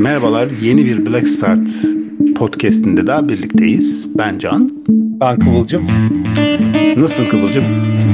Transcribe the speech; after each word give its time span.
Merhabalar, 0.00 0.48
yeni 0.62 0.86
bir 0.86 1.06
Black 1.06 1.28
Start 1.28 1.65
podcastinde 2.56 3.06
daha 3.06 3.28
birlikteyiz. 3.28 4.18
Ben 4.18 4.38
Can. 4.38 4.70
Ben 5.20 5.38
Kıvılcım. 5.38 5.86
Nasılsın 6.96 7.28
Kıvılcım? 7.28 7.64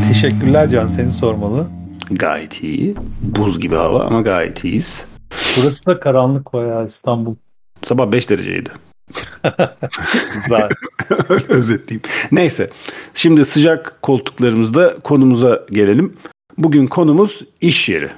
Teşekkürler 0.08 0.68
Can, 0.68 0.86
seni 0.86 1.10
sormalı. 1.10 1.66
Gayet 2.10 2.62
iyi. 2.62 2.94
Buz 3.20 3.60
gibi 3.60 3.74
hava 3.74 4.04
ama 4.04 4.20
gayet 4.22 4.64
iyiyiz. 4.64 5.00
Burası 5.56 5.86
da 5.86 6.00
karanlık 6.00 6.52
bayağı 6.52 6.86
İstanbul. 6.86 7.34
Sabah 7.82 8.12
5 8.12 8.30
dereceydi. 8.30 8.70
Güzel. 10.34 10.68
Özetleyeyim. 11.48 12.02
Neyse. 12.32 12.70
Şimdi 13.14 13.44
sıcak 13.44 13.98
koltuklarımızda 14.02 14.96
konumuza 14.98 15.62
gelelim. 15.70 16.16
Bugün 16.58 16.86
konumuz 16.86 17.44
iş 17.60 17.88
yeri. 17.88 18.10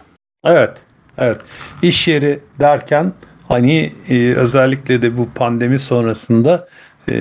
Evet. 0.44 0.86
Evet. 1.18 1.40
İş 1.82 2.08
yeri 2.08 2.40
derken 2.60 3.12
hani 3.48 3.92
e, 4.08 4.34
özellikle 4.34 5.02
de 5.02 5.18
bu 5.18 5.28
pandemi 5.34 5.78
sonrasında 5.78 6.68
e, 7.08 7.14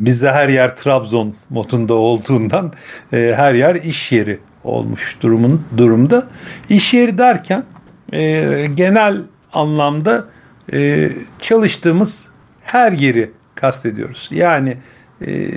bizde 0.00 0.32
her 0.32 0.48
yer 0.48 0.76
Trabzon 0.76 1.34
modunda 1.50 1.94
olduğundan 1.94 2.72
e, 3.12 3.32
her 3.36 3.54
yer 3.54 3.74
iş 3.74 4.12
yeri 4.12 4.38
olmuş 4.64 5.16
durumun 5.20 5.62
durumda. 5.76 6.26
İş 6.68 6.94
yeri 6.94 7.18
derken 7.18 7.64
e, 8.12 8.66
genel 8.74 9.22
anlamda 9.52 10.24
e, 10.72 11.10
çalıştığımız 11.40 12.28
her 12.62 12.92
yeri 12.92 13.30
kastediyoruz. 13.54 14.28
Yani 14.32 14.76
e, 15.26 15.48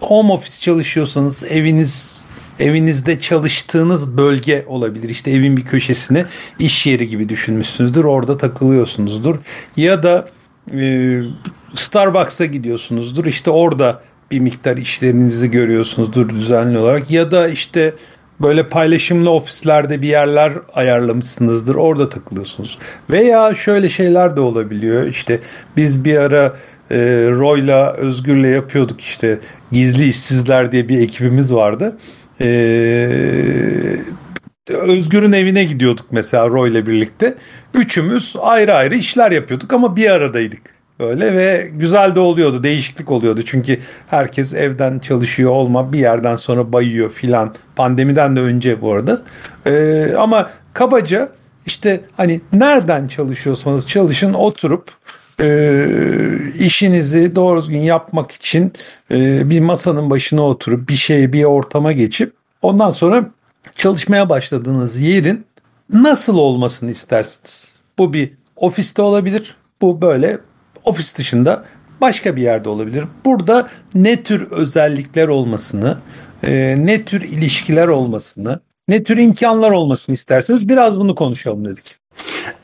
home 0.00 0.32
office 0.32 0.60
çalışıyorsanız 0.60 1.42
eviniz 1.42 2.24
evinizde 2.60 3.20
çalıştığınız 3.20 4.16
bölge 4.16 4.64
olabilir. 4.66 5.08
İşte 5.08 5.30
evin 5.30 5.56
bir 5.56 5.64
köşesini 5.64 6.24
iş 6.58 6.86
yeri 6.86 7.08
gibi 7.08 7.28
düşünmüşsünüzdür. 7.28 8.04
Orada 8.04 8.38
takılıyorsunuzdur. 8.38 9.36
Ya 9.76 10.02
da 10.02 10.28
e, 10.74 11.20
Starbucks'a 11.74 12.46
gidiyorsunuzdur. 12.46 13.24
İşte 13.26 13.50
orada 13.50 14.02
bir 14.30 14.40
miktar 14.40 14.76
işlerinizi 14.76 15.50
görüyorsunuzdur 15.50 16.28
düzenli 16.28 16.78
olarak. 16.78 17.10
Ya 17.10 17.30
da 17.30 17.48
işte 17.48 17.94
böyle 18.40 18.68
paylaşımlı 18.68 19.30
ofislerde 19.30 20.02
bir 20.02 20.08
yerler 20.08 20.52
ayarlamışsınızdır. 20.74 21.74
Orada 21.74 22.08
takılıyorsunuz. 22.08 22.78
Veya 23.10 23.54
şöyle 23.54 23.88
şeyler 23.88 24.36
de 24.36 24.40
olabiliyor. 24.40 25.06
İşte 25.06 25.40
biz 25.76 26.04
bir 26.04 26.16
ara 26.16 26.56
e, 26.90 26.96
Roy'la 27.30 27.92
Özgür'le 27.92 28.48
yapıyorduk 28.48 29.00
işte 29.00 29.38
gizli 29.72 30.08
işsizler 30.08 30.72
diye 30.72 30.88
bir 30.88 31.00
ekibimiz 31.00 31.54
vardı. 31.54 31.96
Ee, 32.40 33.96
Özgür'ün 34.70 35.32
evine 35.32 35.64
gidiyorduk 35.64 36.06
mesela 36.10 36.48
Roy 36.48 36.70
ile 36.70 36.86
birlikte. 36.86 37.34
Üçümüz 37.74 38.36
ayrı 38.40 38.74
ayrı 38.74 38.94
işler 38.94 39.30
yapıyorduk 39.30 39.72
ama 39.72 39.96
bir 39.96 40.10
aradaydık. 40.10 40.80
Böyle 41.00 41.34
ve 41.34 41.70
güzel 41.72 42.14
de 42.14 42.20
oluyordu, 42.20 42.62
değişiklik 42.62 43.10
oluyordu. 43.10 43.42
Çünkü 43.46 43.78
herkes 44.06 44.54
evden 44.54 44.98
çalışıyor 44.98 45.50
olma 45.50 45.92
bir 45.92 45.98
yerden 45.98 46.36
sonra 46.36 46.72
bayıyor 46.72 47.10
filan. 47.12 47.54
Pandemiden 47.76 48.36
de 48.36 48.40
önce 48.40 48.80
bu 48.80 48.92
arada. 48.92 49.22
Ee, 49.66 50.14
ama 50.18 50.50
kabaca 50.72 51.28
işte 51.66 52.00
hani 52.16 52.40
nereden 52.52 53.06
çalışıyorsanız 53.06 53.86
çalışın 53.86 54.32
oturup 54.32 54.88
e, 55.40 55.86
işinizi 56.58 57.36
doğru 57.36 57.60
düzgün 57.60 57.78
yapmak 57.78 58.32
için 58.32 58.72
e, 59.10 59.50
bir 59.50 59.60
masanın 59.60 60.10
başına 60.10 60.42
oturup 60.42 60.88
bir 60.88 60.94
şeye 60.94 61.32
bir 61.32 61.44
ortama 61.44 61.92
geçip 61.92 62.32
ondan 62.62 62.90
sonra 62.90 63.30
çalışmaya 63.76 64.28
başladığınız 64.28 65.00
yerin 65.00 65.46
nasıl 65.92 66.38
olmasını 66.38 66.90
istersiniz? 66.90 67.74
Bu 67.98 68.12
bir 68.12 68.32
ofiste 68.56 69.02
olabilir. 69.02 69.56
Bu 69.80 70.02
böyle 70.02 70.38
ofis 70.84 71.18
dışında 71.18 71.64
başka 72.00 72.36
bir 72.36 72.42
yerde 72.42 72.68
olabilir. 72.68 73.04
Burada 73.24 73.68
ne 73.94 74.22
tür 74.22 74.50
özellikler 74.50 75.28
olmasını, 75.28 75.98
e, 76.42 76.74
ne 76.78 77.04
tür 77.04 77.22
ilişkiler 77.22 77.88
olmasını, 77.88 78.60
ne 78.88 79.04
tür 79.04 79.16
imkanlar 79.16 79.70
olmasını 79.70 80.14
isterseniz 80.14 80.68
biraz 80.68 81.00
bunu 81.00 81.14
konuşalım 81.14 81.64
dedik. 81.64 81.99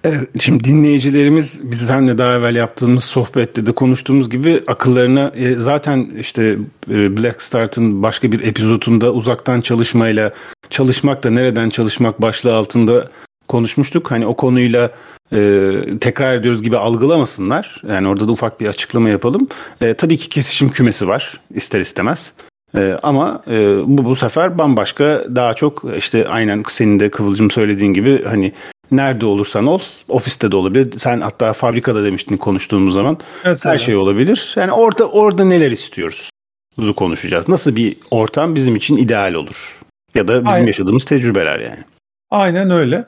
Evet, 0.04 0.28
şimdi 0.40 0.64
dinleyicilerimiz 0.64 1.60
biz 1.62 1.78
seninle 1.78 2.18
daha 2.18 2.32
evvel 2.32 2.56
yaptığımız 2.56 3.04
sohbette 3.04 3.66
de 3.66 3.72
konuştuğumuz 3.72 4.30
gibi 4.30 4.62
akıllarına 4.66 5.32
e, 5.36 5.54
zaten 5.54 6.08
işte 6.20 6.56
e, 6.90 7.16
Black 7.16 7.42
Start'ın 7.42 8.02
başka 8.02 8.32
bir 8.32 8.40
epizodunda 8.40 9.12
uzaktan 9.12 9.60
çalışmayla 9.60 10.32
çalışmak 10.70 11.24
da 11.24 11.30
nereden 11.30 11.70
çalışmak 11.70 12.22
başlığı 12.22 12.54
altında 12.54 13.08
konuşmuştuk. 13.48 14.10
Hani 14.10 14.26
o 14.26 14.36
konuyla 14.36 14.90
e, 15.32 15.70
tekrar 16.00 16.34
ediyoruz 16.34 16.62
gibi 16.62 16.76
algılamasınlar. 16.76 17.82
Yani 17.88 18.08
orada 18.08 18.28
da 18.28 18.32
ufak 18.32 18.60
bir 18.60 18.66
açıklama 18.66 19.08
yapalım. 19.08 19.48
E, 19.80 19.94
tabii 19.94 20.16
ki 20.16 20.28
kesişim 20.28 20.70
kümesi 20.70 21.08
var 21.08 21.40
ister 21.54 21.80
istemez. 21.80 22.32
E, 22.76 22.98
ama 23.02 23.42
e, 23.48 23.78
bu 23.86 24.04
bu 24.04 24.16
sefer 24.16 24.58
bambaşka 24.58 25.24
daha 25.34 25.54
çok 25.54 25.84
işte 25.96 26.28
aynen 26.28 26.64
senin 26.70 27.00
de 27.00 27.10
Kıvılcım 27.10 27.50
söylediğin 27.50 27.92
gibi 27.92 28.24
hani 28.24 28.52
nerede 28.90 29.26
olursan 29.26 29.66
ol, 29.66 29.80
ofiste 30.08 30.52
de 30.52 30.56
olabilir. 30.56 30.98
Sen 30.98 31.20
hatta 31.20 31.52
fabrikada 31.52 32.04
demiştin 32.04 32.36
konuştuğumuz 32.36 32.94
zaman. 32.94 33.18
Mesela. 33.44 33.72
Her 33.72 33.78
şey 33.78 33.96
olabilir. 33.96 34.54
Yani 34.56 34.72
orada 34.72 35.08
orada 35.08 35.44
neler 35.44 35.70
istiyoruz? 35.70 36.30
Buzu 36.78 36.94
konuşacağız. 36.94 37.48
Nasıl 37.48 37.76
bir 37.76 37.96
ortam 38.10 38.54
bizim 38.54 38.76
için 38.76 38.96
ideal 38.96 39.34
olur? 39.34 39.80
Ya 40.14 40.28
da 40.28 40.34
bizim 40.34 40.48
Aynen. 40.48 40.66
yaşadığımız 40.66 41.04
tecrübeler 41.04 41.58
yani. 41.58 41.84
Aynen 42.30 42.70
öyle. 42.70 43.04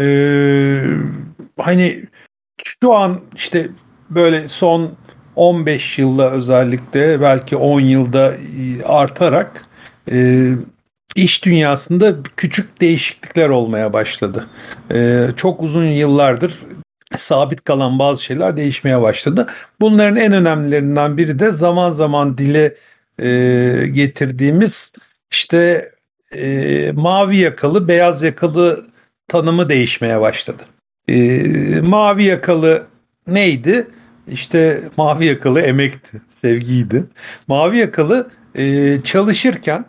Ee, 0.00 0.84
hani 1.58 2.02
şu 2.64 2.92
an 2.94 3.20
işte 3.36 3.68
böyle 4.10 4.48
son 4.48 4.92
15 5.36 5.98
yılda 5.98 6.32
özellikle 6.32 7.20
belki 7.20 7.56
10 7.56 7.80
yılda 7.80 8.34
artarak 8.84 9.66
e, 10.12 10.48
iş 11.14 11.44
dünyasında 11.44 12.14
küçük 12.36 12.80
değişiklikler 12.80 13.48
olmaya 13.48 13.92
başladı. 13.92 14.46
Ee, 14.92 15.26
çok 15.36 15.62
uzun 15.62 15.84
yıllardır 15.84 16.58
sabit 17.16 17.64
kalan 17.64 17.98
bazı 17.98 18.22
şeyler 18.22 18.56
değişmeye 18.56 19.02
başladı. 19.02 19.46
Bunların 19.80 20.16
en 20.16 20.32
önemlilerinden 20.32 21.16
biri 21.16 21.38
de 21.38 21.52
zaman 21.52 21.90
zaman 21.90 22.38
dile 22.38 22.74
e, 23.22 23.86
getirdiğimiz 23.86 24.92
işte 25.30 25.90
e, 26.34 26.92
mavi 26.94 27.36
yakalı, 27.36 27.88
beyaz 27.88 28.22
yakalı 28.22 28.86
tanımı 29.28 29.68
değişmeye 29.68 30.20
başladı. 30.20 30.62
E, 31.08 31.42
mavi 31.80 32.24
yakalı 32.24 32.86
neydi? 33.26 33.86
İşte 34.28 34.82
mavi 34.96 35.26
yakalı 35.26 35.60
emekti, 35.60 36.22
sevgiydi. 36.28 37.04
Mavi 37.48 37.78
yakalı 37.78 38.30
e, 38.54 38.96
çalışırken 39.04 39.84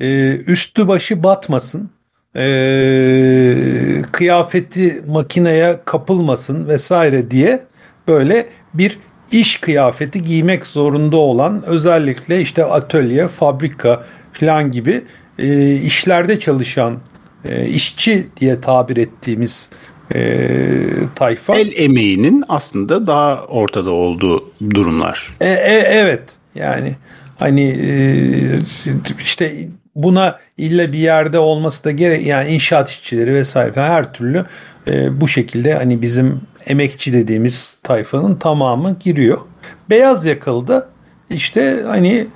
e, 0.00 0.36
üstü 0.46 0.88
başı 0.88 1.22
batmasın, 1.22 1.90
e, 2.36 4.02
kıyafeti 4.12 5.02
makineye 5.08 5.80
kapılmasın 5.84 6.68
vesaire 6.68 7.30
diye 7.30 7.64
böyle 8.08 8.46
bir 8.74 8.98
iş 9.30 9.56
kıyafeti 9.56 10.22
giymek 10.22 10.66
zorunda 10.66 11.16
olan 11.16 11.62
özellikle 11.66 12.40
işte 12.40 12.64
atölye, 12.64 13.28
fabrika 13.28 14.04
falan 14.32 14.70
gibi 14.70 15.02
e, 15.38 15.74
işlerde 15.74 16.38
çalışan 16.38 16.98
e, 17.44 17.66
işçi 17.66 18.26
diye 18.36 18.60
tabir 18.60 18.96
ettiğimiz 18.96 19.70
e, 20.14 20.48
tayfa. 21.14 21.56
El 21.56 21.72
emeğinin 21.76 22.44
aslında 22.48 23.06
daha 23.06 23.44
ortada 23.44 23.90
olduğu 23.90 24.50
durumlar. 24.70 25.34
E, 25.40 25.48
e, 25.48 25.84
evet 25.86 26.22
yani 26.54 26.96
hani 27.38 27.62
e, 27.62 27.90
işte 29.20 29.68
buna 29.96 30.38
illa 30.56 30.92
bir 30.92 30.98
yerde 30.98 31.38
olması 31.38 31.84
da 31.84 31.90
gerek 31.90 32.26
yani 32.26 32.50
inşaat 32.50 32.90
işçileri 32.90 33.34
vesaire 33.34 33.80
her 33.80 34.12
türlü 34.12 34.44
e, 34.86 35.20
bu 35.20 35.28
şekilde 35.28 35.74
hani 35.74 36.02
bizim 36.02 36.40
emekçi 36.66 37.12
dediğimiz 37.12 37.76
tayfanın 37.82 38.34
tamamı 38.34 38.96
giriyor. 39.00 39.38
Beyaz 39.90 40.24
yakalı 40.24 40.68
da 40.68 40.88
işte 41.30 41.82
hani 41.86 42.26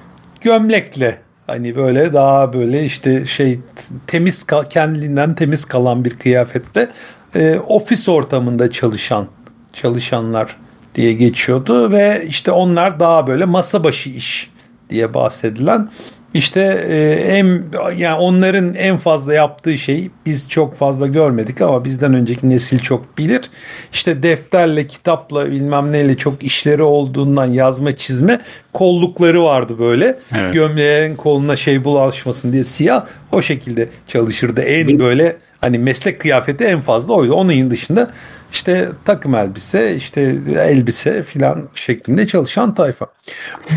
gömlekle 0.41 1.19
hani 1.47 1.77
böyle 1.77 2.13
daha 2.13 2.53
böyle 2.53 2.85
işte 2.85 3.27
şey 3.27 3.61
temiz 4.07 4.47
kendinden 4.71 5.35
temiz 5.35 5.65
kalan 5.65 6.05
bir 6.05 6.19
kıyafette 6.19 6.89
e, 7.35 7.59
ofis 7.59 8.09
ortamında 8.09 8.71
çalışan 8.71 9.27
çalışanlar 9.73 10.57
diye 10.95 11.13
geçiyordu 11.13 11.93
ve 11.93 12.25
işte 12.29 12.51
onlar 12.51 13.01
daha 13.01 13.27
böyle 13.27 13.45
masa 13.45 13.85
başı 13.85 14.11
iş 14.11 14.51
diye 14.91 15.15
bahsedilen 15.15 15.89
işte 16.35 16.85
e, 16.89 17.11
en 17.39 17.63
yani 17.97 18.19
onların 18.19 18.75
en 18.75 18.97
fazla 18.97 19.35
yaptığı 19.35 19.79
şey 19.79 20.11
biz 20.27 20.49
çok 20.49 20.77
fazla 20.77 21.07
görmedik 21.07 21.61
ama 21.61 21.85
bizden 21.85 22.15
önceki 22.15 22.51
nesil 22.51 22.79
çok 22.79 23.19
bilir. 23.19 23.51
İşte 23.93 24.23
defterle, 24.23 24.87
kitapla 24.87 25.51
bilmem 25.51 25.93
neyle 25.93 26.17
çok 26.17 26.43
işleri 26.43 26.83
olduğundan 26.83 27.47
yazma 27.47 27.97
çizme 27.97 28.41
kollukları 28.73 29.45
vardı 29.45 29.79
böyle. 29.79 30.19
Evet. 30.37 30.55
Gömleğin 30.55 31.17
koluna 31.17 31.57
şey 31.57 31.85
bulaşmasın 31.85 32.53
diye 32.53 32.65
siyah 32.65 33.07
o 33.33 33.43
şekilde 33.43 33.89
çalışırdı. 34.07 34.61
En 34.61 34.99
böyle 34.99 35.37
hani 35.61 35.79
meslek 35.79 36.21
kıyafeti 36.21 36.65
en 36.65 36.81
fazla 36.81 37.13
oydu. 37.13 37.35
Onun 37.35 37.71
dışında 37.71 38.11
işte 38.53 38.89
takım 39.05 39.35
elbise, 39.35 39.97
işte 39.97 40.37
elbise 40.57 41.23
filan 41.23 41.69
şeklinde 41.75 42.27
çalışan 42.27 42.75
tayfa. 42.75 43.07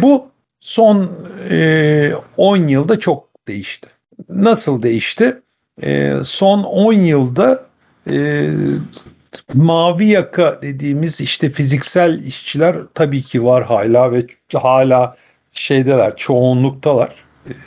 Bu 0.01 0.32
son 0.63 1.11
e, 1.49 2.11
10 2.37 2.57
yılda 2.57 2.99
çok 2.99 3.47
değişti. 3.47 3.89
Nasıl 4.29 4.83
değişti? 4.83 5.41
E, 5.83 6.13
son 6.23 6.63
10 6.63 6.93
yılda 6.93 7.65
e, 8.09 8.49
mavi 9.53 10.07
yaka 10.07 10.59
dediğimiz 10.61 11.21
işte 11.21 11.49
fiziksel 11.49 12.19
işçiler 12.23 12.77
tabii 12.93 13.21
ki 13.21 13.43
var 13.43 13.65
hala 13.65 14.11
ve 14.11 14.25
hala 14.53 15.15
şeydeler, 15.51 16.15
çoğunluktalar. 16.15 17.09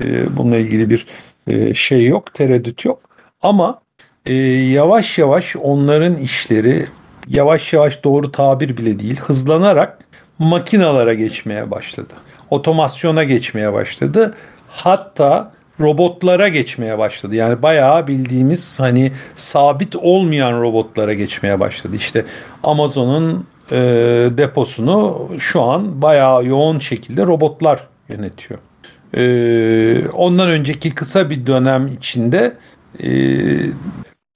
E, 0.01 0.37
bununla 0.37 0.57
ilgili 0.57 0.91
bir 0.91 1.07
e, 1.47 1.75
şey 1.75 2.07
yok, 2.07 2.35
tereddüt 2.35 2.85
yok. 2.85 3.01
Ama 3.43 3.81
e, 4.27 4.35
yavaş 4.35 5.19
yavaş 5.19 5.57
onların 5.57 6.17
işleri 6.17 6.87
yavaş 7.29 7.73
yavaş 7.73 8.05
doğru 8.05 8.33
tabir 8.33 8.77
bile 8.77 8.99
değil 8.99 9.17
hızlanarak 9.17 9.99
makinalara 10.39 11.15
geçmeye 11.15 11.71
başladı 11.71 12.15
otomasyona 12.51 13.25
geçmeye 13.25 13.73
başladı. 13.73 14.35
Hatta 14.69 15.53
robotlara 15.81 16.49
geçmeye 16.49 16.99
başladı. 16.99 17.35
Yani 17.35 17.63
bayağı 17.63 18.07
bildiğimiz 18.07 18.81
hani 18.81 19.13
sabit 19.35 19.97
olmayan 19.97 20.61
robotlara 20.61 21.15
geçmeye 21.15 21.61
başladı. 21.61 21.97
İşte 21.97 22.25
Amazon'un 22.63 23.47
e, 23.71 23.77
deposunu 24.39 25.29
şu 25.39 25.63
an 25.63 26.03
bayağı 26.03 26.45
yoğun 26.45 26.79
şekilde 26.79 27.23
robotlar 27.23 27.87
yönetiyor. 28.09 28.61
E, 29.17 30.09
ondan 30.09 30.49
önceki 30.49 30.91
kısa 30.91 31.31
bir 31.31 31.47
dönem 31.47 31.87
içinde 31.87 32.57
e, 33.03 33.09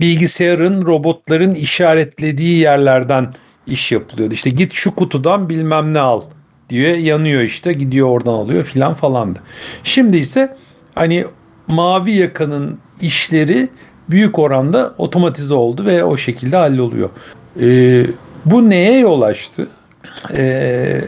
bilgisayarın 0.01 0.87
robotların 0.87 1.55
işaretlediği 1.55 2.59
yerlerden 2.59 3.35
iş 3.67 3.93
yapılıyordu. 3.93 4.35
İşte 4.35 4.51
git 4.51 4.73
şu 4.73 4.95
kutudan 4.95 5.49
bilmem 5.49 5.95
ne 5.95 6.01
al 6.01 6.23
diyor 6.71 6.95
yanıyor 6.95 7.43
işte 7.43 7.73
gidiyor 7.73 8.09
oradan 8.09 8.33
alıyor 8.33 8.65
filan 8.65 8.95
falandı. 8.95 9.39
Şimdi 9.85 10.17
ise 10.17 10.57
hani 10.95 11.25
mavi 11.67 12.13
yakanın 12.13 12.79
işleri 13.01 13.69
büyük 14.11 14.39
oranda 14.39 14.95
otomatize 14.99 15.55
oldu 15.55 15.87
ve 15.87 16.05
o 16.05 16.17
şekilde 16.17 16.57
halloluyor. 16.57 17.11
Ee, 17.61 18.07
bu 18.45 18.71
neye 18.71 18.99
yol 18.99 19.23
açtı? 19.23 19.69
Ee, 20.37 21.01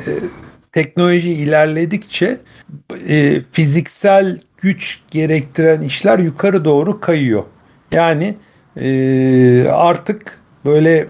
teknoloji 0.72 1.30
ilerledikçe 1.32 2.40
e, 3.08 3.40
fiziksel 3.52 4.40
güç 4.58 5.00
gerektiren 5.10 5.80
işler 5.80 6.18
yukarı 6.18 6.64
doğru 6.64 7.00
kayıyor. 7.00 7.42
Yani 7.92 8.34
e, 8.76 9.66
artık 9.68 10.40
böyle 10.64 11.06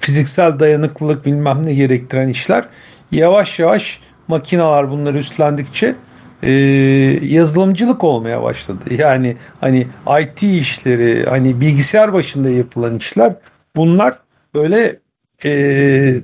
fiziksel 0.00 0.58
dayanıklılık 0.58 1.26
bilmem 1.26 1.66
ne 1.66 1.74
gerektiren 1.74 2.28
işler 2.28 2.64
yavaş 3.12 3.58
yavaş 3.58 4.00
makineler 4.28 4.90
bunları 4.90 5.18
üstlendikçe 5.18 5.94
e, 6.42 6.50
yazılımcılık 7.22 8.04
olmaya 8.04 8.42
başladı. 8.42 8.94
Yani 8.98 9.36
hani 9.60 9.86
IT 10.22 10.42
işleri, 10.42 11.24
hani 11.24 11.60
bilgisayar 11.60 12.12
başında 12.12 12.50
yapılan 12.50 12.98
işler 12.98 13.34
bunlar 13.76 14.18
böyle 14.54 15.00
e, 15.44 16.14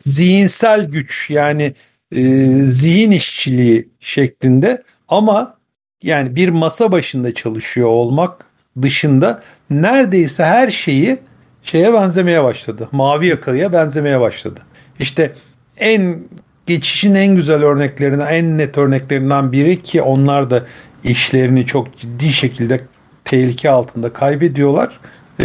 zihinsel 0.00 0.84
güç 0.84 1.30
yani 1.30 1.74
e, 2.12 2.22
zihin 2.62 3.10
işçiliği 3.10 3.88
şeklinde 4.00 4.82
ama 5.08 5.56
yani 6.02 6.36
bir 6.36 6.48
masa 6.48 6.92
başında 6.92 7.34
çalışıyor 7.34 7.88
olmak 7.88 8.46
dışında 8.82 9.42
neredeyse 9.70 10.44
her 10.44 10.70
şeyi 10.70 11.18
şeye 11.62 11.92
benzemeye 11.94 12.44
başladı. 12.44 12.88
Mavi 12.92 13.26
yakalıya 13.26 13.72
benzemeye 13.72 14.20
başladı. 14.20 14.60
İşte 14.98 15.32
en 15.76 16.18
geçişin 16.66 17.14
en 17.14 17.36
güzel 17.36 17.62
örneklerinden, 17.62 18.26
en 18.26 18.58
net 18.58 18.78
örneklerinden 18.78 19.52
biri 19.52 19.82
ki 19.82 20.02
onlar 20.02 20.50
da 20.50 20.64
işlerini 21.04 21.66
çok 21.66 21.98
ciddi 21.98 22.32
şekilde 22.32 22.80
tehlike 23.24 23.70
altında 23.70 24.12
kaybediyorlar. 24.12 25.00
E, 25.40 25.44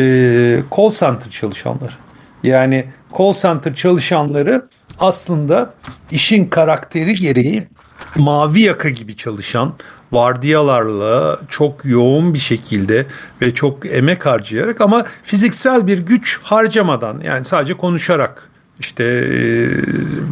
call 0.78 0.92
center 0.92 1.30
çalışanları. 1.30 1.94
Yani 2.44 2.86
call 3.18 3.34
center 3.34 3.76
çalışanları 3.76 4.68
aslında 5.00 5.74
işin 6.12 6.46
karakteri 6.46 7.16
gereği 7.16 7.68
mavi 8.16 8.62
yaka 8.62 8.90
gibi 8.90 9.16
çalışan 9.16 9.74
vardiyalarla 10.12 11.40
çok 11.50 11.86
yoğun 11.86 12.34
bir 12.34 12.40
şekilde 12.40 13.06
ve 13.42 13.54
çok 13.54 13.86
emek 13.86 14.26
harcayarak 14.26 14.82
ama 14.82 15.06
fiziksel 15.24 15.88
bir 15.88 16.00
güç 16.00 16.40
harcamadan 16.44 17.22
yani 17.26 17.46
sadece 17.46 17.74
konuşarak 17.74 18.51
işte 18.82 19.04
e, 19.04 19.38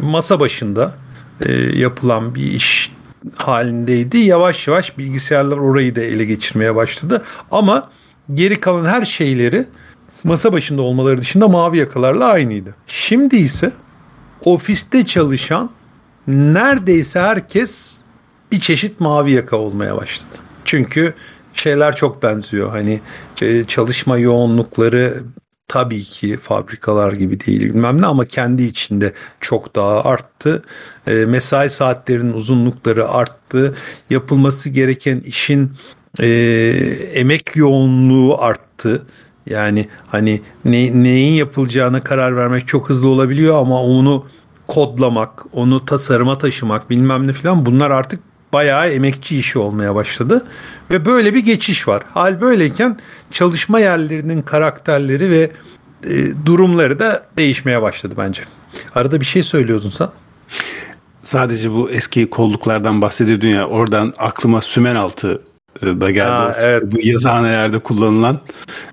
masa 0.02 0.40
başında 0.40 0.94
e, 1.40 1.52
yapılan 1.52 2.34
bir 2.34 2.42
iş 2.42 2.92
halindeydi. 3.36 4.18
Yavaş 4.18 4.68
yavaş 4.68 4.98
bilgisayarlar 4.98 5.56
orayı 5.56 5.96
da 5.96 6.00
ele 6.00 6.24
geçirmeye 6.24 6.74
başladı. 6.74 7.22
Ama 7.50 7.90
geri 8.34 8.60
kalan 8.60 8.84
her 8.84 9.04
şeyleri 9.04 9.66
masa 10.24 10.52
başında 10.52 10.82
olmaları 10.82 11.18
dışında 11.18 11.48
mavi 11.48 11.78
yakalarla 11.78 12.26
aynıydı. 12.26 12.74
Şimdi 12.86 13.36
ise 13.36 13.72
ofiste 14.44 15.06
çalışan 15.06 15.70
neredeyse 16.26 17.20
herkes 17.20 17.98
bir 18.52 18.60
çeşit 18.60 19.00
mavi 19.00 19.32
yaka 19.32 19.56
olmaya 19.56 19.96
başladı. 19.96 20.36
Çünkü 20.64 21.14
şeyler 21.54 21.96
çok 21.96 22.22
benziyor. 22.22 22.70
Hani 22.70 23.00
e, 23.42 23.64
çalışma 23.64 24.18
yoğunlukları 24.18 25.22
tabii 25.70 26.02
ki 26.02 26.36
fabrikalar 26.36 27.12
gibi 27.12 27.40
değil 27.40 27.60
bilmem 27.60 28.02
ne 28.02 28.06
ama 28.06 28.24
kendi 28.24 28.62
içinde 28.62 29.12
çok 29.40 29.76
daha 29.76 30.04
arttı. 30.04 30.62
E, 31.06 31.12
mesai 31.14 31.70
saatlerinin 31.70 32.32
uzunlukları 32.32 33.08
arttı. 33.08 33.74
Yapılması 34.10 34.70
gereken 34.70 35.20
işin 35.20 35.72
e, 36.20 36.26
emek 37.14 37.56
yoğunluğu 37.56 38.42
arttı. 38.42 39.02
Yani 39.46 39.88
hani 40.08 40.40
ne, 40.64 41.02
neyin 41.02 41.32
yapılacağına 41.32 42.00
karar 42.00 42.36
vermek 42.36 42.68
çok 42.68 42.88
hızlı 42.88 43.08
olabiliyor 43.08 43.58
ama 43.58 43.82
onu 43.82 44.26
kodlamak, 44.66 45.44
onu 45.52 45.84
tasarıma 45.84 46.38
taşımak 46.38 46.90
bilmem 46.90 47.26
ne 47.26 47.32
falan 47.32 47.66
bunlar 47.66 47.90
artık 47.90 48.20
bayağı 48.52 48.90
emekçi 48.90 49.38
işi 49.38 49.58
olmaya 49.58 49.94
başladı. 49.94 50.44
Ve 50.90 51.04
böyle 51.04 51.34
bir 51.34 51.44
geçiş 51.44 51.88
var. 51.88 52.02
Hal 52.14 52.40
böyleyken 52.40 52.98
çalışma 53.30 53.80
yerlerinin 53.80 54.42
karakterleri 54.42 55.30
ve 55.30 55.50
e, 56.04 56.46
durumları 56.46 56.98
da 56.98 57.26
değişmeye 57.38 57.82
başladı 57.82 58.14
bence. 58.18 58.42
Arada 58.94 59.20
bir 59.20 59.26
şey 59.26 59.42
söylüyordun 59.42 59.90
sen. 59.90 60.08
Sadece 61.22 61.72
bu 61.72 61.90
eski 61.90 62.30
kolluklardan 62.30 63.02
bahsediyordun 63.02 63.48
ya 63.48 63.66
oradan 63.66 64.14
aklıma 64.18 64.60
sümen 64.60 64.94
altı 64.94 65.42
da 65.82 66.10
geldi. 66.10 66.30
Ha, 66.30 66.56
evet. 66.60 66.82
Bu 66.92 66.96
yazıhanelerde 67.02 67.78
kullanılan 67.78 68.40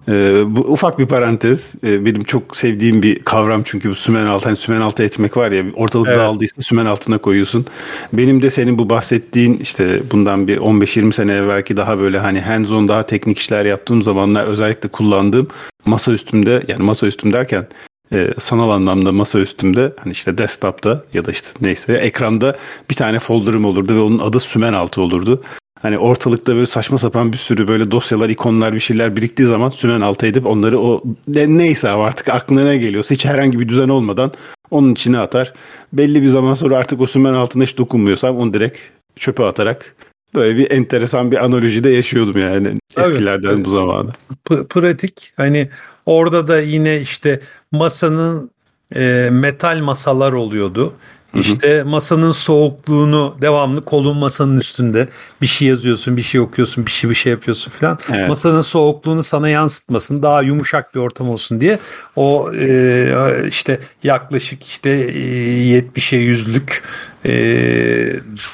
e, 0.09 0.43
bu 0.45 0.59
ufak 0.59 0.99
bir 0.99 1.05
parantez. 1.05 1.71
E, 1.83 2.05
benim 2.05 2.23
çok 2.23 2.57
sevdiğim 2.57 3.01
bir 3.01 3.19
kavram 3.19 3.63
çünkü 3.65 3.89
bu 3.89 3.95
sümen 3.95 4.25
altı. 4.25 4.45
Hani 4.45 4.55
sümen 4.55 4.81
altı 4.81 5.03
etmek 5.03 5.37
var 5.37 5.51
ya 5.51 5.63
ortalık 5.75 6.07
evet. 6.07 6.17
dağıldıysa 6.17 6.61
sümen 6.61 6.85
altına 6.85 7.17
koyuyorsun. 7.17 7.65
Benim 8.13 8.41
de 8.41 8.49
senin 8.49 8.77
bu 8.77 8.89
bahsettiğin 8.89 9.57
işte 9.57 10.01
bundan 10.11 10.47
bir 10.47 10.57
15-20 10.57 11.13
sene 11.13 11.33
evvelki 11.33 11.77
daha 11.77 11.99
böyle 11.99 12.19
hani 12.19 12.41
hands 12.41 12.71
on 12.71 12.87
daha 12.87 13.05
teknik 13.05 13.39
işler 13.39 13.65
yaptığım 13.65 14.01
zamanlar 14.01 14.45
özellikle 14.45 14.89
kullandığım 14.89 15.47
masa 15.85 16.11
üstümde 16.11 16.63
yani 16.67 16.83
masa 16.83 17.07
üstüm 17.07 17.33
derken 17.33 17.67
e, 18.11 18.33
sanal 18.39 18.69
anlamda 18.69 19.11
masa 19.11 19.39
üstümde 19.39 19.93
hani 20.03 20.11
işte 20.11 20.37
desktop'ta 20.37 21.03
ya 21.13 21.25
da 21.25 21.31
işte 21.31 21.47
neyse 21.61 21.93
ekranda 21.93 22.57
bir 22.89 22.95
tane 22.95 23.19
folder'ım 23.19 23.65
olurdu 23.65 23.95
ve 23.95 23.99
onun 23.99 24.19
adı 24.19 24.39
sümen 24.39 24.73
altı 24.73 25.01
olurdu. 25.01 25.43
Hani 25.81 25.97
ortalıkta 25.97 26.55
böyle 26.55 26.65
saçma 26.65 26.97
sapan 26.97 27.33
bir 27.33 27.37
sürü 27.37 27.67
böyle 27.67 27.91
dosyalar, 27.91 28.29
ikonlar 28.29 28.73
bir 28.73 28.79
şeyler 28.79 29.15
biriktiği 29.15 29.45
zaman 29.45 29.69
sümen 29.69 30.01
altı 30.01 30.25
edip 30.25 30.45
onları 30.45 30.79
o 30.79 31.03
ne, 31.27 31.57
neyse 31.57 31.89
artık 31.89 32.29
aklına 32.29 32.63
ne 32.63 32.77
geliyorsa 32.77 33.15
hiç 33.15 33.25
herhangi 33.25 33.59
bir 33.59 33.69
düzen 33.69 33.89
olmadan 33.89 34.31
onun 34.71 34.91
içine 34.93 35.19
atar. 35.19 35.53
Belli 35.93 36.21
bir 36.21 36.27
zaman 36.27 36.53
sonra 36.53 36.77
artık 36.77 37.01
o 37.01 37.07
sümen 37.07 37.33
altına 37.33 37.63
hiç 37.63 37.77
dokunmuyorsam 37.77 38.37
onu 38.37 38.53
direkt 38.53 38.77
çöpe 39.15 39.43
atarak 39.43 39.95
böyle 40.35 40.57
bir 40.57 40.71
enteresan 40.71 41.31
bir 41.31 41.45
analojide 41.45 41.89
yaşıyordum 41.89 42.41
yani 42.41 42.67
eskilerden 42.97 43.65
bu 43.65 43.69
zamanda. 43.69 44.11
P- 44.45 44.67
pratik 44.67 45.31
hani 45.37 45.69
orada 46.05 46.47
da 46.47 46.59
yine 46.61 47.01
işte 47.01 47.39
masanın 47.71 48.51
e, 48.95 49.29
metal 49.31 49.79
masalar 49.79 50.31
oluyordu. 50.31 50.93
İşte 51.39 51.83
masanın 51.83 52.31
soğukluğunu 52.31 53.37
devamlı 53.41 53.81
kolun 53.81 54.17
masanın 54.17 54.59
üstünde 54.59 55.07
bir 55.41 55.47
şey 55.47 55.67
yazıyorsun, 55.67 56.17
bir 56.17 56.21
şey 56.21 56.41
okuyorsun, 56.41 56.85
bir 56.85 56.91
şey 56.91 57.09
bir 57.09 57.15
şey 57.15 57.31
yapıyorsun 57.31 57.71
filan. 57.71 57.99
Evet. 58.13 58.29
Masanın 58.29 58.61
soğukluğunu 58.61 59.23
sana 59.23 59.49
yansıtmasın, 59.49 60.23
daha 60.23 60.41
yumuşak 60.41 60.95
bir 60.95 60.99
ortam 60.99 61.29
olsun 61.29 61.61
diye 61.61 61.79
o 62.15 62.51
e, 62.59 63.47
işte 63.47 63.79
yaklaşık 64.03 64.63
işte 64.63 65.09
70'e 65.09 66.19
yüzlük 66.19 66.83
e, 67.25 67.31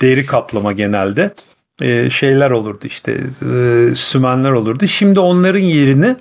deri 0.02 0.26
kaplama 0.26 0.72
genelde 0.72 1.34
e, 1.82 2.10
şeyler 2.10 2.52
olurdu 2.52 2.86
işte 2.88 3.12
e, 3.12 3.96
sümenler 3.96 4.52
olurdu. 4.52 4.88
Şimdi 4.88 5.20
onların 5.20 5.60
yerini 5.60 6.16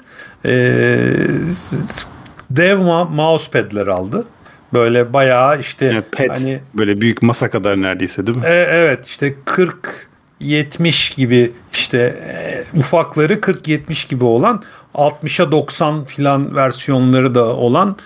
e, 0.44 0.54
dev 2.50 2.78
mousepad'ler 3.10 3.86
aldı. 3.86 4.26
Böyle 4.72 5.12
bayağı 5.12 5.60
işte 5.60 5.86
yani 5.86 6.02
pet, 6.12 6.30
hani 6.30 6.60
böyle 6.74 7.00
büyük 7.00 7.22
masa 7.22 7.50
kadar 7.50 7.82
neredeyse 7.82 8.26
değil 8.26 8.38
mi? 8.38 8.44
E, 8.46 8.54
evet 8.54 9.06
işte 9.06 9.34
40 9.44 10.08
70 10.42 11.10
gibi 11.10 11.52
işte 11.72 11.98
e, 11.98 12.78
ufakları 12.78 13.32
40-70 13.34 14.10
gibi 14.10 14.24
olan 14.24 14.62
60'a 14.94 15.52
90 15.52 16.04
filan 16.04 16.56
versiyonları 16.56 17.34
da 17.34 17.56
olan 17.56 17.96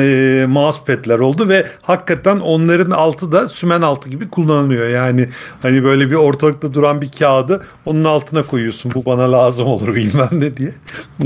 e, 0.00 0.46
mousepad'ler 0.48 1.18
oldu 1.18 1.48
ve 1.48 1.66
hakikaten 1.82 2.40
onların 2.40 2.90
altı 2.90 3.32
da 3.32 3.48
sümen 3.48 3.82
altı 3.82 4.08
gibi 4.08 4.28
kullanılıyor. 4.30 4.88
Yani 4.88 5.28
hani 5.62 5.84
böyle 5.84 6.10
bir 6.10 6.14
ortalıkta 6.14 6.74
duran 6.74 7.02
bir 7.02 7.10
kağıdı 7.10 7.62
onun 7.84 8.04
altına 8.04 8.42
koyuyorsun. 8.42 8.92
Bu 8.94 9.04
bana 9.04 9.32
lazım 9.32 9.66
olur 9.66 9.94
bilmem 9.94 10.28
ne 10.32 10.56
diye. 10.56 10.72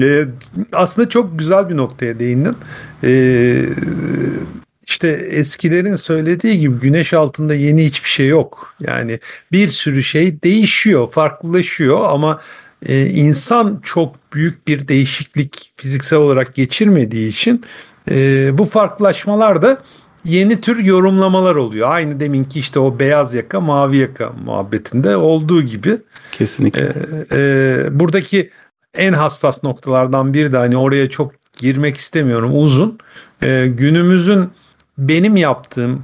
E, 0.00 0.26
aslında 0.72 1.08
çok 1.08 1.38
güzel 1.38 1.68
bir 1.68 1.76
noktaya 1.76 2.18
değindin. 2.20 2.56
E, 3.04 3.10
işte 4.90 5.08
eskilerin 5.08 5.94
söylediği 5.94 6.58
gibi 6.58 6.80
güneş 6.80 7.14
altında 7.14 7.54
yeni 7.54 7.84
hiçbir 7.84 8.08
şey 8.08 8.28
yok. 8.28 8.74
Yani 8.80 9.18
bir 9.52 9.68
sürü 9.68 10.02
şey 10.02 10.42
değişiyor, 10.42 11.10
farklılaşıyor 11.10 12.00
ama 12.08 12.40
e, 12.86 13.06
insan 13.06 13.80
çok 13.84 14.32
büyük 14.34 14.68
bir 14.68 14.88
değişiklik 14.88 15.72
fiziksel 15.76 16.18
olarak 16.18 16.54
geçirmediği 16.54 17.28
için 17.28 17.64
e, 18.10 18.58
bu 18.58 18.64
farklılaşmalar 18.64 19.62
da 19.62 19.82
yeni 20.24 20.60
tür 20.60 20.84
yorumlamalar 20.84 21.54
oluyor. 21.54 21.90
Aynı 21.90 22.20
deminki 22.20 22.58
işte 22.58 22.80
o 22.80 22.98
beyaz 22.98 23.34
yaka 23.34 23.60
mavi 23.60 23.96
yaka 23.96 24.32
muhabbetinde 24.44 25.16
olduğu 25.16 25.62
gibi. 25.62 25.98
Kesinlikle. 26.32 26.92
E, 27.32 27.36
e, 27.38 28.00
buradaki 28.00 28.50
en 28.94 29.12
hassas 29.12 29.64
noktalardan 29.64 30.34
biri 30.34 30.52
de 30.52 30.56
hani 30.56 30.76
oraya 30.76 31.10
çok 31.10 31.32
girmek 31.58 31.96
istemiyorum 31.96 32.50
uzun. 32.54 32.98
E, 33.42 33.66
günümüzün 33.66 34.50
benim 34.98 35.36
yaptığım 35.36 36.02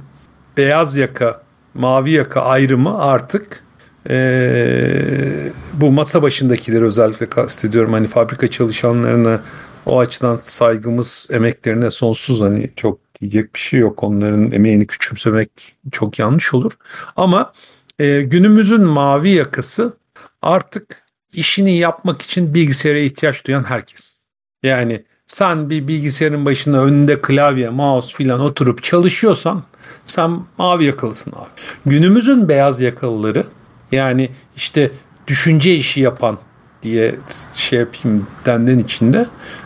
beyaz 0.57 0.97
yaka 0.97 1.43
mavi 1.73 2.11
yaka 2.11 2.41
ayrımı 2.41 3.01
artık 3.01 3.63
e, 4.09 5.51
bu 5.73 5.91
masa 5.91 6.21
başındakileri 6.21 6.83
özellikle 6.83 7.29
kastediyorum. 7.29 7.93
Hani 7.93 8.07
fabrika 8.07 8.47
çalışanlarına 8.47 9.41
o 9.85 9.99
açıdan 9.99 10.37
saygımız 10.37 11.27
emeklerine 11.31 11.91
sonsuz 11.91 12.41
hani 12.41 12.69
çok 12.75 12.99
diyecek 13.21 13.55
bir 13.55 13.59
şey 13.59 13.79
yok. 13.79 14.03
Onların 14.03 14.51
emeğini 14.51 14.87
küçümsemek 14.87 15.49
çok 15.91 16.19
yanlış 16.19 16.53
olur. 16.53 16.71
Ama 17.15 17.53
e, 17.99 18.21
günümüzün 18.21 18.81
mavi 18.81 19.29
yakası 19.29 19.97
artık 20.41 21.03
işini 21.33 21.77
yapmak 21.77 22.21
için 22.21 22.53
bilgisayara 22.53 22.99
ihtiyaç 22.99 23.45
duyan 23.45 23.63
herkes. 23.63 24.17
Yani 24.63 25.03
sen 25.27 25.69
bir 25.69 25.87
bilgisayarın 25.87 26.45
başında 26.45 26.77
önünde 26.77 27.21
klavye, 27.21 27.69
mouse 27.69 28.15
filan 28.15 28.39
oturup 28.39 28.83
çalışıyorsan 28.83 29.63
sen 30.05 30.39
mavi 30.57 30.85
yakalısın 30.85 31.31
abi. 31.31 31.49
Günümüzün 31.85 32.49
beyaz 32.49 32.81
yakalıları 32.81 33.43
yani 33.91 34.29
işte 34.55 34.91
düşünce 35.27 35.75
işi 35.75 36.01
yapan 36.01 36.37
diye 36.83 37.15
şey 37.53 37.79
yapayım 37.79 38.27
denden 38.45 38.79
içinde 38.79 39.25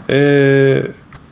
ee, 0.10 0.84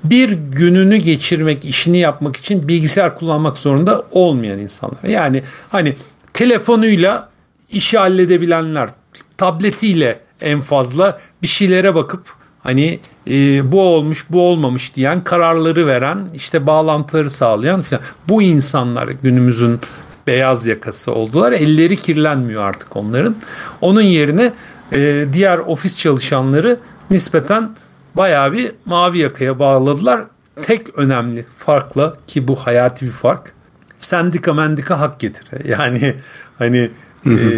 bir 0.03 0.29
gününü 0.31 0.97
geçirmek, 0.97 1.65
işini 1.65 1.97
yapmak 1.97 2.37
için 2.37 2.67
bilgisayar 2.67 3.15
kullanmak 3.15 3.57
zorunda 3.57 4.03
olmayan 4.11 4.59
insanlar. 4.59 5.03
Yani 5.03 5.43
hani 5.69 5.95
telefonuyla 6.33 7.29
işi 7.69 7.97
halledebilenler, 7.97 8.89
tabletiyle 9.37 10.19
en 10.41 10.61
fazla 10.61 11.19
bir 11.41 11.47
şeylere 11.47 11.95
bakıp 11.95 12.38
hani 12.63 12.99
e, 13.27 13.71
bu 13.71 13.81
olmuş 13.81 14.25
bu 14.29 14.41
olmamış 14.41 14.95
diyen 14.95 15.23
kararları 15.23 15.87
veren 15.87 16.29
işte 16.33 16.67
bağlantıları 16.67 17.29
sağlayan 17.29 17.81
filan. 17.81 18.03
Bu 18.29 18.41
insanlar 18.41 19.07
günümüzün 19.07 19.79
beyaz 20.27 20.67
yakası 20.67 21.13
oldular. 21.13 21.51
Elleri 21.51 21.95
kirlenmiyor 21.95 22.63
artık 22.63 22.95
onların. 22.95 23.35
Onun 23.81 24.01
yerine 24.01 24.53
e, 24.91 25.25
diğer 25.33 25.57
ofis 25.57 25.99
çalışanları 25.99 26.79
nispeten 27.09 27.75
bayağı 28.15 28.53
bir 28.53 28.71
mavi 28.85 29.17
yakaya 29.17 29.59
bağladılar. 29.59 30.21
Tek 30.61 30.97
önemli 30.97 31.45
farkla 31.57 32.17
ki 32.27 32.47
bu 32.47 32.55
hayati 32.55 33.05
bir 33.05 33.11
fark 33.11 33.53
sendika 33.97 34.53
mendika 34.53 34.99
hak 34.99 35.19
getire. 35.19 35.61
Yani 35.65 36.15
hani 36.57 36.91
Hı. 37.23 37.33
E, 37.33 37.49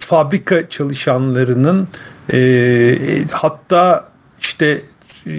fabrika 0.00 0.68
çalışanlarının 0.68 1.88
e, 2.32 3.24
hatta 3.30 4.08
işte 4.40 4.82
e, 5.26 5.32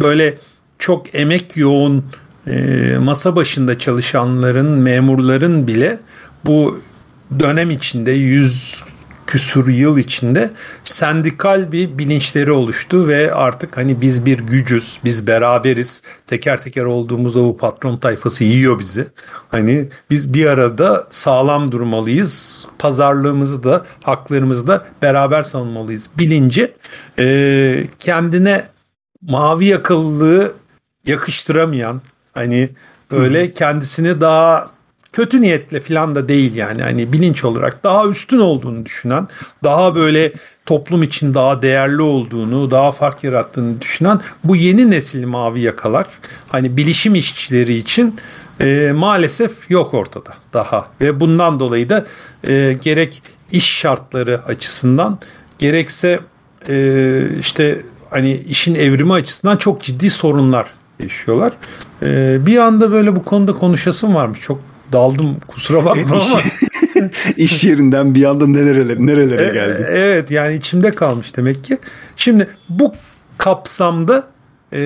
böyle 0.00 0.38
çok 0.78 1.14
emek 1.14 1.56
yoğun 1.56 2.04
e, 2.46 2.96
masa 2.98 3.36
başında 3.36 3.78
çalışanların, 3.78 4.66
memurların 4.66 5.66
bile 5.66 6.00
bu 6.46 6.80
dönem 7.40 7.70
içinde 7.70 8.12
yüz 8.12 8.84
küsur 9.34 9.68
yıl 9.68 9.98
içinde 9.98 10.50
sendikal 10.84 11.72
bir 11.72 11.98
bilinçleri 11.98 12.52
oluştu 12.52 13.08
ve 13.08 13.34
artık 13.34 13.76
hani 13.76 14.00
biz 14.00 14.26
bir 14.26 14.38
gücüz, 14.38 14.98
biz 15.04 15.26
beraberiz. 15.26 16.02
Teker 16.26 16.62
teker 16.62 16.84
olduğumuzda 16.84 17.40
bu 17.40 17.56
patron 17.56 17.96
tayfası 17.96 18.44
yiyor 18.44 18.78
bizi. 18.78 19.06
Hani 19.48 19.88
biz 20.10 20.34
bir 20.34 20.46
arada 20.46 21.06
sağlam 21.10 21.72
durmalıyız. 21.72 22.66
Pazarlığımızı 22.78 23.64
da 23.64 23.84
haklarımızı 24.02 24.66
da 24.66 24.86
beraber 25.02 25.42
savunmalıyız. 25.42 26.10
Bilinci 26.18 26.72
e, 27.18 27.86
kendine 27.98 28.66
mavi 29.22 29.66
yakılılığı 29.66 30.52
yakıştıramayan 31.06 32.02
hani 32.32 32.70
böyle 33.10 33.52
kendisini 33.52 34.20
daha 34.20 34.70
kötü 35.14 35.42
niyetle 35.42 35.80
falan 35.80 36.14
da 36.14 36.28
değil 36.28 36.54
yani 36.54 36.82
hani 36.82 37.12
bilinç 37.12 37.44
olarak 37.44 37.84
daha 37.84 38.08
üstün 38.08 38.38
olduğunu 38.38 38.86
düşünen, 38.86 39.28
daha 39.62 39.94
böyle 39.94 40.32
toplum 40.66 41.02
için 41.02 41.34
daha 41.34 41.62
değerli 41.62 42.02
olduğunu, 42.02 42.70
daha 42.70 42.92
fark 42.92 43.24
yarattığını 43.24 43.80
düşünen 43.80 44.20
bu 44.44 44.56
yeni 44.56 44.90
nesil 44.90 45.26
mavi 45.26 45.60
yakalar 45.60 46.06
hani 46.48 46.76
bilişim 46.76 47.14
işçileri 47.14 47.74
için 47.74 48.16
e, 48.60 48.92
maalesef 48.94 49.70
yok 49.70 49.94
ortada 49.94 50.34
daha 50.52 50.88
ve 51.00 51.20
bundan 51.20 51.60
dolayı 51.60 51.88
da 51.88 52.06
e, 52.48 52.76
gerek 52.82 53.22
iş 53.52 53.78
şartları 53.78 54.44
açısından 54.44 55.18
gerekse 55.58 56.20
e, 56.68 57.20
işte 57.40 57.82
hani 58.10 58.32
işin 58.36 58.74
evrimi 58.74 59.12
açısından 59.12 59.56
çok 59.56 59.82
ciddi 59.82 60.10
sorunlar 60.10 60.66
yaşıyorlar. 61.00 61.52
E, 62.02 62.38
bir 62.46 62.56
anda 62.56 62.92
böyle 62.92 63.16
bu 63.16 63.24
konuda 63.24 63.52
konuşasım 63.52 64.14
varmış. 64.14 64.40
Çok 64.40 64.73
daldım 64.94 65.36
kusura 65.48 65.84
bakma 65.84 66.16
ama. 66.16 66.40
iş 67.36 67.64
yerinden 67.64 68.14
bir 68.14 68.24
anda 68.24 68.46
nerelere, 68.46 69.06
nerelere 69.06 69.44
e, 69.44 69.52
geldi. 69.52 69.86
Evet 69.88 70.30
yani 70.30 70.54
içimde 70.54 70.94
kalmış 70.94 71.36
demek 71.36 71.64
ki. 71.64 71.78
Şimdi 72.16 72.48
bu 72.68 72.94
kapsamda 73.38 74.28
e, 74.72 74.82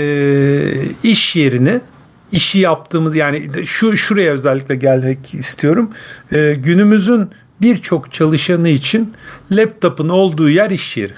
iş 1.02 1.36
yerine 1.36 1.80
işi 2.32 2.58
yaptığımız 2.58 3.16
yani 3.16 3.66
şu 3.66 3.96
şuraya 3.96 4.32
özellikle 4.32 4.76
gelmek 4.76 5.34
istiyorum. 5.34 5.90
E, 6.32 6.54
günümüzün 6.58 7.30
birçok 7.60 8.12
çalışanı 8.12 8.68
için 8.68 9.14
laptopun 9.50 10.08
olduğu 10.08 10.50
yer 10.50 10.70
iş 10.70 10.96
yeri. 10.96 11.12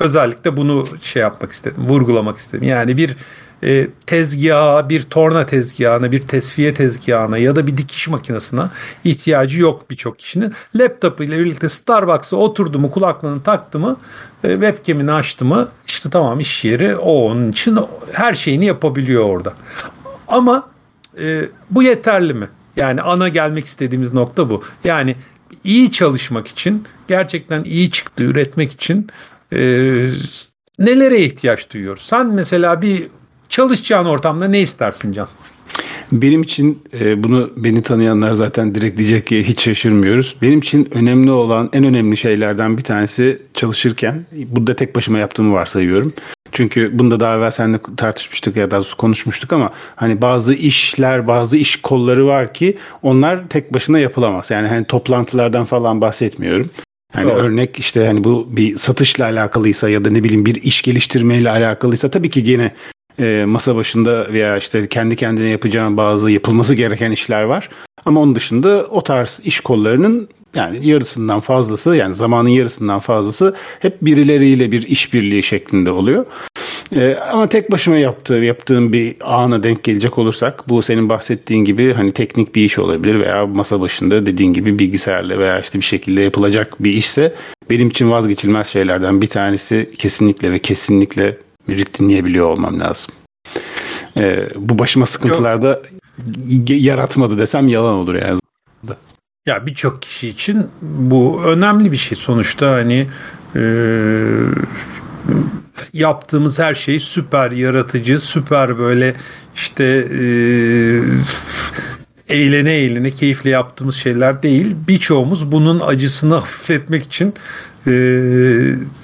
Özellikle 0.00 0.56
bunu 0.56 0.86
şey 1.02 1.22
yapmak 1.22 1.52
istedim, 1.52 1.86
vurgulamak 1.86 2.38
istedim. 2.38 2.68
Yani 2.68 2.96
bir 2.96 3.16
e, 3.64 3.88
tezgaha, 4.06 4.88
bir 4.88 5.02
torna 5.02 5.46
tezgahına, 5.46 6.12
bir 6.12 6.20
tesviye 6.20 6.74
tezgahına 6.74 7.38
ya 7.38 7.56
da 7.56 7.66
bir 7.66 7.76
dikiş 7.76 8.08
makinesine 8.08 8.62
ihtiyacı 9.04 9.60
yok 9.60 9.90
birçok 9.90 10.18
kişinin. 10.18 10.52
Laptop 10.74 11.20
ile 11.20 11.38
birlikte 11.38 11.68
Starbucks'a 11.68 12.36
oturdu 12.36 12.78
mu, 12.78 12.90
kulaklığını 12.90 13.42
taktı 13.42 13.78
mı, 13.78 13.96
e, 14.44 14.50
webcam'ini 14.50 15.12
açtı 15.12 15.44
mı 15.44 15.68
işte 15.86 16.10
tamam 16.10 16.40
iş 16.40 16.64
yeri 16.64 16.96
o 16.96 17.12
onun 17.12 17.52
için 17.52 17.78
her 18.12 18.34
şeyini 18.34 18.64
yapabiliyor 18.64 19.24
orada. 19.24 19.54
Ama 20.28 20.70
e, 21.20 21.48
bu 21.70 21.82
yeterli 21.82 22.34
mi? 22.34 22.48
Yani 22.76 23.02
ana 23.02 23.28
gelmek 23.28 23.66
istediğimiz 23.66 24.12
nokta 24.12 24.50
bu. 24.50 24.62
Yani 24.84 25.16
iyi 25.64 25.92
çalışmak 25.92 26.48
için, 26.48 26.84
gerçekten 27.08 27.64
iyi 27.64 27.90
çıktı 27.90 28.24
üretmek 28.24 28.72
için 28.72 29.06
e, 29.52 29.58
nelere 30.78 31.20
ihtiyaç 31.20 31.70
duyuyoruz? 31.70 32.02
Sen 32.02 32.26
mesela 32.26 32.82
bir 32.82 33.08
çalışacağın 33.48 34.06
ortamda 34.06 34.48
ne 34.48 34.60
istersin 34.60 35.12
Can? 35.12 35.28
Benim 36.12 36.42
için 36.42 36.82
e, 37.00 37.22
bunu 37.22 37.50
beni 37.56 37.82
tanıyanlar 37.82 38.32
zaten 38.32 38.74
direkt 38.74 38.98
diyecek 38.98 39.26
ki 39.26 39.48
hiç 39.48 39.62
şaşırmıyoruz. 39.62 40.36
Benim 40.42 40.58
için 40.58 40.88
önemli 40.90 41.30
olan 41.30 41.70
en 41.72 41.84
önemli 41.84 42.16
şeylerden 42.16 42.78
bir 42.78 42.82
tanesi 42.82 43.42
çalışırken 43.54 44.26
burada 44.32 44.76
tek 44.76 44.96
başıma 44.96 45.18
yaptığımı 45.18 45.52
varsayıyorum. 45.52 46.12
Çünkü 46.52 46.98
bunda 46.98 47.20
daha 47.20 47.36
evvel 47.36 47.50
seninle 47.50 47.78
tartışmıştık 47.96 48.56
ya 48.56 48.70
da 48.70 48.82
konuşmuştuk 48.98 49.52
ama 49.52 49.72
hani 49.96 50.22
bazı 50.22 50.54
işler, 50.54 51.26
bazı 51.26 51.56
iş 51.56 51.76
kolları 51.76 52.26
var 52.26 52.54
ki 52.54 52.78
onlar 53.02 53.48
tek 53.48 53.74
başına 53.74 53.98
yapılamaz. 53.98 54.50
Yani 54.50 54.68
hani 54.68 54.84
toplantılardan 54.84 55.64
falan 55.64 56.00
bahsetmiyorum. 56.00 56.70
Yani 57.16 57.30
Doğru. 57.30 57.40
örnek 57.40 57.78
işte 57.78 58.06
hani 58.06 58.24
bu 58.24 58.48
bir 58.50 58.78
satışla 58.78 59.24
alakalıysa 59.24 59.88
ya 59.88 60.04
da 60.04 60.10
ne 60.10 60.24
bileyim 60.24 60.46
bir 60.46 60.62
iş 60.62 60.82
geliştirmeyle 60.82 61.50
alakalıysa 61.50 62.10
tabii 62.10 62.30
ki 62.30 62.42
yine 62.44 62.72
e, 63.18 63.44
masa 63.46 63.76
başında 63.76 64.32
veya 64.32 64.56
işte 64.56 64.88
kendi 64.88 65.16
kendine 65.16 65.48
yapacağın 65.48 65.96
bazı 65.96 66.30
yapılması 66.30 66.74
gereken 66.74 67.10
işler 67.10 67.42
var. 67.42 67.68
Ama 68.04 68.20
onun 68.20 68.34
dışında 68.34 68.86
o 68.90 69.02
tarz 69.02 69.40
iş 69.44 69.60
kollarının 69.60 70.28
yani 70.54 70.88
yarısından 70.88 71.40
fazlası 71.40 71.96
yani 71.96 72.14
zamanın 72.14 72.48
yarısından 72.48 73.00
fazlası 73.00 73.54
hep 73.80 73.96
birileriyle 74.02 74.72
bir 74.72 74.82
işbirliği 74.82 75.42
şeklinde 75.42 75.90
oluyor. 75.90 76.26
Ee, 76.96 77.14
ama 77.14 77.48
tek 77.48 77.72
başıma 77.72 77.96
yaptığı, 77.96 78.34
yaptığım 78.34 78.92
bir 78.92 79.16
ana 79.20 79.62
denk 79.62 79.84
gelecek 79.84 80.18
olursak 80.18 80.68
bu 80.68 80.82
senin 80.82 81.08
bahsettiğin 81.08 81.64
gibi 81.64 81.92
hani 81.92 82.12
teknik 82.12 82.54
bir 82.54 82.64
iş 82.64 82.78
olabilir 82.78 83.20
veya 83.20 83.46
masa 83.46 83.80
başında 83.80 84.26
dediğin 84.26 84.52
gibi 84.52 84.78
bilgisayarla 84.78 85.38
veya 85.38 85.60
işte 85.60 85.78
bir 85.78 85.84
şekilde 85.84 86.20
yapılacak 86.20 86.76
bir 86.84 86.92
işse 86.92 87.34
benim 87.70 87.88
için 87.88 88.10
vazgeçilmez 88.10 88.66
şeylerden 88.66 89.22
bir 89.22 89.26
tanesi 89.26 89.90
kesinlikle 89.98 90.52
ve 90.52 90.58
kesinlikle 90.58 91.36
müzik 91.66 91.98
dinleyebiliyor 91.98 92.46
olmam 92.46 92.80
lazım. 92.80 93.14
Ee, 94.16 94.48
bu 94.56 94.78
başıma 94.78 95.06
sıkıntılarda 95.06 95.82
yaratmadı 96.68 97.38
desem 97.38 97.68
yalan 97.68 97.94
olur 97.94 98.14
yani. 98.14 98.40
Ya 99.46 99.66
birçok 99.66 100.02
kişi 100.02 100.28
için 100.28 100.66
bu 100.82 101.42
önemli 101.44 101.92
bir 101.92 101.96
şey 101.96 102.18
sonuçta 102.18 102.72
hani 102.72 103.06
e, 103.56 103.62
yaptığımız 105.92 106.58
her 106.58 106.74
şey 106.74 107.00
süper 107.00 107.50
yaratıcı, 107.50 108.20
süper 108.20 108.78
böyle 108.78 109.14
işte 109.54 109.84
e, 109.84 110.24
eğlene 112.28 112.72
eğlene 112.72 113.10
keyifle 113.10 113.50
yaptığımız 113.50 113.96
şeyler 113.96 114.42
değil. 114.42 114.76
Birçoğumuz 114.88 115.52
bunun 115.52 115.80
acısını 115.80 116.34
hafifletmek 116.34 117.04
için 117.04 117.34
e, 117.86 117.92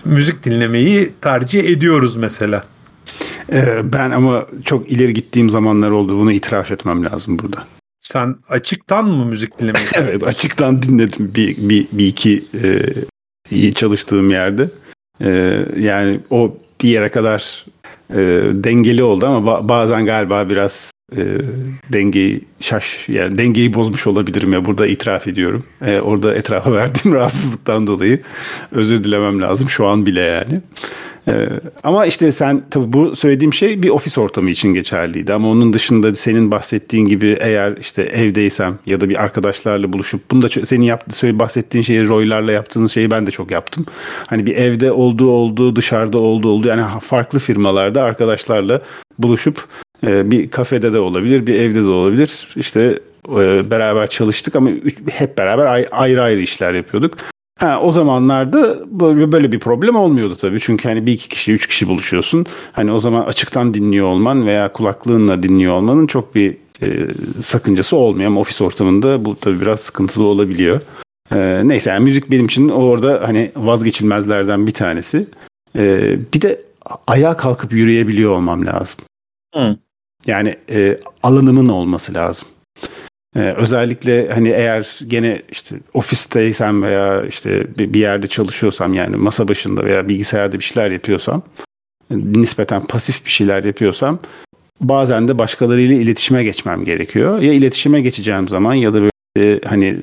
müzik 0.05 0.45
dinlemeyi 0.45 1.13
tercih 1.21 1.65
ediyoruz 1.65 2.17
mesela. 2.17 2.65
Ee, 3.53 3.93
ben 3.93 4.11
ama 4.11 4.47
çok 4.65 4.91
ileri 4.91 5.15
gittiğim 5.15 5.51
zamanlar 5.51 5.91
oldu. 5.91 6.19
Bunu 6.19 6.33
itiraf 6.33 6.71
etmem 6.71 7.05
lazım 7.05 7.39
burada. 7.39 7.67
Sen 8.01 8.35
açıktan 8.49 9.07
mı 9.07 9.27
müzik 9.27 9.59
dinlemeyi? 9.59 9.87
evet 9.95 10.23
açıktan 10.23 10.83
dinledim 10.83 11.33
bir, 11.35 11.57
bir, 11.57 11.87
bir 11.93 12.07
iki 12.07 12.45
e, 13.53 13.73
çalıştığım 13.73 14.31
yerde. 14.31 14.69
E, 15.21 15.31
yani 15.79 16.21
o 16.31 16.57
bir 16.83 16.89
yere 16.89 17.09
kadar 17.09 17.67
e, 18.11 18.17
dengeli 18.53 19.03
oldu 19.03 19.27
ama 19.27 19.51
ba- 19.51 19.69
bazen 19.69 20.05
galiba 20.05 20.49
biraz 20.49 20.91
e, 21.17 21.25
dengeyi 21.93 22.40
şaş 22.61 23.09
yani 23.09 23.38
dengeyi 23.38 23.75
bozmuş 23.75 24.07
olabilirim 24.07 24.52
ya 24.52 24.64
burada 24.64 24.87
itiraf 24.87 25.29
ediyorum. 25.29 25.64
E, 25.87 26.00
orada 26.00 26.35
etrafa 26.35 26.73
verdiğim 26.76 27.14
rahatsızlıktan 27.17 27.87
dolayı 27.87 28.21
özür 28.73 29.05
dilemem 29.05 29.40
lazım 29.40 29.71
şu 29.71 29.87
an 29.87 30.07
bile 30.07 30.21
yani. 30.21 30.61
Ee, 31.29 31.49
ama 31.83 32.07
işte 32.07 32.33
sen 32.33 32.62
tabii 32.71 32.93
bu 32.93 33.17
söylediğim 33.17 33.55
şey 33.55 33.83
bir 33.83 33.88
ofis 33.88 34.19
ortamı 34.19 34.50
için 34.50 34.75
geçerliydi 34.75 35.33
ama 35.33 35.49
onun 35.49 35.73
dışında 35.73 36.14
senin 36.14 36.50
bahsettiğin 36.50 37.07
gibi 37.07 37.37
eğer 37.40 37.76
işte 37.76 38.02
evdeysem 38.02 38.79
ya 38.87 39.00
da 39.00 39.09
bir 39.09 39.23
arkadaşlarla 39.23 39.93
buluşup 39.93 40.31
bunu 40.31 40.43
da 40.43 40.49
senin 40.67 40.85
yaptığı 40.85 41.17
söyle 41.17 41.38
bahsettiğin 41.38 41.83
şeyi 41.83 42.09
Roy'larla 42.09 42.52
yaptığınız 42.52 42.93
şeyi 42.93 43.11
ben 43.11 43.26
de 43.26 43.31
çok 43.31 43.50
yaptım. 43.50 43.87
Hani 44.26 44.47
bir 44.47 44.56
evde 44.56 44.93
olduğu 44.93 45.30
olduğu 45.30 45.76
dışarıda 45.76 46.19
olduğu 46.19 46.49
olduğu 46.49 46.69
yani 46.69 46.85
farklı 47.00 47.39
firmalarda 47.39 48.02
arkadaşlarla 48.02 48.82
buluşup 49.19 49.58
e, 49.58 49.90
bir 50.02 50.50
kafede 50.50 50.93
de 50.93 50.99
olabilir, 50.99 51.47
bir 51.47 51.60
evde 51.60 51.82
de 51.84 51.89
olabilir. 51.89 52.49
İşte 52.56 52.99
e, 53.28 53.71
beraber 53.71 54.06
çalıştık 54.06 54.56
ama 54.56 54.71
hep 55.10 55.39
beraber 55.39 55.86
ayrı 55.91 56.23
ayrı 56.23 56.41
işler 56.41 56.75
yapıyorduk. 56.75 57.17
Ha, 57.58 57.80
o 57.82 57.93
zamanlarda 57.93 58.78
böyle, 58.86 59.32
böyle 59.32 59.52
bir 59.52 59.60
problem 59.60 59.97
olmuyordu 59.97 60.36
tabii. 60.36 60.60
Çünkü 60.60 60.89
hani 60.89 61.06
bir 61.06 61.13
iki 61.13 61.28
kişi, 61.28 61.52
üç 61.52 61.67
kişi 61.67 61.89
buluşuyorsun. 61.89 62.47
Hani 62.73 62.93
o 62.93 63.00
zaman 63.00 63.25
açıktan 63.25 63.75
dinliyor 63.75 64.06
olman 64.06 64.47
veya 64.47 64.73
kulaklığınla 64.73 65.43
dinliyor 65.43 65.75
olmanın 65.75 66.06
çok 66.06 66.34
bir 66.34 66.56
e, 66.82 67.06
sakıncası 67.45 67.97
olmuyor. 67.97 68.26
Ama 68.26 68.41
ofis 68.41 68.60
ortamında 68.60 69.25
bu 69.25 69.36
tabii 69.36 69.60
biraz 69.60 69.80
sıkıntılı 69.80 70.25
olabiliyor. 70.25 70.80
E, 71.34 71.60
neyse 71.65 71.91
yani 71.91 72.04
müzik 72.04 72.30
benim 72.30 72.47
için 72.47 72.69
orada 72.69 73.21
hani 73.25 73.50
vazgeçilmezlerden 73.56 74.67
bir 74.67 74.73
tanesi. 74.73 75.26
E, 75.78 76.17
bir 76.34 76.41
de 76.41 76.63
ayağa 77.06 77.36
kalkıp 77.36 77.73
yürüyebiliyor 77.73 78.32
olmam 78.32 78.67
lazım. 78.67 79.00
Hı. 79.54 79.76
Yani 80.26 80.56
e, 80.71 80.99
alanımın 81.23 81.69
olması 81.69 82.15
lazım. 82.15 82.49
Ee, 83.37 83.41
özellikle 83.41 84.33
hani 84.33 84.49
eğer 84.49 85.00
gene 85.06 85.43
işte 85.50 85.76
ofisteysem 85.95 86.83
veya 86.83 87.26
işte 87.26 87.67
bir 87.78 88.00
yerde 88.00 88.26
çalışıyorsam 88.26 88.95
yani 88.95 89.17
masa 89.17 89.49
başında 89.49 89.85
veya 89.85 90.09
bilgisayarda 90.09 90.59
bir 90.59 90.65
şeyler 90.65 90.91
yapıyorsam 90.91 91.43
nispeten 92.11 92.87
pasif 92.87 93.25
bir 93.25 93.30
şeyler 93.30 93.65
yapıyorsam 93.65 94.19
bazen 94.80 95.28
de 95.28 95.39
başkalarıyla 95.39 95.95
iletişime 95.97 96.45
geçmem 96.45 96.85
gerekiyor. 96.85 97.39
Ya 97.39 97.52
iletişime 97.52 98.00
geçeceğim 98.00 98.49
zaman 98.49 98.75
ya 98.75 98.95
da 98.95 99.02
böyle 99.37 99.61
hani 99.65 99.97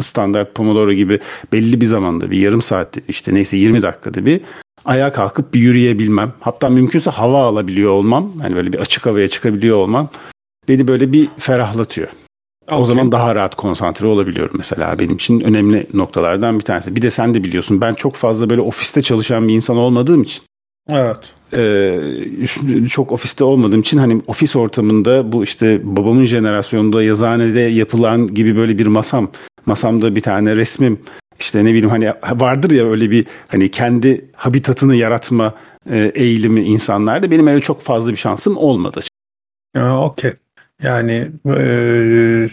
standart 0.00 0.54
Pomodoro 0.54 0.92
gibi 0.92 1.18
belli 1.52 1.80
bir 1.80 1.86
zamanda 1.86 2.30
bir 2.30 2.38
yarım 2.38 2.62
saatte 2.62 3.00
işte 3.08 3.34
neyse 3.34 3.56
20 3.56 3.82
dakikada 3.82 4.26
bir 4.26 4.40
ayağa 4.84 5.12
kalkıp 5.12 5.54
bir 5.54 5.60
yürüyebilmem. 5.60 6.32
Hatta 6.40 6.68
mümkünse 6.68 7.10
hava 7.10 7.44
alabiliyor 7.44 7.90
olmam. 7.90 8.32
hani 8.42 8.56
böyle 8.56 8.72
bir 8.72 8.78
açık 8.78 9.06
havaya 9.06 9.28
çıkabiliyor 9.28 9.76
olmam 9.76 10.08
beni 10.68 10.88
böyle 10.88 11.12
bir 11.12 11.28
ferahlatıyor. 11.38 12.08
Okay. 12.66 12.82
O 12.82 12.84
zaman 12.84 13.12
daha 13.12 13.34
rahat 13.34 13.54
konsantre 13.54 14.06
olabiliyorum 14.06 14.54
mesela. 14.58 14.98
Benim 14.98 15.14
için 15.14 15.40
önemli 15.40 15.86
noktalardan 15.94 16.58
bir 16.58 16.64
tanesi. 16.64 16.96
Bir 16.96 17.02
de 17.02 17.10
sen 17.10 17.34
de 17.34 17.44
biliyorsun 17.44 17.80
ben 17.80 17.94
çok 17.94 18.16
fazla 18.16 18.50
böyle 18.50 18.60
ofiste 18.60 19.02
çalışan 19.02 19.48
bir 19.48 19.54
insan 19.54 19.76
olmadığım 19.76 20.22
için. 20.22 20.42
Evet. 20.88 21.34
E, 21.56 22.86
çok 22.88 23.12
ofiste 23.12 23.44
olmadığım 23.44 23.80
için 23.80 23.98
hani 23.98 24.22
ofis 24.26 24.56
ortamında 24.56 25.32
bu 25.32 25.44
işte 25.44 25.80
babamın 25.84 26.24
jenerasyonunda 26.24 27.02
yazıhanede 27.02 27.60
yapılan 27.60 28.26
gibi 28.26 28.56
böyle 28.56 28.78
bir 28.78 28.86
masam. 28.86 29.30
Masamda 29.66 30.16
bir 30.16 30.20
tane 30.20 30.56
resmim 30.56 31.00
işte 31.40 31.64
ne 31.64 31.68
bileyim 31.68 31.88
hani 31.88 32.12
vardır 32.34 32.70
ya 32.70 32.90
öyle 32.90 33.10
bir 33.10 33.26
hani 33.48 33.70
kendi 33.70 34.24
habitatını 34.34 34.96
yaratma 34.96 35.54
e, 35.90 36.12
eğilimi 36.14 36.60
insanlarda 36.60 37.30
benim 37.30 37.46
öyle 37.46 37.60
çok 37.60 37.82
fazla 37.82 38.10
bir 38.10 38.16
şansım 38.16 38.56
olmadı. 38.56 39.00
Okey. 39.78 40.32
Yani 40.82 41.30
e, 41.58 42.48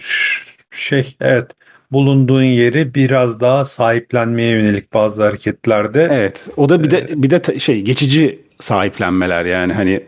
şey 0.72 1.16
evet 1.22 1.52
bulunduğun 1.92 2.44
yeri 2.44 2.96
biraz 2.96 3.40
daha 3.40 3.66
sahiplenmeye 3.66 4.52
yönelik 4.52 4.94
bazı 4.94 5.24
hareketlerde. 5.24 6.08
Evet. 6.12 6.48
O 6.58 6.70
da 6.70 6.84
bir 6.84 6.92
de 6.92 7.10
bir 7.16 7.30
de 7.30 7.60
şey 7.60 7.82
geçici 7.82 8.40
sahiplenmeler 8.60 9.46
yani 9.46 9.74
hani 9.74 10.04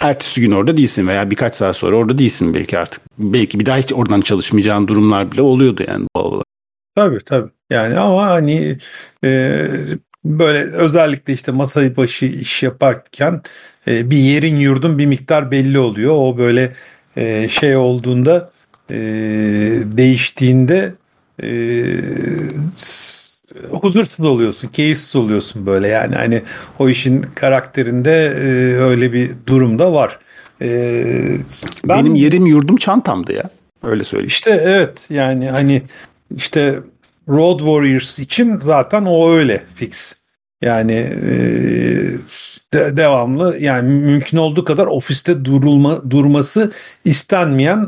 ertesi 0.00 0.40
gün 0.40 0.52
orada 0.52 0.76
değilsin 0.76 1.08
veya 1.08 1.30
birkaç 1.30 1.54
saat 1.54 1.76
sonra 1.76 1.96
orada 1.96 2.18
değilsin 2.18 2.54
belki 2.54 2.78
artık. 2.78 3.02
Belki 3.18 3.60
bir 3.60 3.66
daha 3.66 3.76
hiç 3.76 3.92
oradan 3.92 4.20
çalışmayacağın 4.20 4.88
durumlar 4.88 5.32
bile 5.32 5.42
oluyordu 5.42 5.84
yani 5.88 6.06
doğal 6.16 6.24
olarak. 6.24 6.49
Tabii 6.94 7.24
tabii. 7.24 7.50
Yani 7.70 7.98
ama 7.98 8.26
hani 8.26 8.78
e, 9.24 9.66
böyle 10.24 10.58
özellikle 10.58 11.32
işte 11.32 11.52
masayı 11.52 11.96
başı 11.96 12.26
iş 12.26 12.62
yaparken 12.62 13.42
e, 13.88 14.10
bir 14.10 14.16
yerin 14.16 14.56
yurdun 14.56 14.98
bir 14.98 15.06
miktar 15.06 15.50
belli 15.50 15.78
oluyor. 15.78 16.14
O 16.16 16.38
böyle 16.38 16.72
e, 17.16 17.48
şey 17.48 17.76
olduğunda 17.76 18.50
e, 18.90 18.96
değiştiğinde 19.84 20.94
e, 21.42 21.48
huzursuz 23.70 24.26
oluyorsun, 24.26 24.68
keyifsiz 24.68 25.16
oluyorsun 25.16 25.66
böyle 25.66 25.88
yani 25.88 26.14
hani 26.14 26.42
o 26.78 26.88
işin 26.88 27.22
karakterinde 27.22 28.26
e, 28.26 28.48
öyle 28.80 29.12
bir 29.12 29.30
durum 29.46 29.78
da 29.78 29.92
var. 29.92 30.18
E, 30.62 30.68
ben, 31.84 31.98
Benim 31.98 32.14
yerim 32.14 32.46
yurdum 32.46 32.76
çantamdı 32.76 33.32
ya. 33.32 33.50
Öyle 33.82 34.04
söyleyeyim. 34.04 34.28
İşte 34.28 34.60
evet 34.64 35.06
yani 35.10 35.50
hani 35.50 35.82
işte 36.36 36.80
Road 37.28 37.58
Warriors 37.58 38.18
için 38.18 38.56
zaten 38.56 39.04
o 39.04 39.30
öyle 39.30 39.62
fix. 39.74 40.14
Yani 40.62 40.92
e, 40.92 41.32
de, 42.72 42.96
devamlı 42.96 43.58
yani 43.60 43.88
mümkün 43.88 44.38
olduğu 44.38 44.64
kadar 44.64 44.86
ofiste 44.86 45.44
durulma 45.44 46.10
durması 46.10 46.72
istenmeyen 47.04 47.86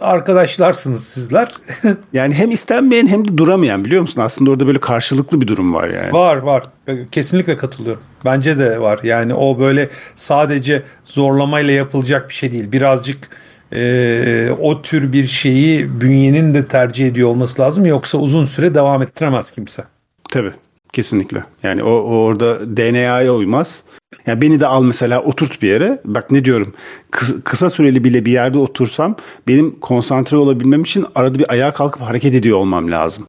arkadaşlarsınız 0.00 1.04
sizler. 1.04 1.54
yani 2.12 2.34
hem 2.34 2.50
istenmeyen 2.50 3.06
hem 3.06 3.28
de 3.28 3.38
duramayan 3.38 3.84
biliyor 3.84 4.02
musun? 4.02 4.20
Aslında 4.20 4.50
orada 4.50 4.66
böyle 4.66 4.80
karşılıklı 4.80 5.40
bir 5.40 5.46
durum 5.46 5.74
var 5.74 5.88
yani. 5.88 6.12
Var 6.12 6.36
var. 6.36 6.66
Kesinlikle 7.10 7.56
katılıyorum. 7.56 8.02
Bence 8.24 8.58
de 8.58 8.80
var. 8.80 9.00
Yani 9.02 9.34
o 9.34 9.58
böyle 9.58 9.88
sadece 10.14 10.82
zorlamayla 11.04 11.72
yapılacak 11.72 12.28
bir 12.28 12.34
şey 12.34 12.52
değil. 12.52 12.72
Birazcık 12.72 13.28
e, 13.74 14.50
o 14.60 14.82
tür 14.82 15.12
bir 15.12 15.26
şeyi 15.26 16.00
bünyenin 16.00 16.54
de 16.54 16.66
tercih 16.66 17.06
ediyor 17.06 17.28
olması 17.28 17.62
lazım. 17.62 17.86
Yoksa 17.86 18.18
uzun 18.18 18.44
süre 18.44 18.74
devam 18.74 19.02
ettiremez 19.02 19.50
kimse. 19.50 19.84
Tabii. 20.30 20.52
Kesinlikle. 20.92 21.44
Yani 21.62 21.82
o, 21.82 21.90
o 21.90 22.16
orada 22.16 22.76
DNA'ya 22.76 23.34
uymaz. 23.34 23.80
Yani 24.26 24.40
beni 24.40 24.60
de 24.60 24.66
al 24.66 24.82
mesela 24.82 25.22
oturt 25.22 25.62
bir 25.62 25.68
yere. 25.68 26.00
Bak 26.04 26.30
ne 26.30 26.44
diyorum. 26.44 26.74
Kısa, 27.10 27.34
kısa 27.44 27.70
süreli 27.70 28.04
bile 28.04 28.24
bir 28.24 28.32
yerde 28.32 28.58
otursam 28.58 29.16
benim 29.48 29.80
konsantre 29.80 30.36
olabilmem 30.36 30.82
için 30.82 31.06
arada 31.14 31.38
bir 31.38 31.52
ayağa 31.52 31.74
kalkıp 31.74 32.02
hareket 32.02 32.34
ediyor 32.34 32.58
olmam 32.58 32.90
lazım 32.90 33.26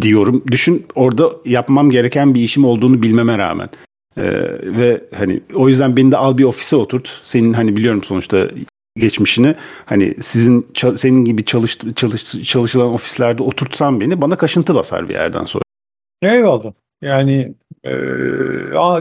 diyorum. 0.00 0.44
Düşün 0.50 0.86
orada 0.94 1.30
yapmam 1.44 1.90
gereken 1.90 2.34
bir 2.34 2.42
işim 2.42 2.64
olduğunu 2.64 3.02
bilmeme 3.02 3.38
rağmen. 3.38 3.68
Ee, 4.16 4.22
ve 4.62 5.04
hani 5.18 5.40
o 5.54 5.68
yüzden 5.68 5.96
beni 5.96 6.12
de 6.12 6.16
al 6.16 6.38
bir 6.38 6.44
ofise 6.44 6.76
oturt. 6.76 7.20
Senin 7.24 7.52
hani 7.52 7.76
biliyorum 7.76 8.04
sonuçta 8.04 8.48
geçmişini 8.96 9.54
hani 9.86 10.14
sizin 10.22 10.66
senin 10.96 11.24
gibi 11.24 11.44
çalış, 11.44 11.78
çalış, 11.96 12.42
çalışılan 12.44 12.92
ofislerde 12.92 13.42
oturtsam 13.42 14.00
beni 14.00 14.20
bana 14.20 14.36
kaşıntı 14.36 14.74
basar 14.74 15.08
bir 15.08 15.14
yerden 15.14 15.44
sonra. 15.44 15.62
Eyvallah. 16.22 16.72
Yani 17.02 17.54
e, 17.84 17.92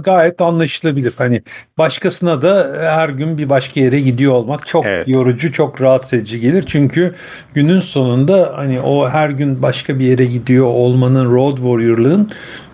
gayet 0.03 0.41
anlaşılabilir. 0.41 1.13
Hani 1.17 1.41
başkasına 1.77 2.41
da 2.41 2.77
her 2.81 3.09
gün 3.09 3.37
bir 3.37 3.49
başka 3.49 3.79
yere 3.79 3.99
gidiyor 3.99 4.33
olmak 4.33 4.67
çok 4.67 4.85
evet. 4.85 5.07
yorucu, 5.07 5.51
çok 5.51 5.81
rahatsız 5.81 6.13
edici 6.13 6.39
gelir. 6.39 6.63
Çünkü 6.67 7.15
günün 7.53 7.79
sonunda 7.79 8.53
hani 8.55 8.81
o 8.81 9.09
her 9.09 9.29
gün 9.29 9.61
başka 9.61 9.99
bir 9.99 10.05
yere 10.05 10.25
gidiyor 10.25 10.65
olmanın 10.65 11.31
road 11.35 11.55
warrior'lığın 11.55 12.31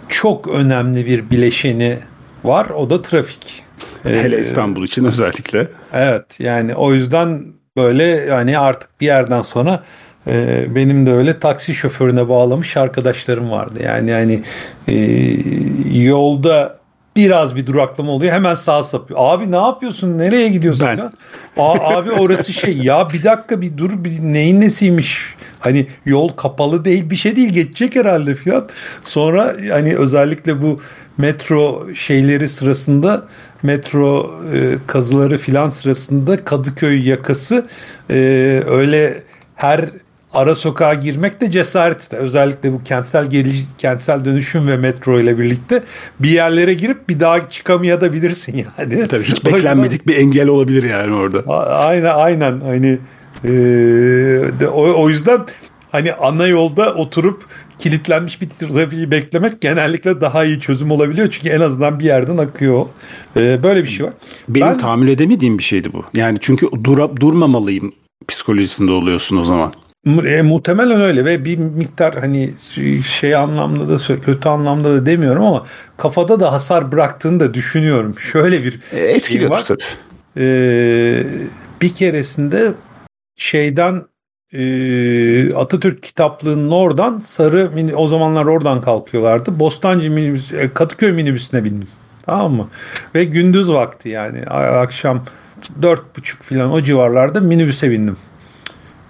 çok 0.10 0.48
önemli 0.48 1.06
bir 1.06 1.30
bileşeni 1.30 1.98
var. 2.44 2.70
O 2.70 2.90
da 2.90 3.02
trafik. 3.02 3.64
Hele 4.04 4.40
İstanbul 4.40 4.84
için 4.84 5.06
özellikle. 5.06 5.68
Evet 5.96 6.40
yani 6.40 6.76
o 6.76 6.94
yüzden 6.94 7.46
böyle 7.78 8.04
yani 8.04 8.60
artık 8.60 9.02
bir 9.02 9.06
yerden 9.06 9.42
sonra 9.42 9.84
ee, 10.28 10.66
benim 10.76 11.06
de 11.06 11.12
öyle 11.12 11.40
taksi 11.40 11.74
şoförüne 11.76 12.30
bağlamış 12.30 12.78
arkadaşlarım 12.78 13.52
vardı. 13.52 13.80
Yani 13.84 14.12
yani 14.12 14.42
e, 14.88 14.96
yolda 16.00 16.78
biraz 17.16 17.56
bir 17.56 17.66
duraklama 17.66 18.12
oluyor 18.12 18.34
hemen 18.34 18.56
sağ 18.56 18.84
sapıyor. 18.84 19.20
Abi 19.24 19.52
ne 19.52 19.56
yapıyorsun? 19.56 20.18
Nereye 20.18 20.48
gidiyorsun? 20.48 20.88
Ben. 20.88 20.98
Ya? 20.98 21.12
abi 21.58 22.12
orası 22.12 22.54
şey 22.54 22.78
ya 22.78 23.10
bir 23.10 23.24
dakika 23.24 23.62
bir 23.62 23.78
dur 23.78 23.92
bir 24.04 24.20
neyin 24.20 24.62
nesiymiş? 24.62 25.36
Hani 25.60 25.88
yol 26.06 26.30
kapalı 26.30 26.86
değil 26.86 27.10
bir 27.10 27.16
şey 27.16 27.36
değil 27.36 27.50
geçecek 27.50 27.96
herhalde 27.96 28.36
filan. 28.36 28.68
Sonra 29.04 29.56
hani 29.72 29.98
özellikle 29.98 30.62
bu 30.62 30.82
metro 31.18 31.88
şeyleri 31.94 32.50
sırasında 32.50 33.28
metro 33.64 34.42
e, 34.54 34.76
kazıları 34.88 35.38
filan 35.38 35.70
sırasında 35.70 36.46
Kadıköy 36.46 37.10
yakası 37.10 37.68
e, 38.10 38.16
öyle 38.68 39.24
her 39.56 39.90
ara 40.36 40.56
sokağa 40.56 40.94
girmek 40.94 41.42
de 41.42 41.52
cesaret 41.52 42.12
de 42.12 42.18
özellikle 42.18 42.74
bu 42.74 42.84
kentsel 42.84 43.30
geliş, 43.30 43.56
kentsel 43.78 44.26
dönüşüm 44.26 44.68
ve 44.68 44.78
metro 44.78 45.20
ile 45.20 45.38
birlikte 45.38 45.84
bir 46.20 46.30
yerlere 46.30 46.74
girip 46.74 47.10
bir 47.10 47.20
daha 47.20 47.50
çıkamayabilirsin 47.50 48.66
yani. 48.78 49.08
Tabii 49.08 49.24
hiç 49.24 49.46
beklenmedik 49.46 50.08
bir 50.08 50.18
engel 50.18 50.48
olabilir 50.48 50.84
yani 50.84 51.14
orada. 51.14 51.54
Aynen 51.78 52.16
aynen 52.16 52.62
hani 52.62 53.00
e, 53.44 53.50
de, 54.60 54.68
o, 54.68 55.04
o 55.04 55.10
yüzden 55.10 55.40
hani 55.96 56.14
ana 56.14 56.48
yolda 56.48 56.94
oturup 56.94 57.46
kilitlenmiş 57.80 58.42
bir 58.42 58.50
trafiği 58.50 59.12
beklemek 59.12 59.62
genellikle 59.62 60.22
daha 60.22 60.46
iyi 60.46 60.60
çözüm 60.60 60.92
olabiliyor. 60.92 61.28
Çünkü 61.32 61.50
en 61.50 61.60
azından 61.60 62.00
bir 62.00 62.06
yerden 62.06 62.38
akıyor. 62.38 62.86
Ee, 63.38 63.64
böyle 63.64 63.84
bir 63.84 63.90
şey 63.90 64.06
var. 64.06 64.14
Benim 64.50 64.68
ben, 64.68 64.78
tahammül 64.78 65.08
edemediğim 65.08 65.58
bir 65.58 65.64
şeydi 65.64 65.94
bu. 65.94 66.04
Yani 66.14 66.38
çünkü 66.42 66.68
dura, 66.84 67.18
durmamalıyım 67.18 67.94
psikolojisinde 68.28 68.92
oluyorsun 68.92 69.38
o 69.38 69.46
zaman. 69.46 69.74
E, 70.26 70.42
muhtemelen 70.42 71.02
öyle 71.02 71.26
ve 71.26 71.46
bir 71.46 71.58
miktar 71.58 72.20
hani 72.20 72.50
şey 73.08 73.36
anlamda 73.36 73.90
da 73.90 74.22
kötü 74.22 74.50
anlamda 74.50 74.94
da 74.94 75.06
demiyorum 75.06 75.44
ama 75.44 75.66
kafada 75.98 76.40
da 76.40 76.54
hasar 76.54 76.92
bıraktığını 76.92 77.40
da 77.40 77.54
düşünüyorum. 77.54 78.20
Şöyle 78.20 78.64
bir 78.64 78.80
e, 78.92 79.00
etkiliyor 79.00 79.50
şey 79.52 79.58
var. 79.58 79.66
tabii. 79.66 79.84
Ee, 80.38 81.24
bir 81.82 81.94
keresinde 81.94 82.74
şeyden 83.36 84.04
e, 84.58 85.56
Atatürk 85.56 86.04
kitaplığının 86.04 86.72
oradan 86.72 87.20
sarı 87.20 87.72
mini, 87.74 87.96
o 87.96 88.08
zamanlar 88.08 88.46
oradan 88.46 88.82
kalkıyorlardı. 88.82 89.60
Bostancı 89.60 90.12
minibüs, 90.12 90.52
e, 90.52 90.74
Kadıköy 90.74 91.12
minibüsüne 91.12 91.64
bindim. 91.64 91.88
Tamam 92.26 92.54
mı? 92.54 92.68
Ve 93.16 93.24
gündüz 93.24 93.72
vakti 93.72 94.10
yani 94.10 94.46
akşam 94.50 95.24
dört 95.82 96.18
buçuk 96.18 96.44
falan 96.44 96.72
o 96.72 96.82
civarlarda 96.82 97.40
minibüse 97.40 97.92
bindim. 97.92 98.18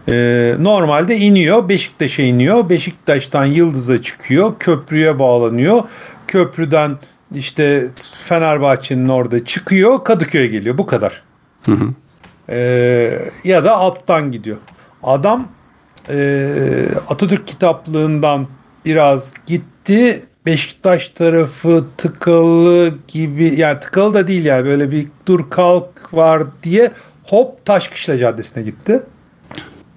Ee, 0.10 0.56
normalde 0.60 1.18
iniyor 1.18 1.70
Beşiktaş'a 1.70 2.24
iniyor. 2.24 2.70
Beşiktaş'tan 2.70 3.46
Yıldız'a 3.46 4.02
çıkıyor. 4.02 4.54
Köprüye 4.60 5.20
bağlanıyor. 5.20 5.84
Köprüden 6.28 6.98
işte 7.36 7.88
Fenerbahçe'nin 8.24 9.10
orada 9.10 9.46
çıkıyor. 9.46 10.04
Kadıköy'e 10.04 10.48
geliyor. 10.48 10.78
Bu 10.78 10.86
kadar. 10.86 11.24
Hı 11.64 11.72
hı. 11.72 11.88
Ee, 12.50 13.20
ya 13.44 13.66
da 13.66 13.76
alttan 13.76 14.32
gidiyor. 14.32 14.58
Adam 15.06 15.48
e, 16.10 16.88
Atatürk 17.10 17.48
kitaplığından 17.48 18.48
biraz 18.86 19.34
gitti. 19.46 20.26
Beşiktaş 20.46 21.10
tarafı 21.10 21.86
tıkalı 21.98 22.94
gibi 23.08 23.60
yani 23.60 23.80
tıkalı 23.80 24.14
da 24.14 24.28
değil 24.28 24.46
yani 24.46 24.66
böyle 24.66 24.92
bir 24.92 25.08
dur 25.26 25.50
kalk 25.50 26.14
var 26.14 26.44
diye 26.64 26.92
hop 27.24 27.66
Taşkışla 27.66 28.18
Caddesi'ne 28.18 28.64
gitti. 28.64 29.04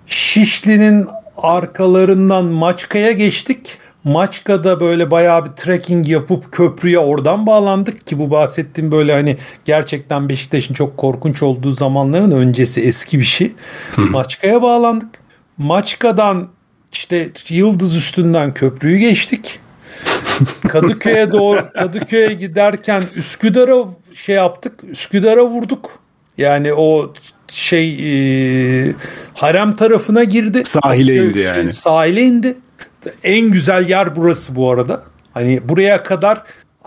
Şişli'nin 0.07 1.07
arkalarından 1.37 2.45
Maçka'ya 2.45 3.13
geçtik. 3.13 3.79
Maçka'da 4.05 4.81
böyle 4.81 5.11
bayağı 5.11 5.45
bir 5.45 5.51
trekking 5.51 6.09
yapıp 6.09 6.53
köprüye 6.53 6.99
oradan 6.99 7.47
bağlandık 7.47 8.07
ki 8.07 8.19
bu 8.19 8.31
bahsettiğim 8.31 8.93
böyle 8.93 9.13
hani 9.13 9.37
gerçekten 9.65 10.29
Beşiktaş'ın 10.29 10.75
çok 10.75 10.97
korkunç 10.97 11.43
olduğu 11.43 11.73
zamanların 11.73 12.31
öncesi 12.31 12.81
eski 12.81 13.19
bir 13.19 13.25
şey. 13.25 13.53
Maçka'ya 13.97 14.63
bağlandık. 14.63 15.09
Maçka'dan 15.59 16.49
işte 16.93 17.31
Yıldız 17.49 17.97
üstünden 17.97 18.55
köprüyü 18.55 18.99
geçtik. 18.99 19.61
Kadıköy'e 20.69 21.33
doğru 21.33 21.69
Kadıköy'e 21.75 22.35
giderken 22.35 23.03
Üsküdar'a 23.17 23.85
şey 24.15 24.35
yaptık. 24.35 24.73
Üsküdar'a 24.91 25.47
vurduk. 25.47 25.99
Yani 26.39 26.75
o 26.75 27.13
şey 27.49 27.89
e, 28.89 28.95
harem 29.35 29.75
tarafına 29.75 30.25
girdi. 30.25 30.63
Sahile 30.65 31.17
indi 31.17 31.39
yani. 31.39 31.73
Sahile 31.73 32.23
indi. 32.23 32.57
En 33.25 33.51
güzel 33.51 33.89
yer 33.89 34.17
burası 34.17 34.57
bu 34.57 34.71
arada. 34.71 35.03
Hani 35.35 35.61
buraya 35.69 36.03
kadar 36.03 36.43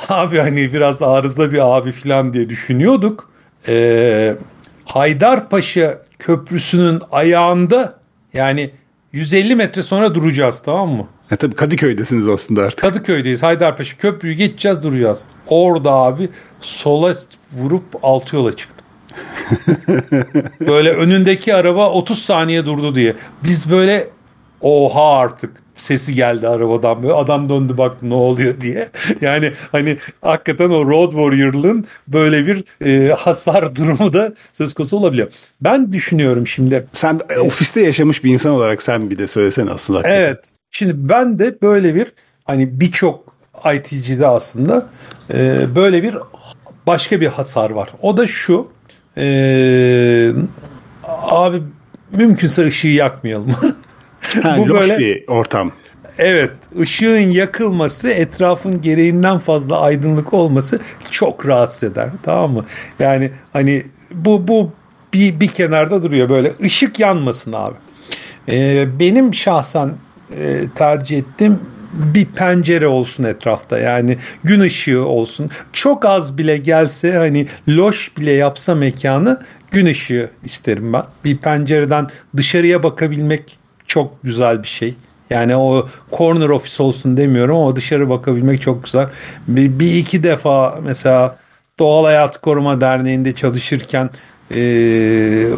abi 0.10 0.38
hani 0.38 0.74
biraz 0.74 1.02
arıza 1.02 1.52
bir 1.52 1.78
abi 1.78 1.92
falan 1.92 2.34
diye 2.34 2.50
düşünüyorduk. 2.50 3.30
Ee, 3.68 4.36
Haydarpaşa 4.86 6.02
Köprüsü'nün 6.20 7.02
ayağında 7.12 8.00
yani 8.34 8.72
150 9.12 9.56
metre 9.56 9.84
sonra 9.84 10.16
duracağız 10.16 10.62
tamam 10.62 10.90
mı? 10.90 11.08
E 11.32 11.36
tabii 11.36 11.56
Kadıköy'desiniz 11.56 12.28
aslında 12.28 12.62
artık. 12.62 12.80
Kadıköy'deyiz. 12.80 13.44
Haydarpaşa 13.44 13.98
köprüyü 13.98 14.34
geçeceğiz 14.34 14.84
duracağız. 14.84 15.20
Orada 15.48 15.92
abi 15.92 16.30
sola 16.62 17.16
vurup 17.54 17.84
altı 18.04 18.36
yola 18.36 18.56
çıktı. 18.56 18.84
böyle 20.68 20.92
önündeki 20.92 21.56
araba 21.56 21.90
30 21.90 22.22
saniye 22.22 22.66
durdu 22.66 22.96
diye. 22.96 23.16
Biz 23.44 23.72
böyle 23.72 24.10
oha 24.62 25.18
artık 25.18 25.52
sesi 25.82 26.16
geldi 26.16 26.48
arabadan 26.48 27.04
böyle 27.04 27.14
adam 27.14 27.50
döndü 27.50 27.78
baktı 27.78 28.10
ne 28.10 28.14
oluyor 28.14 28.62
diye. 28.62 28.90
Yani 29.22 29.52
hani 29.72 29.98
hakikaten 30.22 30.70
o 30.70 30.86
Road 30.86 31.12
Warrior'lığın 31.12 31.86
böyle 32.08 32.48
bir 32.48 32.64
e, 32.86 33.14
hasar 33.14 33.76
durumu 33.76 34.14
da 34.14 34.34
söz 34.52 34.74
konusu 34.74 34.98
olabiliyor. 34.98 35.28
Ben 35.62 35.94
düşünüyorum 35.94 36.48
şimdi. 36.48 36.88
Sen 36.94 37.20
e, 37.30 37.40
ofiste 37.40 37.82
yaşamış 37.82 38.24
bir 38.24 38.34
insan 38.34 38.52
olarak 38.52 38.84
sen 38.84 39.10
bir 39.10 39.18
de 39.18 39.28
söylesene 39.28 39.72
aslında. 39.72 40.00
Hakikaten. 40.00 40.22
Evet. 40.22 40.46
Şimdi 40.72 40.94
ben 41.10 41.40
de 41.40 41.62
böyle 41.62 41.96
bir 41.96 42.14
hani 42.44 42.80
birçok 42.80 43.36
ITC'de 43.74 44.28
aslında 44.28 44.88
e, 45.34 45.64
böyle 45.76 46.04
bir 46.04 46.18
başka 46.88 47.22
bir 47.22 47.28
hasar 47.28 47.72
var. 47.72 47.90
O 48.02 48.18
da 48.18 48.28
şu 48.28 48.68
ee, 49.18 50.32
abi 51.08 51.62
mümkünse 52.16 52.68
ışığı 52.68 52.88
yakmayalım. 52.88 53.52
ha, 54.44 54.56
Bu 54.58 54.70
böyle 54.70 55.00
bir 55.00 55.28
ortam. 55.28 55.72
Evet, 56.18 56.52
ışığın 56.80 57.20
yakılması, 57.20 58.10
etrafın 58.10 58.82
gereğinden 58.82 59.38
fazla 59.38 59.82
aydınlık 59.82 60.34
olması 60.34 60.80
çok 61.12 61.48
rahatsız 61.48 61.92
eder. 61.92 62.10
Tamam 62.24 62.54
mı? 62.54 62.66
Yani 63.00 63.32
hani 63.54 63.84
bu 64.12 64.48
bu 64.48 64.72
bir 65.14 65.40
bir 65.40 65.48
kenarda 65.48 66.04
duruyor 66.04 66.30
böyle. 66.30 66.52
ışık 66.64 67.00
yanmasın 67.00 67.54
abi. 67.54 67.76
E, 68.50 68.86
benim 69.00 69.34
şahsen 69.34 69.92
e, 70.38 70.64
tercih 70.76 71.18
ettiğim 71.18 71.60
bir 71.94 72.26
pencere 72.26 72.88
olsun 72.88 73.24
etrafta 73.24 73.80
yani 73.80 74.18
gün 74.44 74.60
ışığı 74.60 75.06
olsun 75.06 75.50
çok 75.74 76.06
az 76.06 76.38
bile 76.38 76.58
gelse 76.58 77.14
hani 77.18 77.48
loş 77.70 78.18
bile 78.18 78.32
yapsa 78.32 78.76
mekanı 78.76 79.42
gün 79.72 79.86
ışığı 79.86 80.30
isterim 80.44 80.94
ben 80.94 81.04
bir 81.26 81.38
pencereden 81.38 82.08
dışarıya 82.38 82.84
bakabilmek 82.84 83.61
çok 83.92 84.24
güzel 84.24 84.64
bir 84.64 84.68
şey 84.68 84.96
yani 85.30 85.56
o 85.56 85.88
corner 86.18 86.50
office 86.50 86.84
olsun 86.84 87.18
demiyorum 87.18 87.58
ama 87.58 87.76
dışarı 87.76 88.10
bakabilmek 88.10 88.62
çok 88.62 88.84
güzel 88.84 89.10
bir, 89.48 89.80
bir 89.80 89.96
iki 89.96 90.24
defa 90.24 90.80
mesela 90.84 91.38
Doğal 91.80 92.06
Hayat 92.06 92.42
Koruma 92.42 92.82
Derneği'nde 92.82 93.36
çalışırken 93.36 94.10
e, 94.52 94.62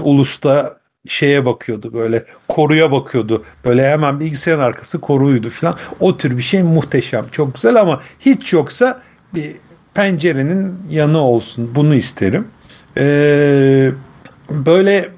Ulus'ta 0.03 0.77
şeye 1.07 1.45
bakıyordu 1.45 1.93
böyle 1.93 2.25
koruya 2.47 2.91
bakıyordu. 2.91 3.43
Böyle 3.65 3.89
hemen 3.91 4.19
bilgisayarın 4.19 4.61
arkası 4.61 5.01
koruydu 5.01 5.49
falan. 5.49 5.75
O 5.99 6.15
tür 6.15 6.37
bir 6.37 6.43
şey 6.43 6.63
muhteşem. 6.63 7.25
Çok 7.31 7.55
güzel 7.55 7.75
ama 7.75 8.01
hiç 8.19 8.53
yoksa 8.53 9.01
bir 9.33 9.55
pencerenin 9.93 10.75
yanı 10.89 11.21
olsun. 11.21 11.71
Bunu 11.75 11.95
isterim. 11.95 12.47
Ee, 12.97 13.91
böyle 14.49 15.09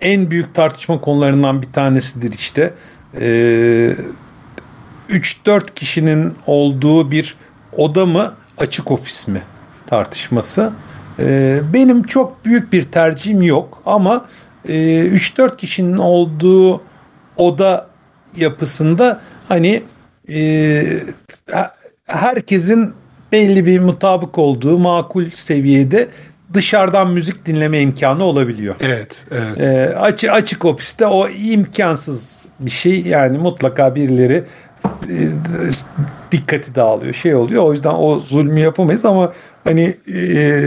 en 0.00 0.30
büyük 0.30 0.54
tartışma 0.54 1.00
konularından 1.00 1.62
bir 1.62 1.72
tanesidir 1.72 2.32
işte. 2.32 2.74
Ee, 3.20 3.94
3-4 5.10 5.74
kişinin 5.74 6.34
olduğu 6.46 7.10
bir 7.10 7.36
oda 7.76 8.06
mı 8.06 8.34
açık 8.58 8.90
ofis 8.90 9.28
mi 9.28 9.42
tartışması. 9.86 10.72
Ee, 11.18 11.60
benim 11.72 12.02
çok 12.02 12.44
büyük 12.44 12.72
bir 12.72 12.82
tercihim 12.82 13.42
yok 13.42 13.82
ama 13.86 14.26
3-4 14.66 15.52
ee, 15.52 15.56
kişinin 15.56 15.96
olduğu 15.96 16.82
oda 17.36 17.88
yapısında 18.36 19.20
hani 19.48 19.82
e, 20.28 20.84
herkesin 22.06 22.92
belli 23.32 23.66
bir 23.66 23.80
mutabık 23.80 24.38
olduğu 24.38 24.78
makul 24.78 25.30
seviyede 25.30 26.08
dışarıdan 26.54 27.10
müzik 27.10 27.46
dinleme 27.46 27.80
imkanı 27.80 28.24
olabiliyor. 28.24 28.74
Evet, 28.80 29.24
evet. 29.30 29.60
E, 29.60 29.96
açık 29.96 30.30
açık 30.30 30.64
ofiste 30.64 31.06
o 31.06 31.28
imkansız 31.28 32.42
bir 32.60 32.70
şey 32.70 33.00
yani 33.00 33.38
mutlaka 33.38 33.94
birileri 33.94 34.44
e, 34.84 35.18
dikkati 36.32 36.74
dağılıyor 36.74 37.14
şey 37.14 37.34
oluyor. 37.34 37.64
O 37.64 37.72
yüzden 37.72 37.94
o 37.94 38.20
zulmü 38.20 38.60
yapamayız 38.60 39.04
ama 39.04 39.32
hani 39.64 39.96
e, 40.14 40.62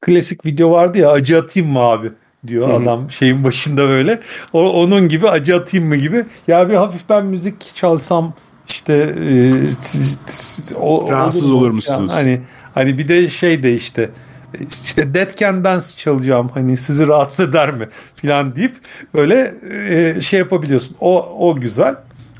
klasik 0.00 0.46
video 0.46 0.70
vardı 0.70 0.98
ya 0.98 1.10
acı 1.10 1.38
atayım 1.38 1.68
mı 1.68 1.78
abi? 1.78 2.10
diyor 2.46 2.68
Hı-hı. 2.68 2.76
adam 2.76 3.10
şeyin 3.10 3.44
başında 3.44 3.88
böyle. 3.88 4.20
O, 4.52 4.82
onun 4.82 5.08
gibi 5.08 5.28
acı 5.28 5.56
atayım 5.56 5.86
mı 5.86 5.96
gibi. 5.96 6.24
Ya 6.48 6.68
bir 6.68 6.74
hafiften 6.74 7.26
müzik 7.26 7.74
çalsam 7.74 8.34
işte 8.68 9.14
e, 9.28 10.74
o, 10.76 11.12
rahatsız 11.12 11.44
olur, 11.44 11.54
olur 11.54 11.70
musunuz? 11.70 12.12
Yani, 12.16 12.20
hani 12.20 12.40
hani 12.74 12.98
bir 12.98 13.08
de 13.08 13.30
şey 13.30 13.62
de 13.62 13.74
işte 13.74 14.10
işte 14.84 15.14
Dead 15.14 15.36
Can 15.36 15.64
Dance 15.64 15.86
çalacağım 15.96 16.50
hani 16.54 16.76
sizi 16.76 17.06
rahatsız 17.06 17.48
eder 17.48 17.70
mi 17.74 17.88
falan 18.22 18.56
deyip 18.56 18.74
böyle 19.14 19.54
e, 19.88 20.20
şey 20.20 20.38
yapabiliyorsun. 20.38 20.96
O 21.00 21.36
o 21.48 21.56
güzel. 21.56 21.94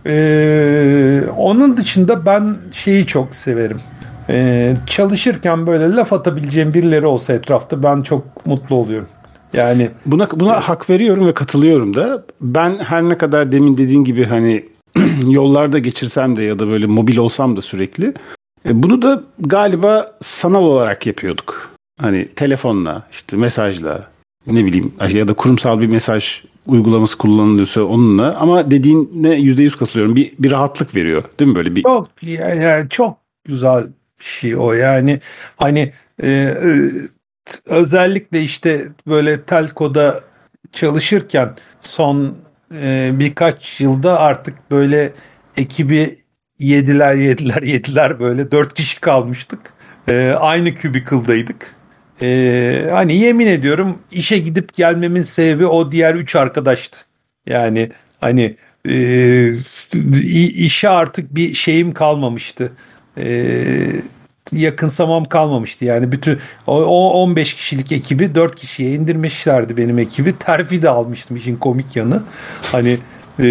E, 0.07 1.23
onun 1.37 1.77
dışında 1.77 2.27
ben 2.27 2.57
şeyi 2.73 3.07
çok 3.07 3.35
severim. 3.35 3.81
E, 4.29 4.75
çalışırken 4.87 5.67
böyle 5.67 5.91
laf 5.91 6.13
atabileceğim 6.13 6.75
birileri 6.75 7.07
olsa 7.07 7.33
etrafta 7.33 7.83
ben 7.83 8.03
çok 8.03 8.47
mutlu 8.47 8.77
oluyorum. 8.77 9.09
Yani 9.53 9.91
buna 10.07 10.29
buna 10.31 10.61
hak 10.61 10.91
veriyorum 10.91 11.27
ve 11.27 11.35
katılıyorum 11.35 11.95
da. 11.95 12.25
Ben 12.41 12.79
her 12.79 13.03
ne 13.03 13.19
kadar 13.19 13.53
demin 13.53 13.79
dediğin 13.79 14.05
gibi 14.05 14.25
hani 14.25 14.65
yollarda 15.27 15.79
geçirsem 15.79 16.37
de 16.37 16.43
ya 16.43 16.59
da 16.59 16.67
böyle 16.67 16.87
mobil 16.87 17.17
olsam 17.17 17.57
da 17.57 17.63
sürekli 17.63 18.07
e, 18.07 18.15
bunu 18.65 19.03
da 19.03 19.23
galiba 19.39 20.17
sanal 20.23 20.63
olarak 20.63 21.07
yapıyorduk. 21.07 21.71
Hani 22.01 22.29
telefonla, 22.37 23.03
işte 23.13 23.37
mesajla, 23.37 24.11
ne 24.47 24.65
bileyim 24.65 24.93
ya 25.11 25.29
da 25.29 25.35
kurumsal 25.35 25.81
bir 25.81 25.87
mesaj 25.87 26.43
uygulaması 26.67 27.19
kullanılıyorsa 27.19 27.83
onunla 27.83 28.37
ama 28.37 28.71
dediğine 28.71 29.35
yüzde 29.35 29.63
yüz 29.63 29.77
katılıyorum. 29.77 30.17
Bir, 30.17 30.33
bir 30.39 30.51
rahatlık 30.51 30.95
veriyor 30.95 31.25
değil 31.41 31.51
mi 31.51 31.57
böyle 31.57 31.75
bir? 31.75 31.83
Çok 31.83 32.09
yani 32.23 32.89
çok 32.89 33.19
güzel 33.45 33.87
bir 34.21 34.25
şey 34.25 34.57
o 34.57 34.73
yani 34.73 35.21
hani 35.57 35.93
e, 36.23 36.55
özellikle 37.67 38.43
işte 38.43 38.89
böyle 39.07 39.43
telkoda 39.43 40.21
çalışırken 40.73 41.55
son 41.81 42.37
e, 42.75 43.11
birkaç 43.15 43.81
yılda 43.81 44.21
artık 44.21 44.71
böyle 44.71 45.13
ekibi 45.57 46.19
yediler 46.61 47.15
yediler 47.15 47.63
yediler 47.63 48.21
böyle 48.21 48.51
dört 48.51 48.75
kişi 48.75 49.01
kalmıştık. 49.01 49.61
E, 50.09 50.35
aynı 50.39 50.75
kübikıldaydık. 50.75 51.75
E, 52.23 52.89
hani 52.91 53.17
yemin 53.17 53.47
ediyorum 53.47 53.99
işe 54.11 54.39
gidip 54.39 54.75
gelmemin 54.75 55.23
sebebi 55.23 55.67
o 55.67 55.93
diğer 55.93 56.15
üç 56.15 56.37
arkadaştı. 56.37 56.99
Yani 57.47 57.91
hani 58.21 58.57
e, 58.89 59.53
işe 60.55 60.89
artık 60.89 61.35
bir 61.35 61.55
şeyim 61.55 61.93
kalmamıştı. 61.93 62.73
E, 63.19 63.55
yakınsamam 64.53 65.25
kalmamıştı. 65.25 65.85
Yani 65.85 66.13
bütün 66.13 66.39
o 66.67 67.23
15 67.23 67.55
kişilik 67.55 67.93
ekibi 67.93 68.35
4 68.35 68.57
kişiye 68.57 68.91
indirmişlerdi 68.91 69.77
benim 69.77 69.99
ekibi. 69.99 70.39
Terfi 70.39 70.83
de 70.83 70.91
almıştım 70.91 71.37
işin 71.37 71.57
komik 71.57 71.97
yanı. 71.97 72.23
Hani 72.63 72.99
e, 73.41 73.45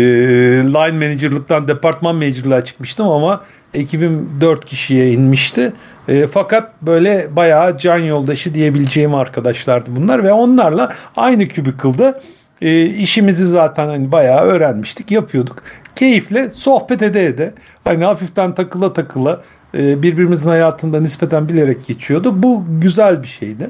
line 0.63 1.07
manager'lıktan 1.07 1.67
departman 1.67 2.15
manager'lığa 2.15 2.65
çıkmıştım 2.65 3.07
ama 3.07 3.43
ekibim 3.73 4.29
4 4.41 4.65
kişiye 4.65 5.11
inmişti. 5.11 5.73
E, 6.07 6.27
fakat 6.27 6.81
böyle 6.81 7.27
bayağı 7.35 7.77
can 7.77 7.97
yoldaşı 7.97 8.53
diyebileceğim 8.53 9.15
arkadaşlardı 9.15 9.89
bunlar 9.95 10.23
ve 10.23 10.33
onlarla 10.33 10.93
aynı 11.15 11.47
kübikılda 11.47 12.21
e, 12.61 12.85
işimizi 12.85 13.47
zaten 13.47 13.87
hani 13.87 14.11
bayağı 14.11 14.41
öğrenmiştik, 14.41 15.11
yapıyorduk. 15.11 15.63
Keyifle 15.95 16.49
sohbet 16.53 17.01
ede 17.01 17.25
ede 17.25 17.53
hani 17.83 18.05
hafiften 18.05 18.55
takıla 18.55 18.93
takıla 18.93 19.41
e, 19.77 20.03
birbirimizin 20.03 20.49
hayatında 20.49 21.01
nispeten 21.01 21.49
bilerek 21.49 21.85
geçiyordu. 21.85 22.43
Bu 22.43 22.63
güzel 22.81 23.23
bir 23.23 23.27
şeydi. 23.27 23.69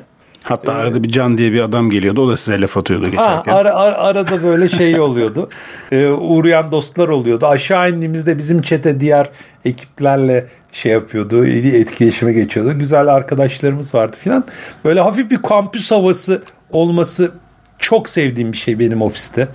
Hatta 0.50 0.72
ee, 0.72 0.76
arada 0.76 1.04
bir 1.04 1.10
Can 1.10 1.38
diye 1.38 1.52
bir 1.52 1.62
adam 1.62 1.90
geliyordu. 1.90 2.22
O 2.22 2.30
da 2.30 2.38
size 2.38 2.62
laf 2.62 2.78
atıyordu 2.78 3.06
geçerken. 3.06 3.52
Ha, 3.52 3.58
ara, 3.58 3.76
ara, 3.76 3.98
arada 3.98 4.44
böyle 4.44 4.70
şey 4.70 5.00
oluyordu. 5.00 5.50
ee, 5.92 6.08
uğrayan 6.08 6.72
dostlar 6.72 7.08
oluyordu. 7.08 7.48
Aşağı 7.48 7.92
indiğimizde 7.92 8.38
bizim 8.38 8.62
çete 8.62 9.00
diğer 9.00 9.30
ekiplerle 9.66 10.48
şey 10.72 10.92
yapıyordu. 10.92 11.46
Etkileşime 11.46 12.34
geçiyordu. 12.34 12.80
Güzel 12.80 13.08
arkadaşlarımız 13.08 13.96
vardı 13.96 14.18
filan. 14.20 14.46
Böyle 14.86 15.00
hafif 15.00 15.32
bir 15.32 15.38
kampüs 15.38 15.92
havası 15.92 16.44
olması 16.72 17.32
çok 17.80 18.10
sevdiğim 18.10 18.52
bir 18.52 18.58
şey 18.58 18.80
benim 18.80 19.02
ofiste. 19.02 19.48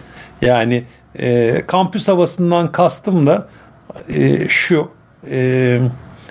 Yani 0.42 0.84
e, 1.18 1.62
kampüs 1.66 2.08
havasından 2.08 2.72
kastım 2.72 3.26
da 3.26 3.48
e, 4.08 4.48
şu. 4.48 4.88
E, 5.30 5.78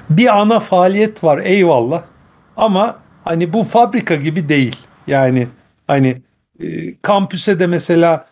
bir 0.09 0.39
ana 0.41 0.59
faaliyet 0.59 1.23
var 1.23 1.41
eyvallah 1.43 2.03
ama 2.57 3.02
hani 3.23 3.53
bu 3.53 3.63
fabrika 3.63 4.15
gibi 4.15 4.49
değil. 4.49 4.75
Yani 5.07 5.47
hani 5.87 6.21
e, 6.59 6.65
kampüse 7.01 7.59
de 7.59 7.67
mesela 7.67 8.25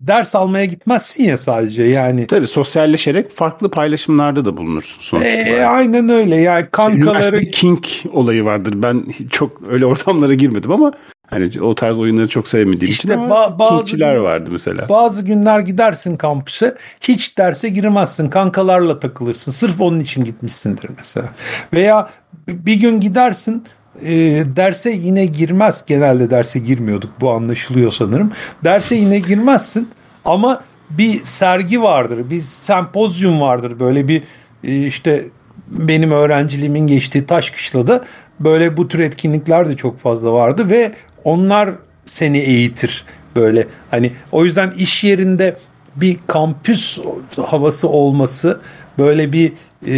ders 0.00 0.34
almaya 0.34 0.64
gitmezsin 0.64 1.24
ya 1.24 1.36
sadece 1.36 1.82
yani. 1.82 2.26
Tabii 2.26 2.46
sosyalleşerek 2.46 3.30
farklı 3.30 3.70
paylaşımlarda 3.70 4.44
da 4.44 4.56
bulunursun 4.56 5.00
sonuçta. 5.00 5.28
E, 5.28 5.64
aynen 5.64 6.08
öyle 6.08 6.36
yani 6.36 6.66
kankaları. 6.72 7.18
Üniversite 7.18 7.50
King 7.50 7.84
olayı 8.12 8.44
vardır. 8.44 8.72
Ben 8.76 9.04
çok 9.30 9.62
öyle 9.68 9.86
ortamlara 9.86 10.34
girmedim 10.34 10.72
ama 10.72 10.92
Hani 11.30 11.62
o 11.62 11.74
tarz 11.74 11.98
oyunları 11.98 12.28
çok 12.28 12.48
sevmediğim 12.48 12.92
işte 12.92 13.08
için 13.08 13.20
ba- 13.20 13.58
bazı 13.58 14.00
vardı 14.00 14.50
mesela. 14.52 14.88
Bazı 14.88 15.24
günler 15.24 15.60
gidersin 15.60 16.16
kampüse 16.16 16.76
hiç 17.00 17.38
derse 17.38 17.68
girmezsin 17.68 18.28
kankalarla 18.28 19.00
takılırsın 19.00 19.52
sırf 19.52 19.80
onun 19.80 20.00
için 20.00 20.24
gitmişsindir 20.24 20.90
mesela. 20.96 21.28
Veya 21.74 22.10
bir 22.48 22.80
gün 22.80 23.00
gidersin 23.00 23.64
e, 24.04 24.44
derse 24.56 24.90
yine 24.90 25.26
girmez. 25.26 25.84
Genelde 25.86 26.30
derse 26.30 26.58
girmiyorduk 26.58 27.10
bu 27.20 27.30
anlaşılıyor 27.30 27.92
sanırım. 27.92 28.32
Derse 28.64 28.94
yine 28.94 29.18
girmezsin 29.18 29.88
ama 30.24 30.62
bir 30.90 31.24
sergi 31.24 31.82
vardır 31.82 32.30
bir 32.30 32.40
sempozyum 32.40 33.40
vardır. 33.40 33.80
Böyle 33.80 34.08
bir 34.08 34.22
e, 34.64 34.86
işte 34.86 35.24
benim 35.70 36.10
öğrenciliğimin 36.10 36.86
geçtiği 36.86 37.26
Taşkışla'da 37.26 38.04
böyle 38.40 38.76
bu 38.76 38.88
tür 38.88 38.98
etkinlikler 38.98 39.68
de 39.68 39.76
çok 39.76 40.00
fazla 40.00 40.32
vardı 40.32 40.70
ve 40.70 40.92
onlar 41.24 41.70
seni 42.04 42.38
eğitir 42.38 43.04
böyle. 43.36 43.66
Hani 43.90 44.12
o 44.32 44.44
yüzden 44.44 44.70
iş 44.70 45.04
yerinde 45.04 45.56
bir 45.96 46.16
kampüs 46.26 46.98
havası 47.46 47.88
olması 47.88 48.60
böyle 48.98 49.32
bir 49.32 49.52
e, 49.86 49.96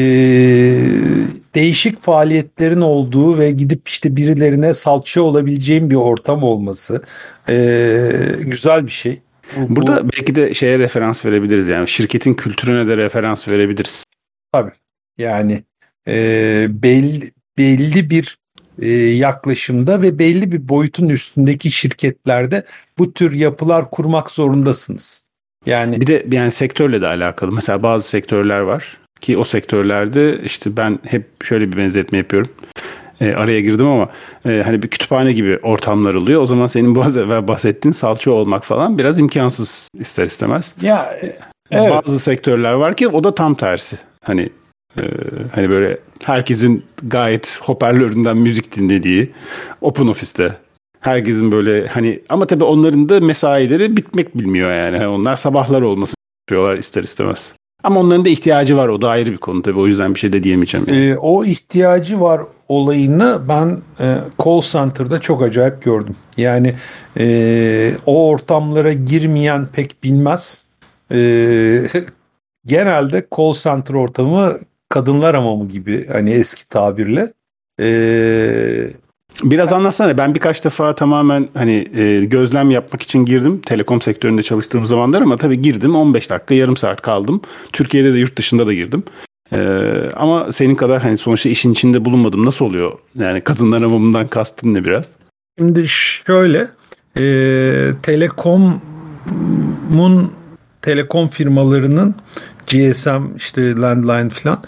değişik 1.55 2.03
faaliyetlerin 2.03 2.81
olduğu 2.81 3.39
ve 3.39 3.51
gidip 3.51 3.89
işte 3.89 4.17
birilerine 4.17 4.75
salça 4.75 5.23
olabileceğim 5.23 5.91
bir 5.91 5.95
ortam 5.95 6.43
olması 6.43 7.03
e, 7.49 8.11
güzel 8.41 8.87
bir 8.87 8.91
şey. 8.91 9.21
Burada 9.57 10.05
bu, 10.05 10.11
belki 10.13 10.35
de 10.35 10.55
şeye 10.55 10.79
referans 10.79 11.25
verebiliriz 11.25 11.69
yani 11.69 11.89
şirketin 11.89 12.35
kültürüne 12.35 12.89
de 12.89 12.97
referans 12.97 13.49
verebiliriz. 13.49 14.05
Tabii 14.53 14.73
yani 15.19 15.65
e, 16.09 16.67
belli, 16.71 17.33
belli 17.59 18.11
bir 18.11 18.39
e, 18.83 18.89
yaklaşımda 18.99 20.03
ve 20.03 20.19
belli 20.19 20.53
bir 20.53 20.69
boyutun 20.69 21.09
üstündeki 21.09 21.71
şirketlerde 21.71 22.65
bu 22.99 23.13
tür 23.13 23.33
yapılar 23.33 23.91
kurmak 23.91 24.31
zorundasınız. 24.31 25.30
Yani 25.67 26.01
bir 26.01 26.07
de 26.07 26.27
yani 26.31 26.51
sektörle 26.51 27.01
de 27.01 27.07
alakalı. 27.07 27.53
Mesela 27.53 27.83
bazı 27.83 28.09
sektörler 28.09 28.61
var 28.61 28.99
ki 29.21 29.39
o 29.39 29.45
sektörlerde 29.45 30.41
işte 30.43 30.77
ben 30.77 30.99
hep 31.07 31.45
şöyle 31.45 31.73
bir 31.73 31.77
benzetme 31.77 32.19
yapıyorum. 32.19 32.51
E, 33.21 33.33
araya 33.33 33.61
girdim 33.61 33.87
ama 33.87 34.09
e, 34.47 34.63
hani 34.65 34.83
bir 34.83 34.89
kütüphane 34.89 35.33
gibi 35.33 35.59
ortamlar 35.63 36.15
oluyor. 36.15 36.43
O 36.43 36.47
zaman 36.47 36.67
senin 36.67 36.95
bu 36.95 37.05
az 37.05 37.17
evvel 37.17 37.49
bahsettiğin 37.49 37.93
salça 37.93 38.31
olmak 38.31 38.65
falan 38.65 38.99
biraz 38.99 39.21
imkansız 39.21 39.89
ister 39.95 40.27
istemez. 40.27 40.73
Ya 40.83 41.19
e, 41.23 41.37
evet. 41.71 41.91
Bazı 41.91 42.21
sektörler 42.21 42.73
var 42.73 42.97
ki 42.97 43.09
o 43.09 43.25
da 43.25 43.35
tam 43.35 43.55
tersi. 43.55 43.99
Hani 44.25 44.51
ee, 44.99 45.03
hani 45.55 45.71
böyle 45.71 45.99
herkesin 46.25 46.85
gayet 47.03 47.59
hoparlöründen 47.61 48.37
müzik 48.37 48.77
dinlediği 48.77 49.31
Open 49.81 50.07
Office'te 50.07 50.57
herkesin 51.01 51.53
böyle 51.53 51.87
hani 51.87 52.21
ama 52.29 52.47
tabii 52.47 52.65
onların 52.65 53.09
da 53.09 53.21
mesaileri 53.21 53.97
bitmek 53.97 54.39
bilmiyor 54.39 54.73
yani. 54.73 54.97
Hani 54.97 55.09
onlar 55.09 55.37
sabahlar 55.37 55.83
olması 55.83 56.15
istiyorlar 56.43 56.77
ister 56.77 57.03
istemez. 57.03 57.53
Ama 57.83 58.01
onların 58.01 58.25
da 58.25 58.29
ihtiyacı 58.29 58.77
var. 58.77 58.89
O 58.89 59.03
da 59.03 59.09
ayrı 59.09 59.33
bir 59.33 59.37
konu 59.37 59.63
tabii. 59.63 59.79
O 59.79 59.87
yüzden 59.87 60.15
bir 60.15 60.21
şey 60.21 60.33
de 60.33 60.43
diyemeyeceğim. 60.43 60.87
Yani. 60.89 60.99
Ee, 60.99 61.17
o 61.17 61.45
ihtiyacı 61.45 62.21
var 62.21 62.41
olayını 62.69 63.41
ben 63.49 63.79
e, 64.01 64.17
call 64.45 64.61
center'da 64.61 65.21
çok 65.21 65.43
acayip 65.43 65.83
gördüm. 65.83 66.17
Yani 66.37 66.75
e, 67.19 67.93
o 68.07 68.29
ortamlara 68.29 68.93
girmeyen 68.93 69.67
pek 69.67 70.05
bilmez. 70.05 70.65
E, 71.13 71.19
genelde 72.67 73.27
call 73.37 73.55
center 73.55 73.95
ortamı 73.95 74.59
kadınlar 74.89 75.37
hamamı 75.37 75.69
gibi 75.69 76.07
hani 76.07 76.31
eski 76.31 76.69
tabirle. 76.69 77.33
Ee, 77.81 78.91
Biraz 79.43 79.73
anlatsana. 79.73 80.19
Ben 80.19 80.35
birkaç 80.35 80.65
defa 80.65 80.95
tamamen 80.95 81.49
hani 81.55 81.89
e, 81.95 82.25
gözlem 82.25 82.71
yapmak 82.71 83.03
için 83.03 83.25
girdim. 83.25 83.61
Telekom 83.67 84.03
sektöründe 84.03 84.43
çalıştığım 84.43 84.87
zamanlar 84.87 85.23
ama 85.23 85.37
tabii 85.37 85.63
girdim 85.63 85.97
15 85.97 86.31
dakika 86.31 86.55
yarım 86.55 86.77
saat 86.77 87.03
kaldım. 87.03 87.41
Türkiye'de 87.73 88.15
de 88.15 88.19
yurt 88.19 88.37
dışında 88.37 88.67
da 88.67 88.75
girdim. 88.75 89.03
Ee, 89.53 90.09
ama 90.17 90.53
senin 90.53 90.75
kadar 90.75 91.03
hani 91.03 91.19
sonuçta 91.19 91.49
işin 91.49 91.73
içinde 91.73 92.05
bulunmadım. 92.05 92.47
Nasıl 92.47 92.65
oluyor? 92.65 92.93
Yani 93.19 93.41
kadınlar 93.41 93.83
hamamından 93.83 94.29
kastın 94.29 94.75
ne 94.75 94.85
biraz? 94.85 95.13
Şimdi 95.59 95.89
şöyle 95.89 96.69
e, 97.17 97.23
Telekom'un 98.03 98.81
telekom 100.83 101.29
firmalarının 101.29 102.15
GSM 102.67 103.37
işte 103.37 103.77
landline 103.77 104.31
falan 104.31 104.63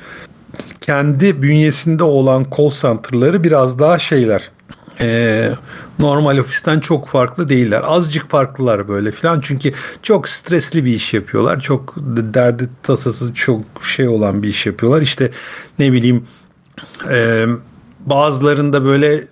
kendi 0.82 1.42
bünyesinde 1.42 2.04
olan 2.04 2.46
call 2.56 2.70
center'ları 2.70 3.44
biraz 3.44 3.78
daha 3.78 3.98
şeyler. 3.98 4.50
Ee, 5.00 5.50
normal 5.98 6.38
ofisten 6.38 6.80
çok 6.80 7.08
farklı 7.08 7.48
değiller. 7.48 7.82
Azıcık 7.84 8.30
farklılar 8.30 8.88
böyle 8.88 9.12
filan. 9.12 9.40
Çünkü 9.40 9.72
çok 10.02 10.28
stresli 10.28 10.84
bir 10.84 10.94
iş 10.94 11.14
yapıyorlar. 11.14 11.60
Çok 11.60 11.94
derdi 12.34 12.68
tasası 12.82 13.34
çok 13.34 13.60
şey 13.82 14.08
olan 14.08 14.42
bir 14.42 14.48
iş 14.48 14.66
yapıyorlar. 14.66 15.02
İşte 15.02 15.30
ne 15.78 15.92
bileyim 15.92 16.26
e, 17.10 17.46
bazılarında 18.00 18.84
böyle 18.84 19.24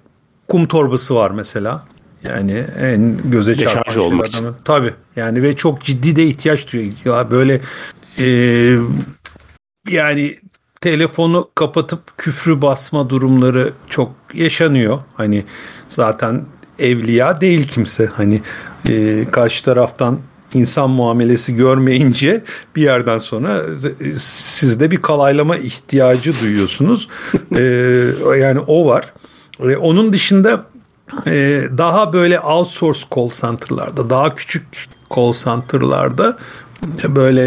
kum 0.49 0.67
torbası 0.67 1.15
var 1.15 1.31
mesela. 1.31 1.85
Yani 2.23 2.65
en 2.81 3.31
göze 3.31 3.57
çarpan 3.57 3.93
şeylerden. 3.93 4.55
Tabii. 4.65 4.95
Yani 5.17 5.43
ve 5.43 5.57
çok 5.57 5.83
ciddi 5.83 6.17
de 6.17 6.25
ihtiyaç 6.25 6.73
duyuyor. 6.73 6.93
Ya 7.05 7.31
böyle 7.31 7.61
e, 8.19 8.27
yani 9.91 10.39
telefonu 10.81 11.49
kapatıp 11.55 12.19
küfrü 12.19 12.63
basma 12.63 13.11
durumları 13.11 13.73
çok 13.89 14.13
yaşanıyor. 14.35 14.99
Hani 15.15 15.45
zaten 15.89 16.45
evliya 16.79 17.41
değil 17.41 17.69
kimse. 17.69 18.07
Hani 18.07 18.41
e, 18.89 19.25
karşı 19.31 19.65
taraftan 19.65 20.19
insan 20.55 20.91
muamelesi 20.91 21.57
görmeyince 21.57 22.45
bir 22.77 22.83
yerden 22.83 23.19
sonra 23.19 23.63
e, 24.01 24.19
sizde 24.21 24.91
bir 24.91 24.97
kalaylama 24.97 25.57
ihtiyacı 25.57 26.41
duyuyorsunuz. 26.41 27.09
e, 27.57 27.63
yani 28.39 28.61
o 28.61 28.87
var. 28.87 29.13
E, 29.63 29.77
onun 29.77 30.13
dışında 30.13 30.65
e, 31.27 31.63
daha 31.79 32.13
böyle 32.13 32.41
outsource 32.41 33.01
call 33.15 33.31
center'larda, 33.31 34.11
daha 34.11 34.35
küçük 34.35 34.65
call 35.15 35.33
center'larda 35.33 36.39
böyle 37.09 37.43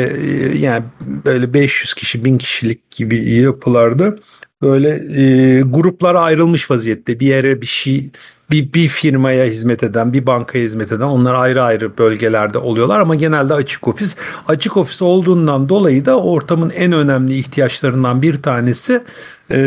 yani 0.57 0.83
böyle 1.25 1.53
500 1.53 1.93
kişi 1.93 2.25
1000 2.25 2.37
kişilik 2.37 2.91
gibi 2.91 3.31
yapılarda 3.31 4.15
böyle 4.61 4.89
e, 5.21 5.61
gruplara 5.61 6.21
ayrılmış 6.21 6.71
vaziyette. 6.71 7.19
Bir 7.19 7.27
yere 7.27 7.61
bir 7.61 7.67
şey 7.67 8.09
bir, 8.51 8.73
bir 8.73 8.87
firmaya 8.87 9.45
hizmet 9.45 9.83
eden 9.83 10.13
bir 10.13 10.25
bankaya 10.25 10.65
hizmet 10.65 10.91
eden 10.91 11.05
onlar 11.05 11.33
ayrı 11.33 11.63
ayrı 11.63 11.97
bölgelerde 11.97 12.57
oluyorlar 12.57 12.99
ama 12.99 13.15
genelde 13.15 13.53
açık 13.53 13.87
ofis. 13.87 14.15
Açık 14.47 14.77
ofis 14.77 15.01
olduğundan 15.01 15.69
dolayı 15.69 16.05
da 16.05 16.19
ortamın 16.19 16.69
en 16.69 16.91
önemli 16.91 17.37
ihtiyaçlarından 17.37 18.21
bir 18.21 18.41
tanesi 18.41 19.03
e, 19.51 19.59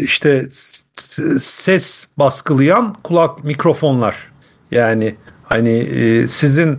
işte 0.00 0.48
ses 1.38 2.06
baskılayan 2.16 2.96
kulak 3.02 3.44
mikrofonlar. 3.44 4.16
Yani 4.70 5.14
hani 5.42 5.78
e, 5.78 6.28
sizin 6.28 6.72
e, 6.72 6.78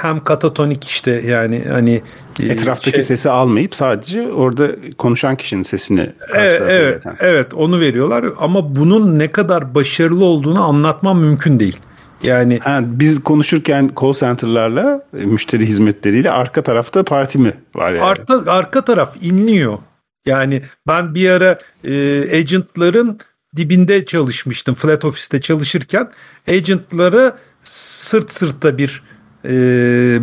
hem 0.00 0.24
katatonik 0.24 0.84
işte 0.84 1.10
yani 1.10 1.62
hani 1.72 2.02
e, 2.40 2.46
etraftaki 2.46 2.96
şey, 2.96 3.02
sesi 3.02 3.30
almayıp 3.30 3.74
sadece 3.74 4.32
orada 4.32 4.68
konuşan 4.98 5.36
kişinin 5.36 5.62
sesini 5.62 6.12
evet, 6.34 6.62
evet, 6.68 7.02
evet 7.20 7.54
onu 7.54 7.80
veriyorlar 7.80 8.24
ama 8.38 8.76
bunun 8.76 9.18
ne 9.18 9.30
kadar 9.30 9.74
başarılı 9.74 10.24
olduğunu 10.24 10.64
anlatmam 10.64 11.20
mümkün 11.20 11.60
değil. 11.60 11.78
Yani 12.22 12.58
ha, 12.58 12.80
biz 12.84 13.22
konuşurken 13.22 13.90
call 14.00 14.12
center'larla 14.12 15.02
e, 15.18 15.24
müşteri 15.24 15.66
hizmetleriyle 15.66 16.30
arka 16.30 16.62
tarafta 16.62 17.02
parti 17.02 17.38
mi 17.38 17.54
var 17.74 17.92
yani? 17.92 18.02
Arka, 18.02 18.42
arka 18.46 18.84
taraf 18.84 19.16
inliyor. 19.22 19.78
Yani 20.26 20.62
ben 20.88 21.14
bir 21.14 21.30
ara 21.30 21.58
e, 21.84 21.92
agentların 22.36 23.18
dibinde 23.56 24.04
çalışmıştım. 24.04 24.74
Flat 24.74 25.04
Office'te 25.04 25.40
çalışırken 25.40 26.10
agentlara 26.48 27.36
sırt 27.62 28.32
sırta 28.32 28.78
bir 28.78 29.02
e, 29.44 29.48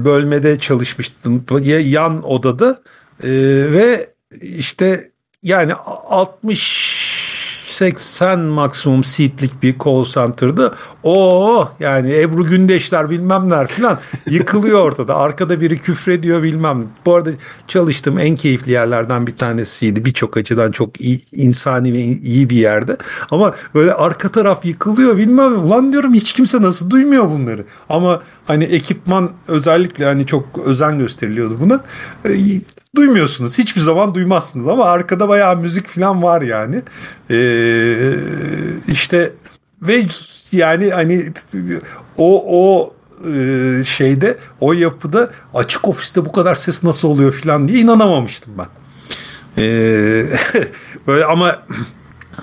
bölmede 0.06 0.60
çalışmıştım. 0.60 1.46
Yan 1.80 2.30
odada 2.32 2.82
e, 3.24 3.30
ve 3.72 4.10
işte 4.42 5.12
yani 5.44 5.74
60 5.74 7.21
80 7.82 8.40
maksimum 8.40 9.04
seatlik 9.04 9.64
bir 9.64 9.76
call 9.86 10.04
center'dı. 10.06 10.76
O 11.04 11.70
yani 11.80 12.22
Ebru 12.22 12.46
Gündeşler 12.46 13.10
bilmem 13.10 13.50
neler 13.50 13.68
falan 13.68 14.00
yıkılıyor 14.30 14.80
ortada. 14.80 15.16
Arkada 15.16 15.62
biri 15.62 15.78
küfrediyor 15.78 16.44
bilmem. 16.44 16.88
Bu 17.06 17.16
arada 17.16 17.30
çalıştığım 17.68 18.20
en 18.20 18.36
keyifli 18.36 18.72
yerlerden 18.72 19.28
bir 19.28 19.36
tanesiydi. 19.36 20.06
Birçok 20.06 20.38
açıdan 20.38 20.72
çok 20.72 21.02
iyi, 21.02 21.22
insani 21.32 21.94
ve 21.94 22.00
iyi 22.00 22.50
bir 22.50 22.56
yerde. 22.56 22.98
Ama 23.32 23.54
böyle 23.76 23.94
arka 23.94 24.30
taraf 24.30 24.66
yıkılıyor 24.66 25.18
bilmem. 25.18 25.66
Ulan 25.66 25.94
diyorum 25.94 26.14
hiç 26.14 26.34
kimse 26.34 26.62
nasıl 26.62 26.90
duymuyor 26.90 27.30
bunları. 27.30 27.66
Ama 27.90 28.22
hani 28.46 28.64
ekipman 28.64 29.32
özellikle 29.48 30.06
hani 30.06 30.26
çok 30.26 30.46
özen 30.66 31.00
gösteriliyordu 31.00 31.58
buna 31.62 31.84
duymuyorsunuz. 32.96 33.58
Hiçbir 33.58 33.82
zaman 33.82 34.16
duymazsınız 34.16 34.68
ama 34.68 34.86
arkada 34.86 35.30
bayağı 35.30 35.58
müzik 35.58 35.88
falan 35.88 36.24
var 36.24 36.42
yani. 36.42 36.82
Ee, 37.30 38.14
işte 38.88 39.34
ve 39.82 40.06
yani 40.52 40.90
hani 40.90 41.32
o 42.18 42.44
o 42.48 42.94
e, 43.30 43.84
şeyde 43.84 44.38
o 44.60 44.74
yapıda 44.74 45.30
açık 45.54 45.88
ofiste 45.88 46.26
bu 46.26 46.32
kadar 46.32 46.56
ses 46.56 46.84
nasıl 46.84 47.08
oluyor 47.08 47.34
falan 47.34 47.68
diye 47.68 47.80
inanamamıştım 47.80 48.54
ben. 48.58 48.68
Ee, 49.58 50.26
böyle 51.08 51.26
ama 51.26 51.64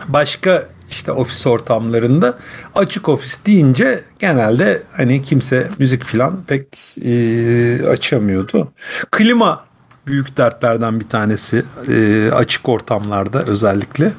başka 0.09 0.69
işte 0.91 1.13
ofis 1.13 1.47
ortamlarında 1.47 2.39
açık 2.75 3.09
ofis 3.09 3.47
deyince 3.47 4.05
genelde 4.19 4.83
hani 4.97 5.23
kimse 5.23 5.71
müzik 5.79 6.05
falan 6.05 6.45
pek 6.47 6.67
e, 7.05 7.87
açamıyordu. 7.89 8.73
Klima 9.11 9.68
büyük 10.09 10.37
dertlerden 10.37 11.01
bir 11.01 11.09
tanesi 11.09 11.65
e, 11.89 12.29
açık 12.33 12.69
ortamlarda 12.69 13.43
özellikle. 13.43 14.13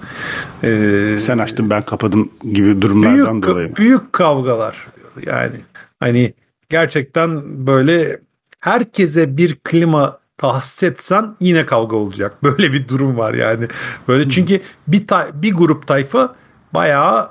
E, 0.64 1.18
Sen 1.26 1.38
açtın 1.38 1.70
ben 1.70 1.86
kapadım 1.86 2.30
gibi 2.54 2.82
durumlardan 2.82 3.34
büyük, 3.34 3.48
dolayı. 3.48 3.76
Büyük 3.76 4.14
kavgalar 4.14 4.88
yani 5.26 5.56
hani 6.00 6.34
gerçekten 6.70 7.42
böyle 7.68 8.20
herkese 8.62 9.38
bir 9.38 9.56
klima 9.64 10.20
tahsis 10.38 10.84
etsen 10.84 11.36
yine 11.40 11.66
kavga 11.66 11.96
olacak. 11.96 12.38
Böyle 12.44 12.74
bir 12.74 12.88
durum 12.88 13.18
var 13.18 13.34
yani. 13.34 13.68
Böyle 14.08 14.30
çünkü 14.30 14.62
bir 14.88 15.08
ta- 15.08 15.30
bir 15.34 15.54
grup 15.54 15.88
tayfa 15.88 16.36
bayağı 16.74 17.30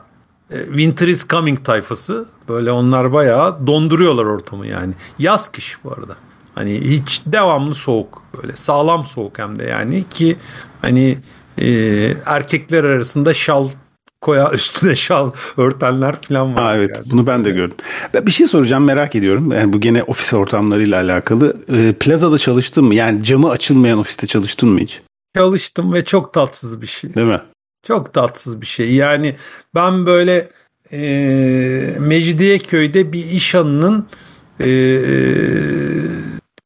e, 0.50 0.58
Winter 0.64 1.08
is 1.08 1.28
Coming 1.28 1.64
tayfası. 1.64 2.26
Böyle 2.48 2.70
onlar 2.72 3.12
bayağı 3.12 3.66
donduruyorlar 3.66 4.24
ortamı 4.24 4.66
yani. 4.66 4.94
Yaz 5.18 5.52
kış 5.52 5.78
bu 5.84 5.92
arada. 5.92 6.16
Hani 6.58 6.80
hiç 6.80 7.22
devamlı 7.26 7.74
soğuk 7.74 8.22
böyle 8.36 8.52
sağlam 8.56 9.04
soğuk 9.04 9.38
hem 9.38 9.58
de 9.58 9.64
yani 9.64 10.04
ki 10.08 10.36
hani 10.82 11.18
e, 11.58 11.68
erkekler 12.26 12.84
arasında 12.84 13.34
şal 13.34 13.68
koya 14.20 14.50
üstüne 14.54 14.96
şal 14.96 15.32
örtenler 15.56 16.16
falan 16.22 16.56
var. 16.56 16.62
Ha, 16.62 16.76
evet 16.76 16.90
yani. 16.94 17.10
bunu 17.10 17.26
ben 17.26 17.44
de 17.44 17.50
gördüm. 17.50 17.76
Ben 18.14 18.26
bir 18.26 18.32
şey 18.32 18.46
soracağım 18.46 18.84
merak 18.84 19.14
ediyorum. 19.14 19.52
Yani 19.52 19.72
bu 19.72 19.80
gene 19.80 20.02
ofis 20.02 20.34
ortamlarıyla 20.34 21.00
alakalı. 21.02 21.56
E, 21.72 21.92
plazada 21.92 22.38
çalıştın 22.38 22.84
mı? 22.84 22.94
Yani 22.94 23.24
camı 23.24 23.50
açılmayan 23.50 23.98
ofiste 23.98 24.26
çalıştın 24.26 24.68
mı 24.68 24.80
hiç? 24.80 25.00
Çalıştım 25.36 25.92
ve 25.92 26.04
çok 26.04 26.34
tatsız 26.34 26.82
bir 26.82 26.86
şey. 26.86 27.14
Değil 27.14 27.26
mi? 27.26 27.40
Çok 27.86 28.14
tatsız 28.14 28.60
bir 28.60 28.66
şey. 28.66 28.94
Yani 28.94 29.36
ben 29.74 30.06
böyle 30.06 30.48
e, 30.92 30.98
Mecidiyeköy'de 31.98 33.12
bir 33.12 33.24
iş 33.24 33.54
hanının 33.54 34.06
e, 34.60 34.68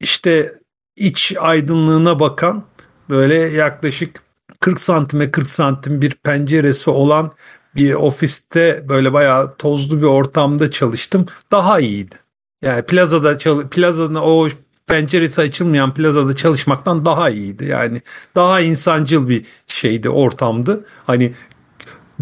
işte 0.02 0.54
iç 0.96 1.34
aydınlığına 1.40 2.20
bakan 2.20 2.64
böyle 3.10 3.34
yaklaşık 3.34 4.22
40 4.60 4.80
santime 4.80 5.30
40 5.30 5.50
santim 5.50 6.02
bir 6.02 6.10
penceresi 6.10 6.90
olan 6.90 7.32
bir 7.76 7.94
ofiste 7.94 8.84
böyle 8.88 9.12
bayağı 9.12 9.56
tozlu 9.56 9.98
bir 9.98 10.06
ortamda 10.06 10.70
çalıştım. 10.70 11.26
Daha 11.50 11.80
iyiydi. 11.80 12.14
Yani 12.62 12.82
plazada 12.82 13.38
plazada 13.70 14.22
o 14.22 14.48
penceresi 14.86 15.40
açılmayan 15.40 15.94
plazada 15.94 16.36
çalışmaktan 16.36 17.04
daha 17.04 17.30
iyiydi. 17.30 17.64
Yani 17.64 18.00
daha 18.34 18.60
insancıl 18.60 19.28
bir 19.28 19.44
şeydi 19.66 20.08
ortamdı. 20.08 20.84
Hani 21.06 21.32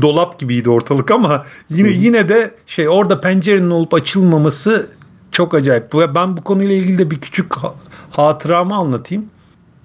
dolap 0.03 0.39
gibiydi 0.39 0.71
ortalık 0.71 1.11
ama 1.11 1.47
yine 1.71 1.89
yine 1.89 2.29
de 2.29 2.55
şey 2.67 2.89
orada 2.89 3.21
pencerenin 3.21 3.71
olup 3.71 3.95
açılmaması 3.95 4.91
çok 5.33 5.55
acayip. 5.55 5.93
Ben 6.15 6.37
bu 6.37 6.45
konuyla 6.45 6.75
ilgili 6.75 6.99
de 6.99 7.11
bir 7.11 7.21
küçük 7.21 7.53
hatıramı 8.11 8.75
anlatayım. 8.75 9.25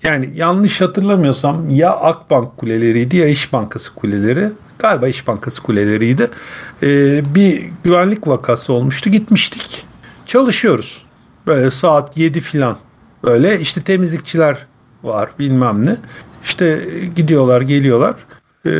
Yani 0.04 0.30
yanlış 0.36 0.82
hatırlamıyorsam 0.82 1.70
ya 1.70 1.92
Akbank 1.92 2.58
kuleleriydi 2.58 3.18
ya 3.18 3.28
İş 3.28 3.54
Bankası 3.54 3.96
kuleleri. 3.96 4.50
Galiba 4.80 5.08
İş 5.08 5.28
Bankası 5.28 5.64
kuleleriydi. 5.64 6.30
Ee, 6.84 7.36
bir 7.36 7.70
güvenlik 7.84 8.28
vakası 8.28 8.74
olmuştu. 8.74 9.10
Gitmiştik. 9.10 9.86
Çalışıyoruz. 10.26 11.06
Böyle 11.48 11.72
saat 11.72 12.18
7 12.18 12.42
filan. 12.42 12.78
Böyle 13.24 13.60
işte 13.60 13.82
temizlikçiler 13.82 14.66
var 15.04 15.30
bilmem 15.40 15.86
ne. 15.86 15.98
İşte 16.44 16.82
gidiyorlar 17.16 17.62
geliyorlar. 17.62 18.16
Ee, 18.66 18.72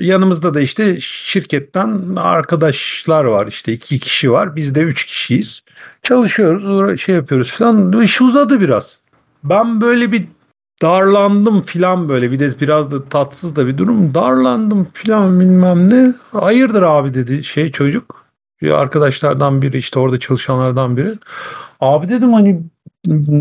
yanımızda 0.00 0.54
da 0.54 0.60
işte 0.60 1.00
şirketten 1.00 2.16
arkadaşlar 2.16 3.24
var 3.24 3.46
işte 3.46 3.72
iki 3.72 3.98
kişi 3.98 4.32
var. 4.32 4.56
Biz 4.56 4.74
de 4.74 4.80
üç 4.80 5.04
kişiyiz. 5.04 5.64
Çalışıyoruz 6.02 7.00
şey 7.00 7.14
yapıyoruz 7.14 7.52
falan. 7.52 8.02
İş 8.02 8.22
uzadı 8.22 8.60
biraz. 8.60 9.00
Ben 9.44 9.80
böyle 9.80 10.12
bir 10.12 10.24
darlandım 10.82 11.62
filan 11.62 12.08
böyle. 12.08 12.32
Bir 12.32 12.38
de 12.38 12.50
biraz 12.60 12.90
da 12.90 13.04
tatsız 13.08 13.56
da 13.56 13.66
bir 13.66 13.78
durum. 13.78 14.14
Darlandım 14.14 14.88
filan 14.92 15.40
bilmem 15.40 15.90
ne. 15.90 16.14
Hayırdır 16.40 16.82
abi 16.82 17.14
dedi 17.14 17.44
şey 17.44 17.72
çocuk. 17.72 18.24
Bir 18.62 18.70
arkadaşlardan 18.70 19.62
biri 19.62 19.78
işte 19.78 19.98
orada 19.98 20.20
çalışanlardan 20.20 20.96
biri. 20.96 21.14
Abi 21.80 22.08
dedim 22.08 22.32
hani 22.32 22.62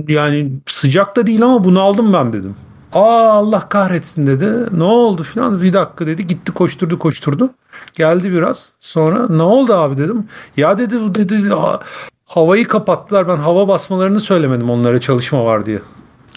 yani 0.08 0.52
sıcak 0.68 1.16
da 1.16 1.28
değil 1.28 1.44
ama 1.44 1.64
bunu 1.64 1.82
aldım 1.82 2.14
ben 2.14 2.34
dedim 2.34 2.56
Aa 2.94 3.30
Allah 3.30 3.70
kahretsin 3.70 4.28
dedi. 4.28 4.78
Ne 4.78 4.84
oldu 4.84 5.24
filan 5.24 5.62
bir 5.62 5.74
dakika 5.74 6.08
dedi. 6.08 6.28
Gitti 6.28 6.52
koşturdu 6.52 7.00
koşturdu. 7.00 7.50
Geldi 7.94 8.32
biraz. 8.32 8.70
Sonra 8.80 9.28
ne 9.30 9.42
oldu 9.42 9.74
abi 9.74 9.98
dedim. 9.98 10.28
Ya 10.58 10.78
dedi 10.78 11.02
bu 11.02 11.16
dedi 11.16 11.50
havayı 12.26 12.68
kapattılar. 12.68 13.28
Ben 13.28 13.38
hava 13.38 13.68
basmalarını 13.68 14.22
söylemedim 14.22 14.70
onlara 14.70 15.00
çalışma 15.00 15.46
var 15.46 15.66
diye. 15.66 15.80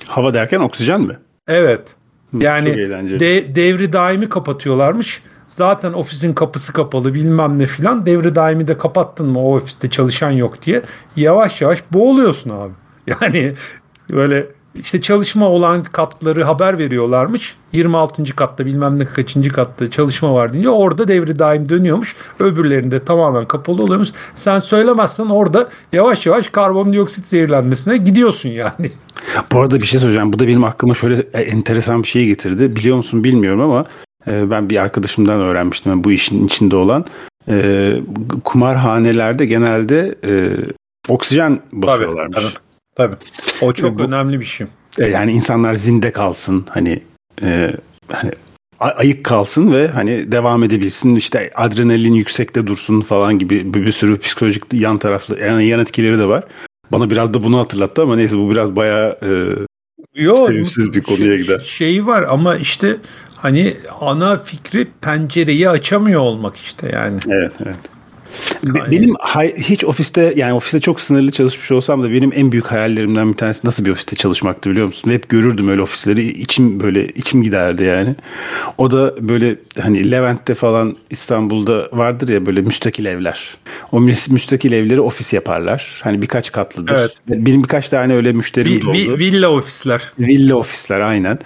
Hava 0.06 0.34
derken 0.34 0.60
oksijen 0.60 1.00
mi? 1.00 1.18
Evet. 1.48 1.96
Yani 2.40 2.76
de, 3.20 3.54
devri 3.54 3.92
daimi 3.92 4.28
kapatıyorlarmış. 4.28 5.22
Zaten 5.46 5.92
ofisin 5.92 6.34
kapısı 6.34 6.72
kapalı 6.72 7.14
bilmem 7.14 7.58
ne 7.58 7.66
filan. 7.66 8.06
Devri 8.06 8.34
daimi 8.34 8.68
de 8.68 8.78
kapattın 8.78 9.26
mı 9.26 9.38
o 9.38 9.56
ofiste 9.56 9.90
çalışan 9.90 10.30
yok 10.30 10.62
diye. 10.62 10.82
Yavaş 11.16 11.62
yavaş 11.62 11.82
boğuluyorsun 11.92 12.50
abi. 12.50 12.72
Yani 13.20 13.54
böyle 14.12 14.46
işte 14.74 15.00
çalışma 15.00 15.48
olan 15.48 15.82
katları 15.82 16.44
haber 16.44 16.78
veriyorlarmış. 16.78 17.56
26. 17.72 18.36
katta 18.36 18.66
bilmem 18.66 18.98
ne 18.98 19.04
kaçıncı 19.04 19.50
katta 19.50 19.90
çalışma 19.90 20.34
var 20.34 20.52
diye 20.52 20.68
orada 20.68 21.08
devri 21.08 21.38
daim 21.38 21.68
dönüyormuş. 21.68 22.16
Öbürlerinde 22.38 23.04
tamamen 23.04 23.48
kapalı 23.48 23.82
oluyormuş. 23.82 24.08
Sen 24.34 24.58
söylemezsen 24.58 25.26
orada 25.26 25.68
yavaş 25.92 26.26
yavaş 26.26 26.48
karbondioksit 26.48 27.26
zehirlenmesine 27.26 27.96
gidiyorsun 27.96 28.48
yani. 28.48 28.92
Bu 29.52 29.60
arada 29.60 29.76
bir 29.80 29.86
şey 29.86 30.00
söyleyeceğim. 30.00 30.32
Bu 30.32 30.38
da 30.38 30.48
benim 30.48 30.64
aklıma 30.64 30.94
şöyle 30.94 31.20
enteresan 31.32 32.02
bir 32.02 32.08
şey 32.08 32.26
getirdi. 32.26 32.76
Biliyor 32.76 32.96
musun 32.96 33.24
bilmiyorum 33.24 33.60
ama 33.60 33.84
e, 34.26 34.50
ben 34.50 34.70
bir 34.70 34.76
arkadaşımdan 34.76 35.40
öğrenmiştim 35.40 35.92
yani 35.92 36.04
bu 36.04 36.12
işin 36.12 36.46
içinde 36.46 36.76
olan. 36.76 37.04
E, 37.48 37.92
kumarhanelerde 38.44 39.46
genelde 39.46 40.14
e, 40.24 40.56
oksijen 41.08 41.60
basıyorlarmış. 41.72 42.36
Tabii, 42.36 42.44
tabii. 42.44 42.73
Tabii. 42.96 43.16
O 43.60 43.72
çok 43.72 43.98
bu, 43.98 44.02
önemli 44.02 44.40
bir 44.40 44.44
şey. 44.44 44.66
E, 44.98 45.04
yani 45.04 45.32
insanlar 45.32 45.74
zinde 45.74 46.12
kalsın 46.12 46.66
hani 46.70 47.02
e, 47.42 47.72
hani 48.12 48.30
ayık 48.78 49.24
kalsın 49.24 49.72
ve 49.72 49.88
hani 49.88 50.32
devam 50.32 50.62
edebilsin 50.64 51.14
işte 51.14 51.50
adrenalin 51.54 52.12
yüksekte 52.12 52.66
dursun 52.66 53.00
falan 53.00 53.38
gibi 53.38 53.74
bir, 53.74 53.86
bir 53.86 53.92
sürü 53.92 54.18
psikolojik 54.18 54.62
yan 54.72 54.98
taraflı 54.98 55.40
yani 55.40 55.66
yan 55.66 55.80
etkileri 55.80 56.18
de 56.18 56.26
var. 56.26 56.44
Bana 56.92 57.10
biraz 57.10 57.34
da 57.34 57.44
bunu 57.44 57.58
hatırlattı 57.58 58.02
ama 58.02 58.16
neyse 58.16 58.36
bu 58.36 58.50
biraz 58.50 58.76
bayağı 58.76 59.18
e, 59.22 59.28
Yo, 60.14 60.46
sevimsiz 60.46 60.94
bir 60.94 61.02
konuya 61.02 61.36
şey, 61.36 61.38
gider. 61.38 61.60
Şeyi 61.60 62.06
var 62.06 62.22
ama 62.28 62.56
işte 62.56 62.96
hani 63.36 63.74
ana 64.00 64.38
fikri 64.38 64.88
pencereyi 65.00 65.68
açamıyor 65.68 66.20
olmak 66.20 66.56
işte 66.56 66.90
yani. 66.92 67.18
Evet 67.28 67.52
evet. 67.64 67.76
Aynen. 68.74 68.90
Benim 68.90 69.14
hiç 69.58 69.84
ofiste 69.84 70.34
yani 70.36 70.52
ofiste 70.52 70.80
çok 70.80 71.00
sınırlı 71.00 71.30
çalışmış 71.30 71.70
olsam 71.70 72.02
da 72.02 72.10
benim 72.10 72.32
en 72.34 72.52
büyük 72.52 72.66
hayallerimden 72.66 73.32
bir 73.32 73.36
tanesi 73.36 73.66
nasıl 73.66 73.84
bir 73.84 73.90
ofiste 73.90 74.16
çalışmaktı 74.16 74.70
biliyor 74.70 74.86
musun? 74.86 75.10
Hep 75.10 75.28
görürdüm 75.28 75.68
öyle 75.68 75.82
ofisleri. 75.82 76.40
içim 76.40 76.80
böyle 76.80 77.08
içim 77.08 77.42
giderdi 77.42 77.84
yani. 77.84 78.14
O 78.78 78.90
da 78.90 79.28
böyle 79.28 79.56
hani 79.80 80.10
Levent'te 80.10 80.54
falan 80.54 80.96
İstanbul'da 81.10 81.88
vardır 81.92 82.28
ya 82.28 82.46
böyle 82.46 82.60
müstakil 82.60 83.04
evler. 83.04 83.56
O 83.92 84.00
müstakil 84.00 84.72
evleri 84.72 85.00
ofis 85.00 85.32
yaparlar. 85.32 86.00
Hani 86.02 86.22
birkaç 86.22 86.52
katlıdır. 86.52 86.94
Evet. 86.94 87.12
Benim 87.28 87.62
birkaç 87.62 87.88
tane 87.88 88.14
öyle 88.14 88.32
müşterim 88.32 88.72
vi, 88.72 88.86
oldu. 88.86 89.18
villa 89.18 89.48
ofisler. 89.48 90.02
Villa 90.18 90.56
ofisler 90.56 91.00
aynen. 91.00 91.38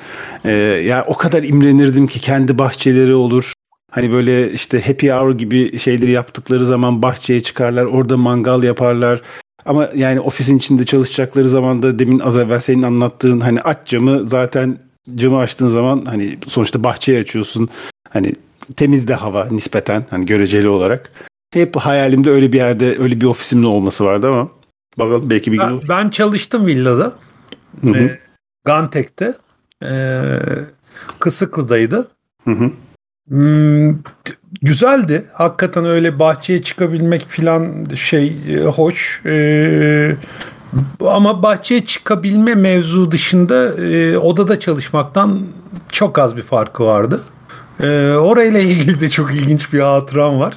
Ee, 0.45 0.53
ya 0.87 1.05
o 1.09 1.17
kadar 1.17 1.43
imrenirdim 1.43 2.07
ki 2.07 2.21
kendi 2.21 2.59
bahçeleri 2.59 3.15
olur. 3.15 3.53
Hani 3.91 4.13
böyle 4.13 4.53
işte 4.53 4.81
happy 4.81 5.11
hour 5.11 5.39
gibi 5.39 5.79
şeyleri 5.79 6.11
yaptıkları 6.11 6.67
zaman 6.67 7.03
bahçeye 7.03 7.41
çıkarlar, 7.41 7.85
orada 7.85 8.17
mangal 8.17 8.63
yaparlar. 8.63 9.23
Ama 9.65 9.91
yani 9.95 10.21
ofisin 10.21 10.59
içinde 10.59 10.85
çalışacakları 10.85 11.49
zaman 11.49 11.83
da 11.83 11.99
demin 11.99 12.19
az 12.19 12.37
evvel 12.37 12.61
senin 12.61 12.83
anlattığın 12.83 13.41
hani 13.41 13.61
aç 13.63 13.79
camı 13.85 14.27
zaten 14.27 14.79
camı 15.15 15.39
açtığın 15.39 15.69
zaman 15.69 16.05
hani 16.07 16.39
sonuçta 16.47 16.85
bahçeye 16.85 17.21
açıyorsun. 17.21 17.69
Hani 18.11 18.33
temiz 18.77 19.09
de 19.09 19.15
hava 19.15 19.45
nispeten 19.51 20.07
hani 20.11 20.27
göreceli 20.27 20.69
olarak. 20.69 21.13
Hep 21.55 21.77
hayalimde 21.77 22.31
öyle 22.31 22.53
bir 22.53 22.57
yerde 22.57 22.99
öyle 22.99 23.21
bir 23.21 23.27
ofisimin 23.27 23.63
olması 23.63 24.05
vardı 24.05 24.29
ama 24.29 24.49
bakalım 24.99 25.31
belki 25.31 25.53
bir 25.53 25.59
gün 25.59 25.69
olur. 25.69 25.85
Ben 25.89 26.09
çalıştım 26.09 26.67
villada. 26.67 27.13
Hı 27.81 27.91
hı. 27.91 27.99
E, 27.99 28.19
Gantek'te. 28.65 29.35
E, 29.85 30.23
Kısıklı'daydı. 31.19 32.09
Hı 32.45 32.51
hı. 32.51 32.71
Hmm, 33.29 33.95
güzeldi. 34.63 35.25
Hakikaten 35.33 35.85
öyle 35.85 36.19
bahçeye 36.19 36.63
çıkabilmek 36.63 37.27
filan 37.29 37.87
şey 37.95 38.37
e, 38.49 38.61
hoş. 38.61 39.23
Ee, 39.27 40.17
ama 41.07 41.43
bahçeye 41.43 41.85
çıkabilme 41.85 42.55
mevzu 42.55 43.11
dışında 43.11 43.85
e, 43.85 44.19
odada 44.19 44.61
çalışmaktan 44.61 45.41
çok 45.93 46.19
az 46.19 46.37
bir 46.37 46.43
farkı 46.43 46.85
vardı. 46.85 47.21
E, 47.81 48.13
orayla 48.13 48.61
ilgili 48.71 49.01
de 49.01 49.11
çok 49.11 49.35
ilginç 49.35 49.73
bir 49.73 49.81
hatıram 49.81 50.41
var. 50.41 50.55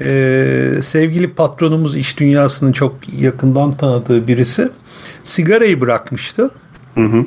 E, 0.00 0.82
sevgili 0.82 1.32
patronumuz 1.32 1.96
iş 1.96 2.18
dünyasının 2.18 2.72
çok 2.72 2.94
yakından 3.18 3.72
tanıdığı 3.72 4.28
birisi 4.28 4.68
sigarayı 5.24 5.80
bırakmıştı. 5.80 6.50
Hı 6.94 7.04
hı. 7.04 7.26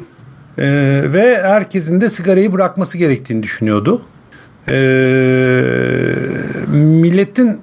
E, 0.58 0.66
ve 1.14 1.42
herkesin 1.44 2.02
de 2.02 2.10
sigarayı 2.10 2.54
bırakması 2.54 2.98
gerektiğini 2.98 3.44
düşünüyordu 3.44 4.02
e, 4.68 4.76
milletin 6.68 7.62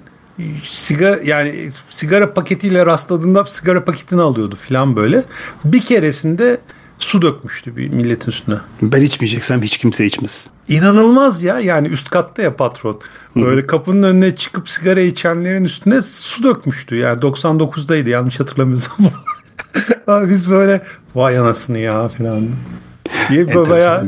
sigara 0.64 1.20
yani 1.24 1.70
sigara 1.90 2.34
paketiyle 2.34 2.86
rastladığında 2.86 3.44
sigara 3.44 3.84
paketini 3.84 4.20
alıyordu 4.20 4.56
falan 4.68 4.96
böyle. 4.96 5.24
Bir 5.64 5.80
keresinde 5.80 6.60
su 6.98 7.22
dökmüştü 7.22 7.76
bir 7.76 7.88
milletin 7.88 8.30
üstüne. 8.30 8.56
Ben 8.82 9.02
içmeyeceksem 9.02 9.62
hiç 9.62 9.78
kimse 9.78 10.06
içmez. 10.06 10.46
İnanılmaz 10.68 11.42
ya 11.42 11.60
yani 11.60 11.88
üst 11.88 12.10
katta 12.10 12.42
ya 12.42 12.56
patron. 12.56 13.00
Böyle 13.36 13.66
kapının 13.66 14.02
önüne 14.02 14.36
çıkıp 14.36 14.68
sigara 14.68 15.00
içenlerin 15.00 15.64
üstüne 15.64 16.02
su 16.02 16.42
dökmüştü. 16.42 16.96
Yani 16.96 17.18
99'daydı 17.18 18.08
yanlış 18.08 18.40
hatırlamıyorsam. 18.40 18.96
Biz 20.28 20.50
böyle 20.50 20.82
vay 21.14 21.38
anasını 21.38 21.78
ya 21.78 22.08
falan 22.08 22.48
diye 23.30 23.54
baya 23.54 24.04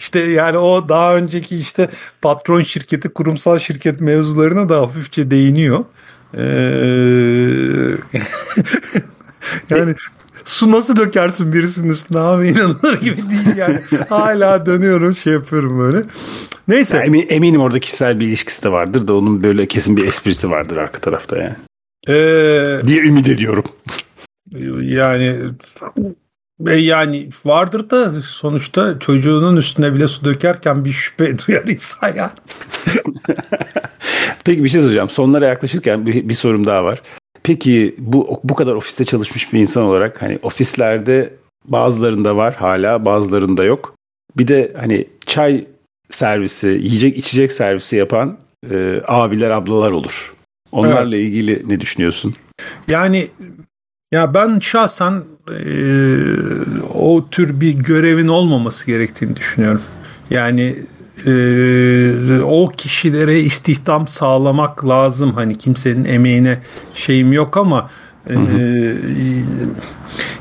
işte 0.00 0.20
yani 0.20 0.58
o 0.58 0.88
daha 0.88 1.16
önceki 1.16 1.56
işte 1.56 1.88
patron 2.22 2.60
şirketi 2.60 3.08
kurumsal 3.08 3.58
şirket 3.58 4.00
mevzularına 4.00 4.68
da 4.68 4.80
hafifçe 4.80 5.30
değiniyor. 5.30 5.84
Ee, 6.34 6.40
yani 9.70 9.94
su 10.44 10.72
nasıl 10.72 10.96
dökersin 10.96 11.52
birisinin 11.52 11.90
üstüne 11.90 12.18
abi 12.18 12.48
inanılır 12.48 13.00
gibi 13.00 13.16
değil 13.30 13.56
yani. 13.56 13.80
Hala 14.08 14.66
dönüyorum 14.66 15.14
şey 15.14 15.32
yapıyorum 15.32 15.78
böyle. 15.78 16.02
Neyse. 16.68 16.96
Ya 16.96 17.02
emin, 17.02 17.26
eminim 17.28 17.60
orada 17.60 17.80
kişisel 17.80 18.20
bir 18.20 18.26
ilişkisi 18.26 18.62
de 18.62 18.72
vardır 18.72 19.08
da 19.08 19.14
onun 19.14 19.42
böyle 19.42 19.66
kesin 19.66 19.96
bir 19.96 20.06
esprisi 20.06 20.50
vardır 20.50 20.76
arka 20.76 21.00
tarafta 21.00 21.38
yani. 21.38 21.56
Ee, 22.08 22.80
diye 22.86 22.98
ümit 22.98 23.28
ediyorum. 23.28 23.64
Yani 24.80 25.36
e, 26.66 26.74
yani 26.76 27.28
vardır 27.44 27.90
da 27.90 28.12
sonuçta 28.22 28.98
çocuğunun 28.98 29.56
üstüne 29.56 29.94
bile 29.94 30.08
su 30.08 30.24
dökerken 30.24 30.84
bir 30.84 30.92
şüphe 30.92 31.38
duyar 31.38 31.64
insan 31.64 32.14
yani. 32.16 32.32
Peki 34.44 34.64
bir 34.64 34.68
şey 34.68 34.80
soracağım. 34.80 35.10
Sonlara 35.10 35.46
yaklaşırken 35.46 36.06
bir, 36.06 36.28
bir 36.28 36.34
sorum 36.34 36.66
daha 36.66 36.84
var. 36.84 37.02
Peki 37.42 37.94
bu 37.98 38.40
bu 38.44 38.54
kadar 38.54 38.74
ofiste 38.74 39.04
çalışmış 39.04 39.52
bir 39.52 39.60
insan 39.60 39.82
olarak 39.82 40.22
hani 40.22 40.38
ofislerde 40.42 41.34
bazılarında 41.64 42.36
var 42.36 42.54
hala 42.54 43.04
bazılarında 43.04 43.64
yok. 43.64 43.94
Bir 44.36 44.48
de 44.48 44.72
hani 44.80 45.06
çay 45.26 45.66
servisi, 46.10 46.66
yiyecek 46.68 47.16
içecek 47.16 47.52
servisi 47.52 47.96
yapan 47.96 48.38
e, 48.70 49.02
abiler 49.06 49.50
ablalar 49.50 49.90
olur. 49.90 50.34
Onlarla 50.72 51.16
evet. 51.16 51.26
ilgili 51.26 51.62
ne 51.68 51.80
düşünüyorsun? 51.80 52.34
Yani 52.88 53.28
ya 54.12 54.34
ben 54.34 54.58
şahsen 54.58 55.22
e, 55.50 55.74
o 56.94 57.28
tür 57.30 57.60
bir 57.60 57.74
görevin 57.74 58.28
olmaması 58.28 58.86
gerektiğini 58.86 59.36
düşünüyorum. 59.36 59.82
Yani 60.30 60.76
e, 61.26 62.40
o 62.40 62.68
kişilere 62.68 63.40
istihdam 63.40 64.08
sağlamak 64.08 64.88
lazım. 64.88 65.32
Hani 65.32 65.58
kimsenin 65.58 66.04
emeğine 66.04 66.58
şeyim 66.94 67.32
yok 67.32 67.56
ama 67.56 67.90
e, 68.30 68.34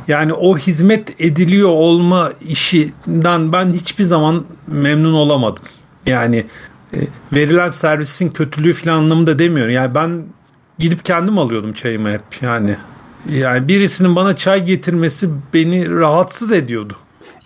yani 0.08 0.34
o 0.34 0.58
hizmet 0.58 1.22
ediliyor 1.22 1.70
olma 1.70 2.32
işinden 2.42 3.54
ben 3.54 3.74
hiçbir 3.74 4.04
zaman 4.04 4.46
memnun 4.68 5.14
olamadım. 5.14 5.64
Yani 6.06 6.46
e, 6.94 6.98
verilen 7.34 7.70
servisin 7.70 8.30
kötülüğü 8.30 8.74
falan 8.74 8.98
anlamında 8.98 9.40
demiyorum. 9.40 9.74
Yani 9.74 9.96
ben 9.96 10.24
gidip 10.80 11.06
kendim 11.06 11.38
alıyordum 11.38 11.74
çayımı 11.74 12.12
hep 12.12 12.42
yani. 12.42 12.76
Yani 13.34 13.68
birisinin 13.68 14.16
bana 14.16 14.36
çay 14.36 14.66
getirmesi 14.66 15.30
beni 15.54 15.90
rahatsız 15.90 16.52
ediyordu. 16.52 16.96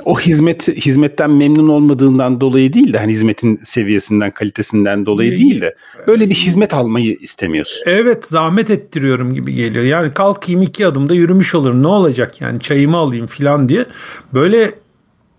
O 0.05 0.19
hizmet 0.19 0.67
hizmetten 0.67 1.31
memnun 1.31 1.67
olmadığından 1.67 2.41
dolayı 2.41 2.73
değil 2.73 2.93
de 2.93 2.97
hani 2.97 3.11
hizmetin 3.11 3.59
seviyesinden, 3.63 4.31
kalitesinden 4.31 5.05
dolayı 5.05 5.37
değil 5.37 5.61
de 5.61 5.75
böyle 6.07 6.29
bir 6.29 6.35
hizmet 6.35 6.73
almayı 6.73 7.17
istemiyorsun. 7.21 7.83
Evet, 7.85 8.27
zahmet 8.27 8.69
ettiriyorum 8.69 9.33
gibi 9.33 9.53
geliyor. 9.53 9.85
Yani 9.85 10.11
kalkayım 10.11 10.61
iki 10.61 10.87
adımda 10.87 11.13
yürümüş 11.13 11.55
olurum. 11.55 11.83
Ne 11.83 11.87
olacak 11.87 12.41
yani 12.41 12.59
çayımı 12.59 12.97
alayım 12.97 13.27
falan 13.27 13.69
diye. 13.69 13.85
Böyle 14.33 14.71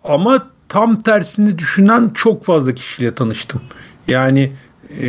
ama 0.04 0.50
tam 0.68 1.00
tersini 1.00 1.58
düşünen 1.58 2.10
çok 2.14 2.44
fazla 2.44 2.74
kişiyle 2.74 3.14
tanıştım. 3.14 3.60
Yani 4.08 4.52
e, 5.02 5.08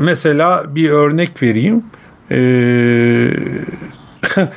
mesela 0.00 0.74
bir 0.74 0.90
örnek 0.90 1.42
vereyim. 1.42 1.84
E, 2.30 2.38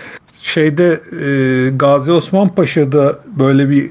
şeyde 0.42 1.02
e, 1.22 1.70
Gazi 1.70 2.12
Osman 2.12 2.56
Paşa'da 2.56 3.20
böyle 3.40 3.70
bir 3.70 3.90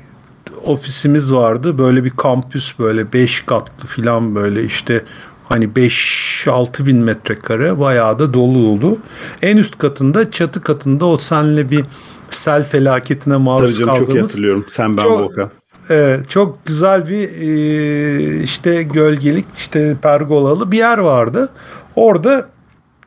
ofisimiz 0.64 1.34
vardı. 1.34 1.78
Böyle 1.78 2.04
bir 2.04 2.10
kampüs 2.10 2.78
böyle 2.78 3.12
5 3.12 3.40
katlı 3.40 3.86
filan 3.86 4.34
böyle 4.34 4.64
işte 4.64 5.04
hani 5.48 5.64
5-6 5.64 6.86
bin 6.86 6.96
metrekare 6.96 7.80
bayağı 7.80 8.18
da 8.18 8.34
dolu 8.34 8.68
oldu. 8.68 8.98
En 9.42 9.56
üst 9.56 9.78
katında 9.78 10.30
çatı 10.30 10.60
katında 10.60 11.06
o 11.06 11.16
senle 11.16 11.70
bir 11.70 11.84
sel 12.30 12.64
felaketine 12.64 13.36
maruz 13.36 13.74
Tabii 13.74 13.86
canım, 13.86 13.98
kaldığımız. 13.98 14.14
Çok 14.14 14.22
hatırlıyorum. 14.22 14.64
Sen 14.68 14.96
ben 14.96 15.02
çok, 15.02 15.20
Volkan. 15.20 15.50
E, 15.90 16.16
çok 16.28 16.66
güzel 16.66 17.08
bir 17.08 17.28
e, 17.28 18.42
işte 18.42 18.82
gölgelik 18.82 19.46
işte 19.56 19.96
pergolalı 20.02 20.72
bir 20.72 20.78
yer 20.78 20.98
vardı. 20.98 21.48
Orada 21.96 22.48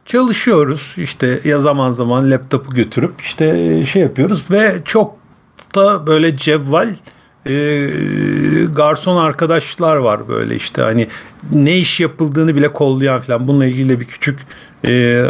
çalışıyoruz 0.06 0.94
işte 0.98 1.40
ya 1.44 1.60
zaman 1.60 1.92
zaman 1.92 2.32
laptopu 2.32 2.74
götürüp 2.74 3.22
işte 3.22 3.46
şey 3.86 4.02
yapıyoruz 4.02 4.52
ve 4.52 4.82
çok 4.86 5.16
da 5.76 6.08
böyle 6.08 6.36
cevval 6.36 6.96
e, 7.46 7.90
garson 8.76 9.18
arkadaşlar 9.18 9.96
var 9.96 10.28
böyle 10.28 10.56
işte 10.56 10.84
hani 10.84 11.08
ne 11.52 11.78
iş 11.78 12.00
yapıldığını 12.00 12.56
bile 12.56 12.68
kollayan 12.68 13.22
falan 13.22 13.48
bununla 13.48 13.66
ilgili 13.66 14.00
bir 14.00 14.06
küçük 14.06 14.40
e, 14.86 15.22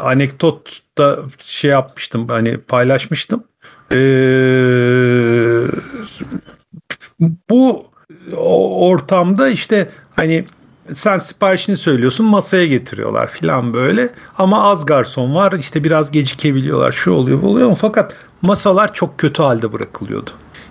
anekdot 0.00 0.80
da 0.98 1.18
şey 1.42 1.70
yapmıştım 1.70 2.28
hani 2.28 2.58
paylaşmıştım. 2.58 3.44
E, 3.92 3.96
bu 7.50 7.86
ortamda 8.36 9.48
işte 9.48 9.88
hani 10.16 10.44
sen 10.92 11.18
siparişini 11.18 11.76
söylüyorsun 11.76 12.26
masaya 12.26 12.66
getiriyorlar 12.66 13.30
filan 13.30 13.74
böyle 13.74 14.10
ama 14.38 14.62
az 14.62 14.86
garson 14.86 15.34
var 15.34 15.52
işte 15.52 15.84
biraz 15.84 16.10
gecikebiliyorlar 16.10 16.92
şu 16.92 17.10
oluyor 17.10 17.42
bu 17.42 17.46
oluyor 17.46 17.76
fakat 17.80 18.14
masalar 18.42 18.94
çok 18.94 19.18
kötü 19.18 19.42
halde 19.42 19.72
bırakılıyordu. 19.72 20.30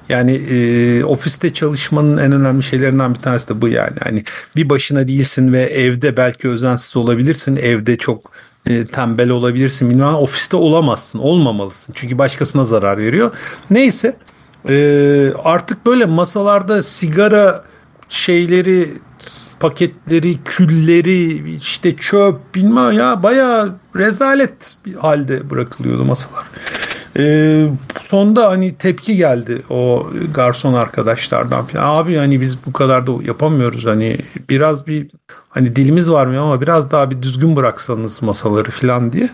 Yani 0.10 0.32
e, 0.32 1.04
ofiste 1.04 1.54
çalışmanın 1.54 2.18
en 2.18 2.32
önemli 2.32 2.64
şeylerinden 2.64 3.16
bir 3.16 3.20
tanesi 3.20 3.48
de 3.48 3.62
bu 3.62 3.68
yani. 3.68 3.98
Hani 4.04 4.24
bir 4.56 4.70
başına 4.70 5.08
değilsin 5.08 5.54
ve 5.54 5.62
evde 5.62 6.18
belki 6.18 6.50
özensiz 6.50 6.98
olabilirsin. 6.98 7.56
Evde 7.56 7.98
çok 7.98 8.32
e, 8.66 8.86
tembel 8.86 9.30
olabilirsin 9.30 9.90
bilmem 9.90 10.16
ofiste 10.16 10.58
olamazsın 10.58 11.20
olmamalısın 11.20 11.94
çünkü 11.96 12.18
başkasına 12.18 12.64
zarar 12.64 12.98
veriyor 12.98 13.32
neyse 13.70 14.18
e, 14.70 15.34
artık 15.44 15.86
böyle 15.86 16.06
masalarda 16.06 16.84
sigara 16.84 17.64
şeyleri 18.10 18.90
paketleri, 19.64 20.44
külleri, 20.46 21.56
işte 21.56 21.96
çöp 21.96 22.56
bilmem 22.56 22.92
ya 22.92 23.24
baya 23.24 23.70
rezalet 23.96 24.76
bir 24.86 24.94
halde 24.94 25.50
bırakılıyordu 25.50 26.06
masalar. 26.06 26.44
Ee, 27.18 27.68
sonda 28.02 28.50
hani 28.50 28.76
tepki 28.76 29.16
geldi 29.16 29.62
o 29.70 30.08
garson 30.36 30.74
arkadaşlardan 30.74 31.66
falan. 31.66 31.86
Abi 31.86 32.16
hani 32.16 32.42
biz 32.42 32.58
bu 32.66 32.74
kadar 32.74 33.08
da 33.08 33.12
yapamıyoruz 33.24 33.86
hani 33.86 34.18
biraz 34.50 34.88
bir 34.88 35.08
hani 35.50 35.76
dilimiz 35.76 36.12
var 36.12 36.26
mı 36.26 36.40
ama 36.40 36.62
biraz 36.62 36.92
daha 36.92 37.12
bir 37.12 37.22
düzgün 37.22 37.56
bıraksanız 37.56 38.22
masaları 38.22 38.72
falan 38.72 39.14
diye. 39.14 39.30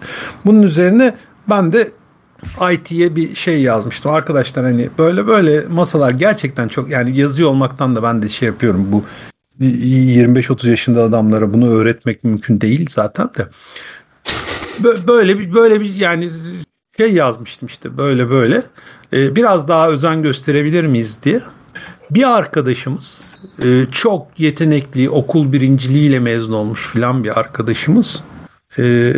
Bunun 0.46 0.64
üzerine 0.64 1.16
ben 1.50 1.74
de 1.74 1.92
IT'ye 2.74 3.16
bir 3.16 3.36
şey 3.36 3.62
yazmıştım. 3.62 4.12
Arkadaşlar 4.12 4.66
hani 4.66 4.90
böyle 4.98 5.28
böyle 5.28 5.62
masalar 5.68 6.12
gerçekten 6.12 6.68
çok 6.68 6.90
yani 6.90 7.18
yazıyor 7.18 7.50
olmaktan 7.50 7.96
da 7.96 8.04
ben 8.04 8.22
de 8.22 8.30
şey 8.30 8.48
yapıyorum 8.48 8.88
bu 8.92 9.04
25-30 9.60 10.70
yaşında 10.70 11.04
adamlara 11.04 11.54
bunu 11.54 11.70
öğretmek 11.70 12.24
mümkün 12.24 12.62
değil 12.62 12.88
zaten 12.90 13.30
de. 13.38 13.48
Böyle 15.08 15.40
bir 15.40 15.54
böyle 15.54 15.82
bir 15.82 15.96
yani 15.96 16.30
şey 16.98 17.14
yazmıştım 17.14 17.68
işte 17.68 17.98
böyle 17.98 18.30
böyle. 18.30 18.64
Ee, 19.14 19.36
biraz 19.36 19.68
daha 19.68 19.90
özen 19.90 20.24
gösterebilir 20.24 20.84
miyiz 20.84 21.20
diye. 21.24 21.42
Bir 22.12 22.38
arkadaşımız 22.38 23.24
e, 23.64 23.86
çok 23.92 24.40
yetenekli 24.40 25.10
okul 25.10 25.54
birinciliğiyle 25.54 26.20
mezun 26.20 26.54
olmuş 26.54 26.88
filan 26.88 27.24
bir 27.24 27.40
arkadaşımız. 27.40 28.24
E, 28.80 29.14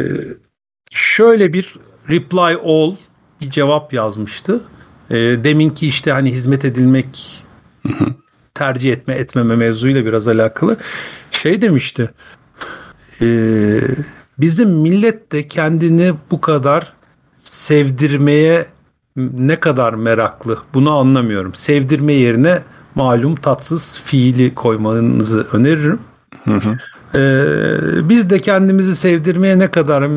şöyle 0.91 1.53
bir 1.53 1.75
reply 2.09 2.57
all 2.65 2.95
bir 3.41 3.49
cevap 3.49 3.93
yazmıştı. 3.93 4.63
E, 5.09 5.15
deminki 5.17 5.87
işte 5.87 6.11
hani 6.11 6.31
hizmet 6.31 6.65
edilmek 6.65 7.43
tercih 8.53 8.93
etme 8.93 9.13
etmeme 9.13 9.55
mevzuyla 9.55 10.05
biraz 10.05 10.27
alakalı. 10.27 10.77
Şey 11.31 11.61
demişti. 11.61 12.09
E, 13.21 13.27
bizim 14.37 14.69
millet 14.69 15.31
de 15.31 15.47
kendini 15.47 16.13
bu 16.31 16.41
kadar 16.41 16.93
sevdirmeye 17.41 18.65
ne 19.17 19.59
kadar 19.59 19.93
meraklı 19.93 20.57
bunu 20.73 20.91
anlamıyorum. 20.91 21.53
Sevdirme 21.53 22.13
yerine 22.13 22.61
malum 22.95 23.35
tatsız 23.35 24.01
fiili 24.05 24.55
koymanızı 24.55 25.47
öneririm. 25.53 25.99
Hı 26.43 26.53
hı. 26.53 26.77
Ee, 27.15 28.09
biz 28.09 28.29
de 28.29 28.39
kendimizi 28.39 28.95
sevdirmeye 28.95 29.59
ne 29.59 29.71
kadar 29.71 30.09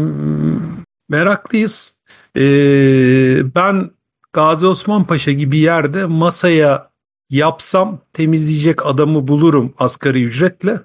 meraklıyız. 1.08 1.96
Ee, 2.36 3.54
ben 3.54 3.90
Gazi 4.32 4.66
Osman 4.66 5.04
Paşa 5.04 5.32
gibi 5.32 5.58
yerde 5.58 6.06
masaya 6.06 6.90
yapsam 7.30 7.98
temizleyecek 8.12 8.86
adamı 8.86 9.28
bulurum 9.28 9.74
asgari 9.78 10.24
ücretle. 10.24 10.80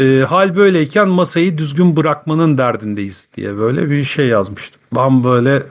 E, 0.00 0.24
hal 0.28 0.56
böyleyken 0.56 1.08
masayı 1.08 1.58
düzgün 1.58 1.96
bırakmanın 1.96 2.58
derdindeyiz 2.58 3.28
diye 3.36 3.56
böyle 3.56 3.90
bir 3.90 4.04
şey 4.04 4.26
yazmıştım. 4.26 4.80
Ben 4.94 5.24
böyle 5.24 5.62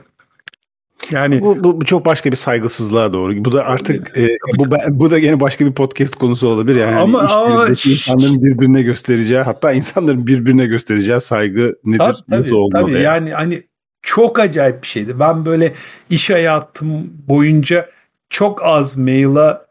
yani 1.10 1.40
bu, 1.40 1.64
bu, 1.64 1.80
bu 1.80 1.84
çok 1.84 2.06
başka 2.06 2.30
bir 2.30 2.36
saygısızlığa 2.36 3.12
doğru. 3.12 3.44
Bu 3.44 3.52
da 3.52 3.64
artık 3.64 4.18
e, 4.18 4.28
bu 4.58 4.64
bu 4.88 5.10
da 5.10 5.18
yine 5.18 5.40
başka 5.40 5.66
bir 5.66 5.72
podcast 5.72 6.16
konusu 6.16 6.48
olabilir 6.48 6.80
yani. 6.80 6.96
Ama, 6.96 7.30
hani 7.30 7.32
ama 7.32 7.68
insanların 7.68 8.42
birbirine 8.42 8.82
göstereceği 8.82 9.40
hatta 9.40 9.72
insanların 9.72 10.26
birbirine 10.26 10.66
göstereceği 10.66 11.20
saygı 11.20 11.76
nedir 11.84 11.98
tabii, 11.98 12.12
nasıl 12.28 12.44
tabii, 12.44 12.54
olmalı? 12.54 12.82
Tabii 12.82 12.92
yani. 12.92 13.02
yani 13.02 13.30
hani 13.30 13.62
çok 14.02 14.38
acayip 14.38 14.82
bir 14.82 14.88
şeydi. 14.88 15.20
Ben 15.20 15.46
böyle 15.46 15.72
iş 16.10 16.30
hayatım 16.30 17.12
boyunca 17.28 17.90
çok 18.30 18.64
az 18.64 18.96
maila 18.96 19.65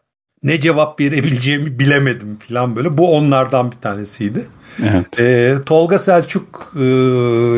ne 0.46 0.60
cevap 0.60 1.00
verebileceğimi 1.00 1.80
bilemedim 1.80 2.38
falan 2.48 2.76
böyle. 2.76 2.98
Bu 2.98 3.16
onlardan 3.18 3.72
bir 3.72 3.78
tanesiydi. 3.78 4.46
Evet. 4.84 5.20
E, 5.20 5.56
Tolga 5.66 6.00
Selçuk 6.00 6.74
e, 6.76 6.88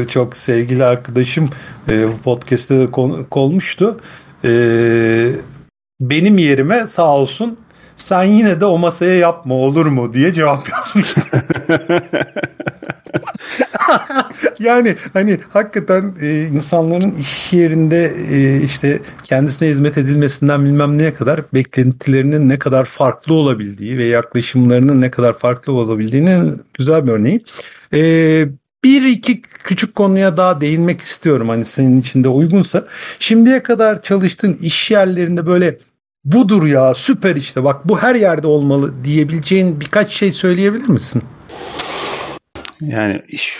çok 0.07 0.37
sevgili 0.37 0.83
arkadaşım 0.83 1.49
e, 1.89 2.07
bu 2.07 2.17
podcast'te 2.17 2.79
de 2.79 2.91
konmuştu. 3.29 3.99
E, 4.45 4.51
benim 6.01 6.37
yerime 6.37 6.87
sağ 6.87 7.15
olsun 7.15 7.57
sen 7.97 8.23
yine 8.23 8.61
de 8.61 8.65
o 8.65 8.77
masaya 8.77 9.15
yapma 9.15 9.55
olur 9.55 9.85
mu 9.85 10.13
diye 10.13 10.33
cevap 10.33 10.69
yazmıştı. 10.69 11.21
yani 14.59 14.95
hani 15.13 15.39
hakikaten 15.49 16.15
e, 16.21 16.41
insanların 16.41 17.11
iş 17.11 17.53
yerinde 17.53 18.13
e, 18.31 18.61
işte 18.61 18.99
kendisine 19.23 19.69
hizmet 19.69 19.97
edilmesinden 19.97 20.65
bilmem 20.65 20.97
neye 20.97 21.13
kadar 21.13 21.41
beklentilerinin 21.53 22.49
ne 22.49 22.59
kadar 22.59 22.85
farklı 22.85 23.33
olabildiği 23.33 23.97
ve 23.97 24.03
yaklaşımlarının 24.03 25.01
ne 25.01 25.11
kadar 25.11 25.39
farklı 25.39 25.73
olabildiğini 25.73 26.51
güzel 26.73 27.07
bir 27.07 27.11
örneği. 27.11 27.41
E, 27.93 28.45
bir 28.83 29.05
iki 29.05 29.41
küçük 29.41 29.95
konuya 29.95 30.37
daha 30.37 30.61
değinmek 30.61 31.01
istiyorum 31.01 31.49
hani 31.49 31.65
senin 31.65 32.01
için 32.01 32.23
de 32.23 32.27
uygunsa. 32.27 32.85
Şimdiye 33.19 33.63
kadar 33.63 34.01
çalıştığın 34.01 34.53
iş 34.53 34.91
yerlerinde 34.91 35.47
böyle 35.47 35.77
budur 36.33 36.67
ya 36.67 36.93
süper 36.93 37.35
işte 37.35 37.63
bak 37.63 37.89
bu 37.89 37.99
her 37.99 38.15
yerde 38.15 38.47
olmalı 38.47 38.93
diyebileceğin 39.03 39.81
birkaç 39.81 40.09
şey 40.09 40.31
söyleyebilir 40.31 40.89
misin? 40.89 41.21
Yani 42.81 43.21
iş 43.27 43.59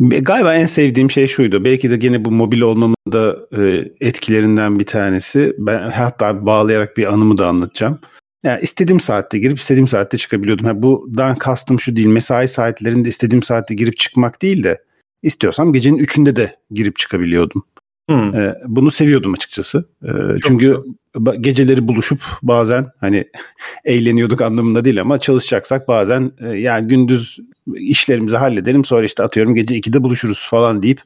Galiba 0.00 0.54
en 0.54 0.66
sevdiğim 0.66 1.10
şey 1.10 1.26
şuydu. 1.26 1.64
Belki 1.64 1.90
de 1.90 1.96
gene 1.96 2.24
bu 2.24 2.30
mobil 2.30 2.60
olmamın 2.60 2.96
da 3.12 3.36
e, 3.62 3.90
etkilerinden 4.00 4.78
bir 4.78 4.86
tanesi. 4.86 5.54
Ben 5.58 5.90
hatta 5.90 6.46
bağlayarak 6.46 6.96
bir 6.96 7.12
anımı 7.12 7.36
da 7.36 7.46
anlatacağım. 7.46 7.98
Yani 8.42 8.60
istediğim 8.62 9.00
saatte 9.00 9.38
girip 9.38 9.58
istediğim 9.58 9.88
saatte 9.88 10.18
çıkabiliyordum. 10.18 10.66
Ha, 10.66 10.82
bundan 10.82 11.36
kastım 11.36 11.80
şu 11.80 11.96
değil. 11.96 12.06
Mesai 12.06 12.48
saatlerinde 12.48 13.08
istediğim 13.08 13.42
saatte 13.42 13.74
girip 13.74 13.98
çıkmak 13.98 14.42
değil 14.42 14.62
de 14.62 14.78
istiyorsam 15.22 15.72
gecenin 15.72 15.98
üçünde 15.98 16.36
de 16.36 16.56
girip 16.70 16.98
çıkabiliyordum. 16.98 17.62
Hmm. 18.10 18.34
E, 18.34 18.54
bunu 18.66 18.90
seviyordum 18.90 19.34
açıkçası. 19.34 19.84
E, 20.02 20.08
çünkü 20.46 20.66
güzel. 20.66 20.94
Geceleri 21.40 21.88
buluşup 21.88 22.20
bazen 22.42 22.86
hani 23.00 23.24
eğleniyorduk 23.84 24.42
anlamında 24.42 24.84
değil 24.84 25.00
ama 25.00 25.18
çalışacaksak 25.18 25.88
bazen 25.88 26.32
e, 26.40 26.48
yani 26.48 26.86
gündüz 26.86 27.38
işlerimizi 27.74 28.36
halledelim 28.36 28.84
sonra 28.84 29.04
işte 29.04 29.22
atıyorum 29.22 29.54
gece 29.54 29.78
2'de 29.78 30.02
buluşuruz 30.02 30.46
falan 30.50 30.82
deyip 30.82 31.00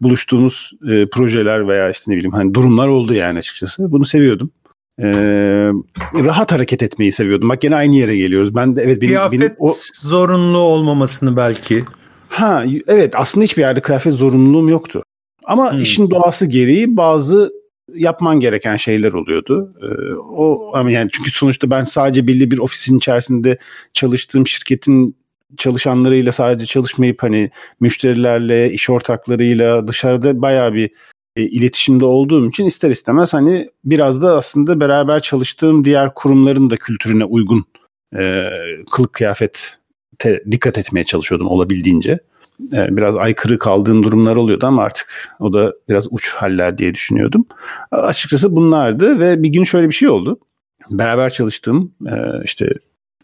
buluştuğumuz 0.00 0.72
e, 0.82 1.06
projeler 1.06 1.68
veya 1.68 1.90
işte 1.90 2.12
ne 2.12 2.16
bileyim 2.16 2.32
hani 2.32 2.54
durumlar 2.54 2.88
oldu 2.88 3.14
yani 3.14 3.38
açıkçası. 3.38 3.92
Bunu 3.92 4.04
seviyordum. 4.04 4.50
Ee, 4.98 5.04
rahat 6.14 6.52
hareket 6.52 6.82
etmeyi 6.82 7.12
seviyordum. 7.12 7.48
Bak 7.48 7.64
yine 7.64 7.76
aynı 7.76 7.96
yere 7.96 8.16
geliyoruz. 8.16 8.54
Ben 8.54 8.76
de 8.76 8.82
evet 8.82 9.02
benim, 9.02 9.08
Kıyafet 9.08 9.40
benim 9.40 9.54
o 9.58 9.72
zorunlu 10.00 10.58
olmamasını 10.58 11.36
belki. 11.36 11.84
Ha 12.28 12.64
evet 12.86 13.14
aslında 13.16 13.44
hiçbir 13.44 13.62
yerde 13.62 13.80
kıyafet 13.80 14.12
zorunluluğum 14.12 14.68
yoktu. 14.68 15.02
Ama 15.44 15.72
hmm. 15.72 15.80
işin 15.80 16.10
doğası 16.10 16.46
gereği 16.46 16.96
bazı 16.96 17.52
yapman 17.94 18.40
gereken 18.40 18.76
şeyler 18.76 19.12
oluyordu. 19.12 19.74
Ee, 19.82 20.14
o 20.14 20.70
ama 20.74 20.90
yani 20.90 21.10
çünkü 21.12 21.30
sonuçta 21.30 21.70
ben 21.70 21.84
sadece 21.84 22.26
belli 22.26 22.50
bir 22.50 22.58
ofisin 22.58 22.98
içerisinde 22.98 23.58
çalıştığım 23.92 24.46
şirketin 24.46 25.16
çalışanlarıyla 25.56 26.32
sadece 26.32 26.66
çalışmayıp 26.66 27.22
hani 27.22 27.50
müşterilerle, 27.80 28.72
iş 28.72 28.90
ortaklarıyla 28.90 29.88
dışarıda 29.88 30.42
bayağı 30.42 30.74
bir 30.74 30.90
e, 31.36 31.42
iletişimde 31.42 32.04
olduğum 32.04 32.48
için 32.48 32.64
ister 32.64 32.90
istemez 32.90 33.34
hani 33.34 33.70
biraz 33.84 34.22
da 34.22 34.36
aslında 34.36 34.80
beraber 34.80 35.20
çalıştığım 35.20 35.84
diğer 35.84 36.14
kurumların 36.14 36.70
da 36.70 36.76
kültürüne 36.76 37.24
uygun 37.24 37.64
e, 38.16 38.48
kılık 38.92 39.12
kıyafet 39.12 39.78
dikkat 40.50 40.78
etmeye 40.78 41.04
çalışıyordum 41.04 41.46
olabildiğince. 41.48 42.18
E, 42.72 42.96
biraz 42.96 43.16
aykırı 43.16 43.58
kaldığım 43.58 44.02
durumlar 44.02 44.36
oluyordu 44.36 44.66
ama 44.66 44.82
artık 44.82 45.36
o 45.40 45.52
da 45.52 45.72
biraz 45.88 46.06
uç 46.10 46.30
haller 46.30 46.78
diye 46.78 46.94
düşünüyordum. 46.94 47.46
Açıkçası 47.90 48.56
bunlardı 48.56 49.18
ve 49.18 49.42
bir 49.42 49.48
gün 49.48 49.64
şöyle 49.64 49.88
bir 49.88 49.94
şey 49.94 50.08
oldu. 50.08 50.38
Beraber 50.90 51.30
çalıştığım 51.30 51.94
e, 52.06 52.14
işte 52.44 52.72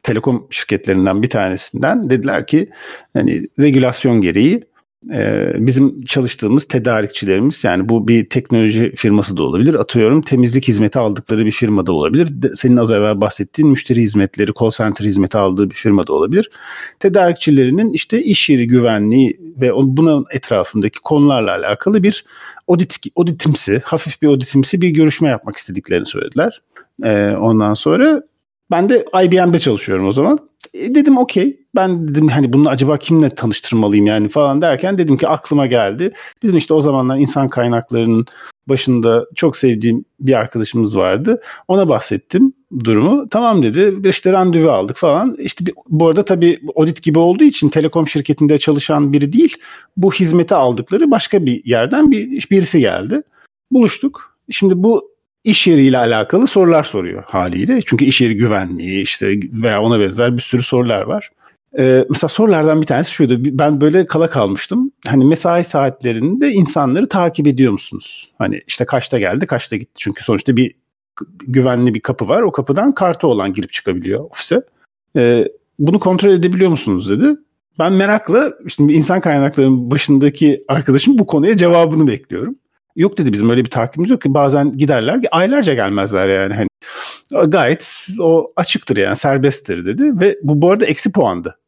telekom 0.03 0.47
şirketlerinden 0.51 1.23
bir 1.23 1.31
tanesinden 1.31 2.11
dediler 2.11 2.47
ki 2.47 2.71
hani 3.15 3.47
regülasyon 3.59 4.21
gereği 4.21 4.65
e, 5.13 5.53
bizim 5.67 6.05
çalıştığımız 6.05 6.69
tedarikçilerimiz 6.69 7.65
yani 7.65 7.89
bu 7.89 8.09
bir 8.09 8.29
teknoloji 8.29 8.93
firması 8.97 9.37
da 9.37 9.43
olabilir. 9.43 9.75
Atıyorum 9.75 10.23
temizlik 10.23 10.69
hizmeti 10.69 10.99
aldıkları 10.99 11.47
bir 11.47 11.51
firma 11.51 11.87
da 11.87 11.93
olabilir. 11.93 12.55
Senin 12.55 12.77
az 12.77 12.91
evvel 12.91 13.21
bahsettiğin 13.21 13.71
müşteri 13.71 14.03
hizmetleri, 14.03 14.53
call 14.61 14.71
center 14.71 15.05
hizmeti 15.05 15.39
aldığı 15.39 15.71
bir 15.71 15.75
firma 15.75 16.07
da 16.07 16.13
olabilir. 16.13 16.51
Tedarikçilerinin 16.99 17.93
işte 17.93 18.23
iş 18.23 18.49
yeri 18.49 18.67
güvenliği 18.67 19.41
ve 19.61 19.73
bunun 19.75 20.25
etrafındaki 20.31 21.01
konularla 21.01 21.51
alakalı 21.51 22.03
bir 22.03 22.25
audit, 22.69 22.97
auditimsi, 23.17 23.83
hafif 23.85 24.23
bir 24.23 24.29
auditimsi 24.29 24.81
bir 24.81 24.89
görüşme 24.89 25.29
yapmak 25.29 25.57
istediklerini 25.57 26.07
söylediler. 26.07 26.63
Ee, 27.05 27.27
ondan 27.27 27.75
sonra 27.75 28.23
ben 28.71 28.89
de 28.89 29.05
IBM'de 29.25 29.59
çalışıyorum 29.59 30.07
o 30.07 30.13
zaman. 30.13 30.39
E, 30.75 30.95
dedim 30.95 31.19
okey. 31.19 31.60
Ben 31.75 32.09
dedim 32.09 32.29
hani 32.29 32.53
bunu 32.53 32.69
acaba 32.69 32.97
kimle 32.97 33.31
tanıştırmalıyım 33.31 34.07
yani 34.07 34.29
falan 34.29 34.63
derken 34.63 34.99
dedim 34.99 35.17
ki 35.17 35.29
aklıma 35.29 35.67
geldi. 35.67 36.13
Bizim 36.43 36.59
işte 36.59 36.75
o 36.75 36.81
zamanlar 36.81 37.19
insan 37.19 37.49
kaynaklarının 37.49 38.27
başında 38.69 39.27
çok 39.35 39.57
sevdiğim 39.57 40.05
bir 40.21 40.35
arkadaşımız 40.35 40.97
vardı. 40.97 41.43
Ona 41.69 41.89
bahsettim 41.89 42.53
durumu. 42.85 43.29
Tamam 43.29 43.63
dedi. 43.63 44.09
İşte 44.09 44.33
randevu 44.33 44.71
aldık 44.71 44.97
falan. 44.97 45.37
İşte 45.39 45.67
bir, 45.67 45.75
bu 45.89 46.09
arada 46.09 46.25
tabii 46.25 46.61
audit 46.77 47.03
gibi 47.03 47.19
olduğu 47.19 47.45
için 47.45 47.69
telekom 47.69 48.09
şirketinde 48.09 48.59
çalışan 48.59 49.13
biri 49.13 49.33
değil. 49.33 49.57
Bu 49.97 50.13
hizmeti 50.13 50.55
aldıkları 50.55 51.11
başka 51.11 51.47
bir 51.47 51.65
yerden 51.65 52.11
bir 52.11 52.47
birisi 52.51 52.81
geldi. 52.81 53.23
Buluştuk. 53.71 54.37
Şimdi 54.51 54.83
bu 54.83 55.11
iş 55.45 55.67
yeriyle 55.67 55.99
alakalı 55.99 56.47
sorular 56.47 56.85
soruyor 56.85 57.25
haliyle. 57.27 57.81
Çünkü 57.87 58.05
iş 58.05 58.21
yeri 58.21 58.37
güvenliği 58.37 59.03
işte 59.03 59.27
veya 59.53 59.83
ona 59.83 60.01
benzer 60.01 60.37
bir 60.37 60.43
sürü 60.43 60.63
sorular 60.63 61.03
var. 61.03 61.31
Ee, 61.79 62.05
mesela 62.11 62.29
sorulardan 62.29 62.83
bir 62.83 62.87
tanesi 62.87 63.11
şuydu. 63.11 63.37
Ben 63.59 63.81
böyle 63.81 64.07
kala 64.07 64.31
kalmıştım. 64.31 64.93
Hani 65.07 65.25
mesai 65.25 65.65
saatlerinde 65.65 66.53
insanları 66.53 67.09
takip 67.09 67.47
ediyor 67.47 67.73
musunuz? 67.73 68.33
Hani 68.39 68.63
işte 68.67 68.85
kaçta 68.85 69.19
geldi, 69.19 69.47
kaçta 69.47 69.77
gitti. 69.77 69.93
Çünkü 69.97 70.25
sonuçta 70.25 70.57
bir 70.57 70.75
güvenli 71.47 71.95
bir 71.95 72.01
kapı 72.01 72.29
var. 72.29 72.43
O 72.43 72.53
kapıdan 72.53 72.93
kartı 72.95 73.27
olan 73.27 73.53
girip 73.53 73.73
çıkabiliyor 73.73 74.25
ofise. 74.31 74.63
Ee, 75.17 75.45
bunu 75.79 76.01
kontrol 76.01 76.33
edebiliyor 76.33 76.71
musunuz 76.71 77.11
dedi. 77.11 77.37
Ben 77.79 77.93
merakla 77.93 78.53
şimdi 78.69 78.93
insan 78.93 79.21
kaynaklarının 79.21 79.91
başındaki 79.91 80.65
arkadaşım 80.69 81.19
bu 81.19 81.27
konuya 81.27 81.57
cevabını 81.57 82.07
bekliyorum. 82.07 82.57
Yok 82.97 83.19
dedi 83.19 83.33
bizim 83.33 83.51
öyle 83.51 83.65
bir 83.65 83.71
takibimiz 83.71 84.11
yok 84.11 84.23
ki 84.23 84.35
bazen 84.35 84.73
giderler 84.73 85.21
aylarca 85.31 85.75
gelmezler 85.75 86.29
yani. 86.29 86.55
Hani 86.55 86.69
gayet 87.51 88.07
o 88.19 88.53
açıktır 88.57 88.97
yani 88.97 89.17
serbesttir 89.17 89.85
dedi 89.85 90.21
ve 90.21 90.39
bu 90.43 90.63
bu 90.63 90.71
arada 90.71 90.87
eksi 90.87 91.13
puandı 91.13 91.59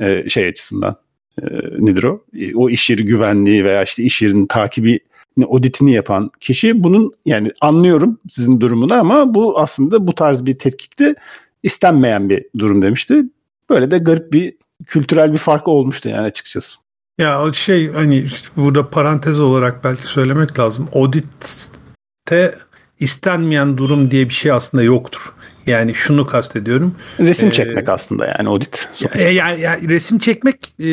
ee, 0.00 0.28
şey 0.28 0.46
açısından. 0.46 0.96
Ee, 1.42 1.44
nedir 1.78 2.02
o? 2.02 2.24
Ee, 2.34 2.54
o 2.54 2.70
iş 2.70 2.90
yeri 2.90 3.04
güvenliği 3.04 3.64
veya 3.64 3.82
işte 3.82 4.02
iş 4.02 4.22
yerinin 4.22 4.46
takibi 4.46 5.00
auditini 5.44 5.92
yapan 5.92 6.30
kişi 6.40 6.84
bunun 6.84 7.12
yani 7.26 7.50
anlıyorum 7.60 8.18
sizin 8.30 8.60
durumunu 8.60 8.94
ama 8.94 9.34
bu 9.34 9.58
aslında 9.58 10.06
bu 10.06 10.14
tarz 10.14 10.46
bir 10.46 10.58
tetkikte 10.58 11.14
istenmeyen 11.62 12.30
bir 12.30 12.44
durum 12.58 12.82
demişti. 12.82 13.22
Böyle 13.70 13.90
de 13.90 13.98
garip 13.98 14.32
bir 14.32 14.54
kültürel 14.86 15.32
bir 15.32 15.38
fark 15.38 15.68
olmuştu 15.68 16.08
yani 16.08 16.20
açıkçası. 16.20 16.76
Ya 17.20 17.52
şey 17.52 17.92
hani 17.92 18.26
burada 18.56 18.90
parantez 18.90 19.40
olarak 19.40 19.84
belki 19.84 20.06
söylemek 20.06 20.58
lazım. 20.58 20.88
Auditte 20.92 22.58
istenmeyen 22.98 23.78
durum 23.78 24.10
diye 24.10 24.28
bir 24.28 24.34
şey 24.34 24.52
aslında 24.52 24.82
yoktur. 24.82 25.32
Yani 25.66 25.94
şunu 25.94 26.26
kastediyorum. 26.26 26.94
Resim 27.18 27.48
ee, 27.48 27.52
çekmek 27.52 27.88
aslında 27.88 28.26
yani 28.26 28.48
audit. 28.48 28.88
Ya, 29.14 29.30
ya, 29.30 29.50
ya, 29.54 29.78
resim 29.88 30.18
çekmek 30.18 30.74
e, 30.78 30.84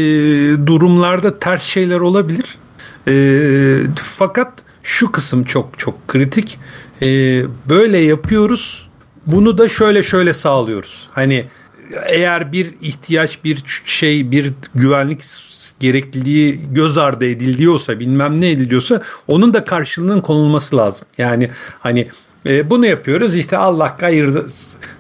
durumlarda 0.68 1.40
ters 1.40 1.64
şeyler 1.64 2.00
olabilir. 2.00 2.58
E, 3.08 3.14
fakat 4.18 4.54
şu 4.84 5.12
kısım 5.12 5.44
çok 5.44 5.80
çok 5.80 6.08
kritik. 6.08 6.60
E, 7.02 7.08
böyle 7.70 7.98
yapıyoruz. 7.98 8.90
Bunu 9.28 9.58
da 9.58 9.70
şöyle 9.70 10.04
şöyle 10.04 10.34
sağlıyoruz. 10.34 11.08
Hani 11.12 11.46
eğer 12.10 12.52
bir 12.52 12.74
ihtiyaç, 12.82 13.44
bir 13.44 13.64
şey, 13.86 14.32
bir 14.32 14.54
güvenlik 14.76 15.22
gerekliliği 15.80 16.60
göz 16.72 16.98
ardı 16.98 17.26
ediliyorsa, 17.26 18.00
bilmem 18.00 18.42
ne 18.42 18.50
ediliyorsa 18.50 19.02
onun 19.28 19.54
da 19.54 19.66
karşılığının 19.66 20.22
konulması 20.22 20.78
lazım. 20.78 21.08
Yani 21.18 21.50
hani 21.80 22.08
e, 22.46 22.70
bunu 22.70 22.86
yapıyoruz 22.86 23.36
işte 23.36 23.58
Allah 23.58 23.98
kayırdı 23.98 24.46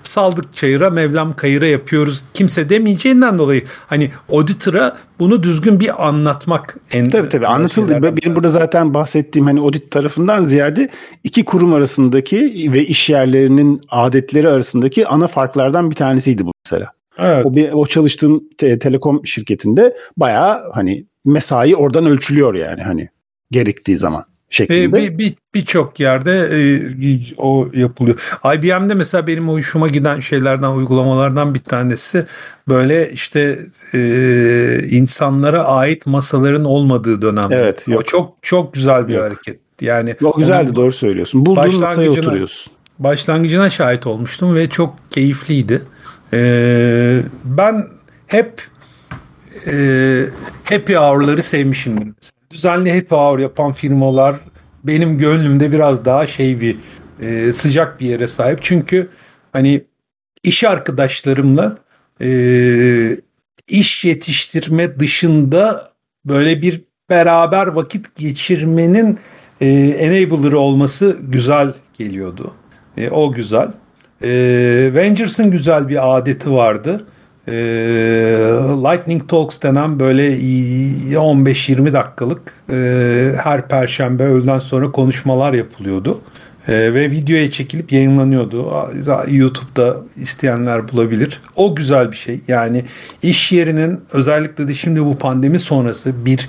saldık 0.03 0.55
çayıra 0.55 0.89
Mevlam 0.89 1.35
kayıra 1.35 1.65
yapıyoruz 1.65 2.23
kimse 2.33 2.69
demeyeceğinden 2.69 3.37
dolayı 3.37 3.63
hani 3.87 4.11
auditor'a 4.31 4.97
bunu 5.19 5.43
düzgün 5.43 5.79
bir 5.79 6.07
anlatmak 6.07 6.77
en 6.91 7.09
Tabii 7.09 7.29
tabii 7.29 7.47
anlatıldı. 7.47 8.03
Benim 8.03 8.35
burada 8.35 8.49
zaten 8.49 8.93
bahsettiğim 8.93 9.45
hani 9.45 9.59
audit 9.59 9.91
tarafından 9.91 10.43
ziyade 10.43 10.89
iki 11.23 11.45
kurum 11.45 11.73
arasındaki 11.73 12.69
ve 12.73 12.85
iş 12.85 13.09
yerlerinin 13.09 13.81
adetleri 13.89 14.49
arasındaki 14.49 15.07
ana 15.07 15.27
farklardan 15.27 15.91
bir 15.91 15.95
tanesiydi 15.95 16.45
bu 16.45 16.51
mesela. 16.71 16.91
Evet. 17.19 17.45
O, 17.45 17.55
bir, 17.55 17.71
o 17.71 17.87
çalıştığım 17.87 18.43
te- 18.57 18.79
telekom 18.79 19.25
şirketinde 19.25 19.95
bayağı 20.17 20.71
hani 20.73 21.05
mesai 21.25 21.75
oradan 21.75 22.05
ölçülüyor 22.05 22.53
yani 22.53 22.83
hani 22.83 23.09
gerektiği 23.51 23.97
zaman 23.97 24.25
şeklinde. 24.49 24.97
Bir, 24.97 25.17
bir, 25.17 25.33
birçok 25.55 25.99
yerde 25.99 26.49
e, 26.51 26.81
o 27.37 27.69
yapılıyor. 27.73 28.19
IBM'de 28.55 28.93
mesela 28.93 29.27
benim 29.27 29.47
hoşuma 29.47 29.87
giden 29.87 30.19
şeylerden, 30.19 30.71
uygulamalardan 30.71 31.55
bir 31.55 31.59
tanesi 31.59 32.25
böyle 32.69 33.11
işte 33.11 33.59
e, 33.93 34.79
insanlara 34.91 35.63
ait 35.63 36.05
masaların 36.05 36.65
olmadığı 36.65 37.21
dönem. 37.21 37.51
Evet. 37.51 37.87
Yok. 37.87 38.01
O 38.01 38.03
çok 38.03 38.33
çok 38.41 38.73
güzel 38.73 39.07
bir 39.07 39.13
yok. 39.13 39.23
hareket. 39.23 39.59
Yani 39.81 40.15
o 40.23 40.37
güzeldi 40.37 40.75
doğru 40.75 40.91
söylüyorsun. 40.91 41.45
Bulduğun 41.45 41.79
masaya 41.79 42.11
oturuyorsun. 42.11 42.73
Başlangıcına 42.99 43.69
şahit 43.69 44.07
olmuştum 44.07 44.55
ve 44.55 44.69
çok 44.69 44.95
keyifliydi. 45.11 45.81
Ee, 46.33 47.21
ben 47.43 47.87
hep 48.27 48.67
e, 49.67 50.25
happy 50.63 50.95
hour'ları 50.95 51.43
sevmişimdir. 51.43 52.13
Düzenli 52.51 52.95
happy 52.95 53.15
hour 53.15 53.39
yapan 53.39 53.71
firmalar 53.71 54.39
benim 54.83 55.17
gönlümde 55.17 55.71
biraz 55.71 56.05
daha 56.05 56.27
şey 56.27 56.61
bir 56.61 56.77
e, 57.21 57.53
sıcak 57.53 57.99
bir 57.99 58.05
yere 58.05 58.27
sahip. 58.27 58.59
Çünkü 58.61 59.09
hani 59.53 59.83
iş 60.43 60.63
arkadaşlarımla 60.63 61.77
e, 62.21 62.29
iş 63.67 64.05
yetiştirme 64.05 64.99
dışında 64.99 65.91
böyle 66.25 66.61
bir 66.61 66.81
beraber 67.09 67.67
vakit 67.67 68.15
geçirmenin 68.15 69.19
e, 69.61 69.67
enabler'ı 69.99 70.59
olması 70.59 71.17
güzel 71.21 71.73
geliyordu. 71.97 72.53
E, 72.97 73.09
o 73.09 73.31
güzel. 73.31 73.71
E, 74.23 74.89
Avengers'ın 74.91 75.51
güzel 75.51 75.89
bir 75.89 76.17
adeti 76.17 76.51
vardı. 76.51 77.05
E, 77.47 77.53
Lightning 78.83 79.29
Talks 79.29 79.61
denen 79.61 79.99
böyle 79.99 80.37
15-20 80.37 81.93
dakikalık 81.93 82.53
e, 82.69 83.31
her 83.43 83.67
perşembe 83.67 84.23
öğleden 84.23 84.59
sonra 84.59 84.91
konuşmalar 84.91 85.53
yapılıyordu. 85.53 86.21
E, 86.67 86.93
ve 86.93 87.11
videoya 87.11 87.51
çekilip 87.51 87.91
yayınlanıyordu. 87.91 88.73
YouTube'da 89.27 89.97
isteyenler 90.15 90.91
bulabilir. 90.91 91.41
O 91.55 91.75
güzel 91.75 92.11
bir 92.11 92.17
şey. 92.17 92.41
Yani 92.47 92.85
iş 93.21 93.51
yerinin 93.51 94.01
özellikle 94.13 94.67
de 94.67 94.73
şimdi 94.73 95.05
bu 95.05 95.17
pandemi 95.17 95.59
sonrası 95.59 96.25
bir 96.25 96.47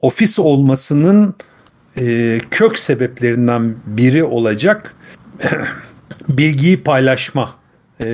ofis 0.00 0.38
olmasının 0.38 1.34
e, 1.96 2.38
kök 2.50 2.78
sebeplerinden 2.78 3.74
biri 3.86 4.24
olacak 4.24 4.94
bilgiyi 6.28 6.82
paylaşma 6.82 7.50
e, 8.00 8.06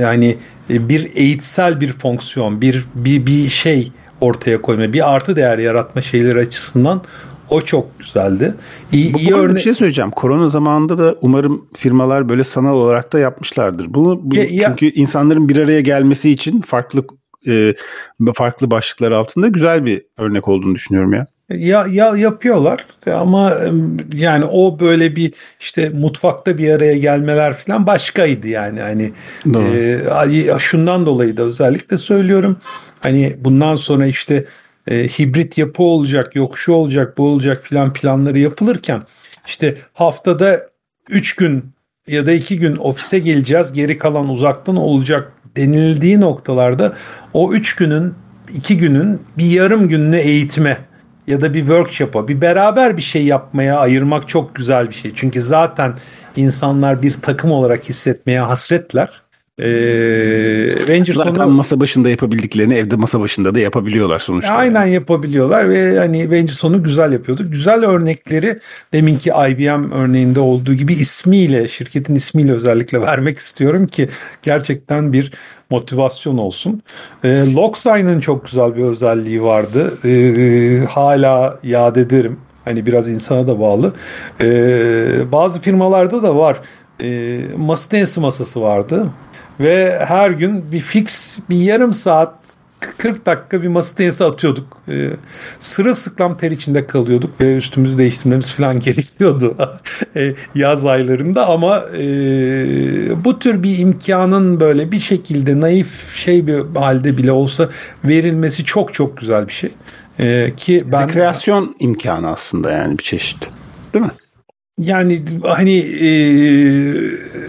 yani 0.00 0.36
bir 0.70 1.10
eğitsel 1.14 1.80
bir 1.80 1.92
fonksiyon 1.92 2.60
bir, 2.60 2.86
bir 2.94 3.26
bir 3.26 3.48
şey 3.48 3.92
ortaya 4.20 4.62
koyma 4.62 4.92
bir 4.92 5.14
artı 5.14 5.36
değer 5.36 5.58
yaratma 5.58 6.02
şeyleri 6.02 6.38
açısından 6.38 7.02
o 7.50 7.60
çok 7.60 7.98
güzeldi. 7.98 8.54
İyi, 8.92 9.14
Bu 9.14 9.18
iyi 9.18 9.34
örne- 9.34 9.54
bir 9.54 9.60
şey 9.60 9.74
söyleyeceğim. 9.74 10.10
Korona 10.10 10.48
zamanında 10.48 10.98
da 10.98 11.16
umarım 11.20 11.64
firmalar 11.76 12.28
böyle 12.28 12.44
sanal 12.44 12.74
olarak 12.74 13.12
da 13.12 13.18
yapmışlardır. 13.18 13.94
Bunu 13.94 14.20
bu, 14.22 14.36
ya, 14.36 14.44
ya, 14.50 14.68
çünkü 14.68 14.86
insanların 14.86 15.48
bir 15.48 15.56
araya 15.58 15.80
gelmesi 15.80 16.30
için 16.30 16.60
farklı 16.60 17.04
e, 17.46 17.74
farklı 18.34 18.70
başlıklar 18.70 19.12
altında 19.12 19.48
güzel 19.48 19.84
bir 19.86 20.02
örnek 20.18 20.48
olduğunu 20.48 20.74
düşünüyorum 20.74 21.12
ya. 21.12 21.26
Ya, 21.56 21.86
ya 21.90 22.16
yapıyorlar 22.16 22.86
ama 23.06 23.54
yani 24.14 24.44
o 24.44 24.80
böyle 24.80 25.16
bir 25.16 25.32
işte 25.60 25.88
mutfakta 25.88 26.58
bir 26.58 26.70
araya 26.70 26.98
gelmeler 26.98 27.54
falan 27.54 27.86
başkaydı 27.86 28.48
yani. 28.48 28.80
Hani 28.80 29.12
e, 29.66 30.58
şundan 30.58 31.06
dolayı 31.06 31.36
da 31.36 31.42
özellikle 31.42 31.98
söylüyorum. 31.98 32.56
Hani 33.00 33.36
bundan 33.38 33.76
sonra 33.76 34.06
işte 34.06 34.44
e, 34.90 35.08
hibrit 35.08 35.58
yapı 35.58 35.82
olacak 35.82 36.36
yok 36.36 36.58
şu 36.58 36.72
olacak 36.72 37.18
bu 37.18 37.26
olacak 37.26 37.64
filan 37.64 37.92
planları 37.92 38.38
yapılırken 38.38 39.02
işte 39.46 39.76
haftada 39.92 40.70
3 41.08 41.36
gün 41.36 41.64
ya 42.06 42.26
da 42.26 42.32
2 42.32 42.58
gün 42.58 42.76
ofise 42.76 43.18
geleceğiz 43.18 43.72
geri 43.72 43.98
kalan 43.98 44.28
uzaktan 44.28 44.76
olacak 44.76 45.32
denildiği 45.56 46.20
noktalarda 46.20 46.96
o 47.32 47.52
3 47.52 47.76
günün 47.76 48.14
2 48.54 48.76
günün 48.76 49.20
bir 49.38 49.46
yarım 49.46 49.88
gününü 49.88 50.16
eğitime 50.16 50.78
ya 51.26 51.42
da 51.42 51.54
bir 51.54 51.60
workshop'a 51.60 52.28
bir 52.28 52.40
beraber 52.40 52.96
bir 52.96 53.02
şey 53.02 53.24
yapmaya 53.24 53.78
ayırmak 53.78 54.28
çok 54.28 54.54
güzel 54.54 54.88
bir 54.88 54.94
şey. 54.94 55.12
Çünkü 55.14 55.42
zaten 55.42 55.94
insanlar 56.36 57.02
bir 57.02 57.12
takım 57.12 57.50
olarak 57.52 57.84
hissetmeye 57.84 58.40
hasretler. 58.40 59.22
Ee, 59.62 59.66
Rangers 60.88 61.16
Zaten 61.16 61.34
onu, 61.34 61.48
masa 61.48 61.80
başında 61.80 62.10
yapabildiklerini 62.10 62.74
evde 62.74 62.96
masa 62.96 63.20
başında 63.20 63.54
da 63.54 63.58
yapabiliyorlar 63.58 64.18
sonuçta. 64.18 64.52
Aynen 64.52 64.80
yani. 64.80 64.94
yapabiliyorlar 64.94 65.70
ve 65.70 65.98
hani 65.98 66.24
Rangers 66.24 66.64
onu 66.64 66.82
güzel 66.82 67.12
yapıyordu. 67.12 67.50
Güzel 67.50 67.84
örnekleri 67.84 68.58
deminki 68.92 69.30
IBM 69.30 69.92
örneğinde 69.92 70.40
olduğu 70.40 70.74
gibi 70.74 70.92
ismiyle, 70.92 71.68
şirketin 71.68 72.14
ismiyle 72.14 72.52
özellikle 72.52 73.00
vermek 73.00 73.38
istiyorum 73.38 73.86
ki 73.86 74.08
gerçekten 74.42 75.12
bir 75.12 75.32
motivasyon 75.70 76.38
olsun. 76.38 76.82
E, 77.24 77.54
Logsign'ın 77.54 78.20
çok 78.20 78.46
güzel 78.46 78.76
bir 78.76 78.82
özelliği 78.82 79.42
vardı. 79.42 79.92
E, 80.04 80.84
hala 80.84 81.58
yad 81.62 81.96
ederim. 81.96 82.38
Hani 82.64 82.86
biraz 82.86 83.08
insana 83.08 83.48
da 83.48 83.60
bağlı. 83.60 83.92
E, 84.40 85.32
bazı 85.32 85.60
firmalarda 85.60 86.22
da 86.22 86.36
var. 86.36 86.60
E, 87.02 87.40
masa 87.56 87.88
tenisi 87.88 88.20
masası 88.20 88.60
vardı. 88.60 89.06
Ve 89.60 90.04
her 90.08 90.30
gün 90.30 90.72
bir 90.72 90.80
fix 90.80 91.38
bir 91.50 91.56
yarım 91.56 91.92
saat 91.92 92.34
40 92.98 93.26
dakika 93.26 93.62
bir 93.62 93.68
masa 93.68 93.96
tenisi 93.96 94.24
atıyorduk. 94.24 94.78
Ee, 94.88 95.10
sırılsıklam 95.58 96.36
ter 96.36 96.50
içinde 96.50 96.86
kalıyorduk 96.86 97.40
ve 97.40 97.56
üstümüzü 97.56 97.98
değiştirmemiz 97.98 98.52
falan 98.52 98.80
gerekiyordu 98.80 99.56
e, 100.16 100.34
yaz 100.54 100.84
aylarında 100.84 101.48
ama 101.48 101.82
e, 101.98 102.04
bu 103.24 103.38
tür 103.38 103.62
bir 103.62 103.78
imkanın 103.78 104.60
böyle 104.60 104.92
bir 104.92 105.00
şekilde 105.00 105.60
naif 105.60 106.16
şey 106.16 106.46
bir 106.46 106.60
halde 106.74 107.16
bile 107.16 107.32
olsa 107.32 107.68
verilmesi 108.04 108.64
çok 108.64 108.94
çok 108.94 109.16
güzel 109.16 109.48
bir 109.48 109.52
şey. 109.52 109.70
E, 110.18 110.52
ki 110.56 110.84
ben 110.92 111.08
rekreasyon 111.08 111.76
imkanı 111.78 112.30
aslında 112.30 112.70
yani 112.70 112.98
bir 112.98 113.04
çeşit. 113.04 113.48
Değil 113.94 114.04
mi? 114.04 114.10
Yani 114.84 115.22
hani 115.42 115.74
e... 116.00 116.08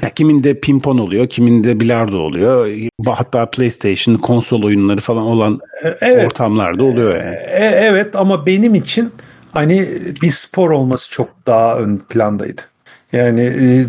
ya 0.01 0.09
kiminde 0.15 0.59
pimpon 0.59 0.97
oluyor, 0.97 1.27
kiminde 1.27 1.79
bilardo 1.79 2.17
oluyor. 2.17 2.77
Hatta 3.05 3.45
PlayStation, 3.45 4.15
konsol 4.15 4.63
oyunları 4.63 5.01
falan 5.01 5.23
olan 5.23 5.59
e, 5.83 5.87
evet. 6.01 6.25
ortamlarda 6.27 6.83
oluyor 6.83 7.17
yani. 7.17 7.35
E, 7.35 7.65
evet 7.65 8.15
ama 8.15 8.45
benim 8.45 8.75
için 8.75 9.11
hani 9.51 9.89
bir 10.21 10.31
spor 10.31 10.71
olması 10.71 11.11
çok 11.11 11.29
daha 11.47 11.77
ön 11.77 11.97
plandaydı. 12.09 12.61
Yani 13.13 13.41
e, 13.41 13.85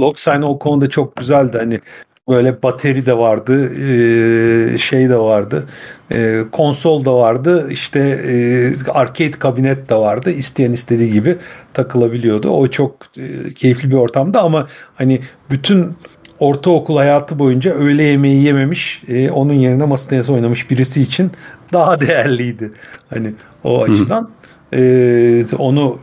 Locksign 0.00 0.42
o 0.42 0.58
konuda 0.58 0.88
çok 0.88 1.16
güzeldi. 1.16 1.58
Hani 1.58 1.80
Böyle 2.28 2.62
bateri 2.62 3.06
de 3.06 3.18
vardı, 3.18 3.70
şey 4.78 5.08
de 5.08 5.18
vardı, 5.18 5.66
konsol 6.52 7.04
da 7.04 7.14
vardı, 7.14 7.68
işte 7.70 8.20
arcade 8.88 9.30
kabinet 9.30 9.90
de 9.90 9.94
vardı. 9.94 10.30
İsteyen 10.30 10.72
istediği 10.72 11.12
gibi 11.12 11.36
takılabiliyordu. 11.74 12.50
O 12.50 12.68
çok 12.68 12.96
keyifli 13.54 13.90
bir 13.90 13.96
ortamdı 13.96 14.38
ama 14.38 14.66
hani 14.94 15.20
bütün 15.50 15.92
ortaokul 16.38 16.96
hayatı 16.96 17.38
boyunca 17.38 17.74
öğle 17.74 18.02
yemeği 18.02 18.42
yememiş, 18.42 19.02
onun 19.32 19.52
yerine 19.52 19.84
masa 19.84 20.10
tenisi 20.10 20.32
oynamış 20.32 20.70
birisi 20.70 21.02
için 21.02 21.30
daha 21.72 22.00
değerliydi. 22.00 22.72
Hani 23.10 23.32
o 23.64 23.82
açıdan 23.82 24.30
onu 25.58 25.98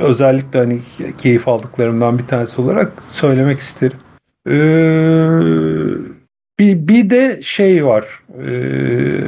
özellikle 0.00 0.58
hani 0.58 0.80
keyif 1.18 1.48
aldıklarımdan 1.48 2.18
bir 2.18 2.26
tanesi 2.26 2.60
olarak 2.60 2.92
söylemek 3.10 3.58
isterim. 3.58 3.98
Ee, 4.46 5.28
bir, 6.58 6.88
bir 6.88 7.10
de 7.10 7.40
şey 7.42 7.86
var. 7.86 8.04
Ee, 8.46 9.20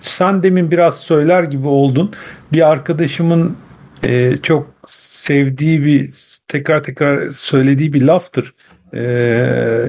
sen 0.00 0.42
demin 0.42 0.70
biraz 0.70 1.00
söyler 1.00 1.42
gibi 1.42 1.68
oldun. 1.68 2.12
Bir 2.52 2.70
arkadaşımın 2.70 3.56
e, 4.02 4.36
çok 4.36 4.70
sevdiği 4.88 5.84
bir 5.84 6.10
tekrar 6.48 6.82
tekrar 6.82 7.30
söylediği 7.30 7.92
bir 7.92 8.02
laftır. 8.02 8.54
Ee, 8.94 9.00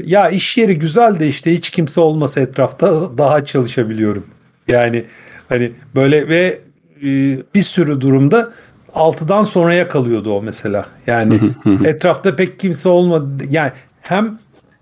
ya 0.05 0.29
iş 0.29 0.57
yeri 0.57 0.77
güzel 0.77 1.19
de 1.19 1.27
işte 1.27 1.53
hiç 1.53 1.69
kimse 1.69 2.01
olmasa 2.01 2.41
etrafta 2.41 3.17
daha 3.17 3.45
çalışabiliyorum. 3.45 4.25
Yani 4.67 5.03
hani 5.49 5.71
böyle 5.95 6.27
ve 6.27 6.59
e, 7.03 7.07
bir 7.55 7.61
sürü 7.61 8.01
durumda 8.01 8.51
6'dan 8.93 9.43
sonraya 9.43 9.89
kalıyordu 9.89 10.33
o 10.33 10.41
mesela. 10.41 10.85
Yani 11.07 11.39
etrafta 11.85 12.35
pek 12.35 12.59
kimse 12.59 12.89
olmadı. 12.89 13.43
Yani 13.49 13.71
hem 14.01 14.39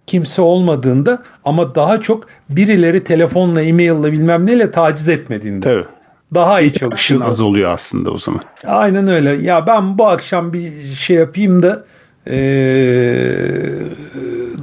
kimse 0.10 0.42
olmadığında 0.42 1.24
ama 1.46 1.76
daha 1.76 2.02
çok 2.02 2.28
birileri 2.50 3.04
telefonla, 3.04 3.62
e-maille 3.62 4.12
bilmem 4.12 4.46
neyle 4.46 4.72
taciz 4.72 5.10
etmediğinde. 5.10 5.66
Tabii. 5.66 5.86
Daha 6.34 6.62
iyi 6.62 6.74
çalışıyor. 6.74 7.22
az 7.26 7.42
oluyor 7.42 7.72
aslında 7.72 8.12
o 8.12 8.18
zaman. 8.18 8.42
Aynen 8.66 9.08
öyle. 9.08 9.30
Ya 9.30 9.68
ben 9.68 9.98
bu 9.98 10.08
akşam 10.08 10.54
bir 10.54 10.96
şey 10.96 11.16
yapayım 11.16 11.64
da 11.64 11.86
ee, 12.28 13.34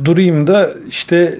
durayım 0.05 0.47
da 0.47 0.71
işte 0.89 1.39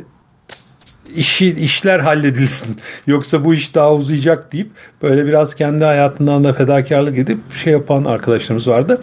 işi 1.17 1.51
işler 1.51 2.01
halledilsin. 2.01 2.77
Yoksa 3.07 3.45
bu 3.45 3.55
iş 3.55 3.75
daha 3.75 3.95
uzayacak 3.95 4.53
deyip 4.53 4.71
böyle 5.03 5.27
biraz 5.27 5.55
kendi 5.55 5.85
hayatından 5.85 6.45
da 6.45 6.53
fedakarlık 6.53 7.19
edip 7.19 7.39
şey 7.65 7.73
yapan 7.73 8.05
arkadaşlarımız 8.05 8.69
vardı. 8.69 9.01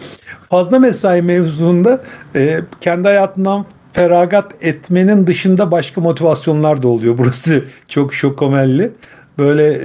Fazla 0.50 0.78
mesai 0.78 1.22
mevzunda 1.22 2.00
e, 2.34 2.60
kendi 2.80 3.08
hayatından 3.08 3.66
feragat 3.94 4.52
etmenin 4.60 5.26
dışında 5.26 5.70
başka 5.70 6.00
motivasyonlar 6.00 6.82
da 6.82 6.88
oluyor. 6.88 7.18
Burası 7.18 7.64
çok 7.88 8.14
şokomelli. 8.14 8.92
Böyle 9.38 9.78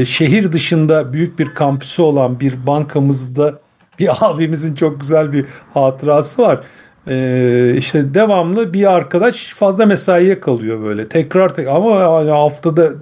e, 0.00 0.04
şehir 0.04 0.52
dışında 0.52 1.12
büyük 1.12 1.38
bir 1.38 1.54
kampüsü 1.54 2.02
olan 2.02 2.40
bir 2.40 2.66
bankamızda 2.66 3.60
bir 3.98 4.08
abimizin 4.20 4.74
çok 4.74 5.00
güzel 5.00 5.32
bir 5.32 5.46
hatırası 5.74 6.42
var. 6.42 6.60
Ee, 7.08 7.74
işte 7.76 8.14
devamlı 8.14 8.72
bir 8.72 8.92
arkadaş 8.92 9.54
fazla 9.54 9.86
mesaiye 9.86 10.40
kalıyor 10.40 10.84
böyle. 10.84 11.08
Tekrar 11.08 11.54
tek 11.54 11.68
ama 11.68 12.00
haftada 12.30 12.92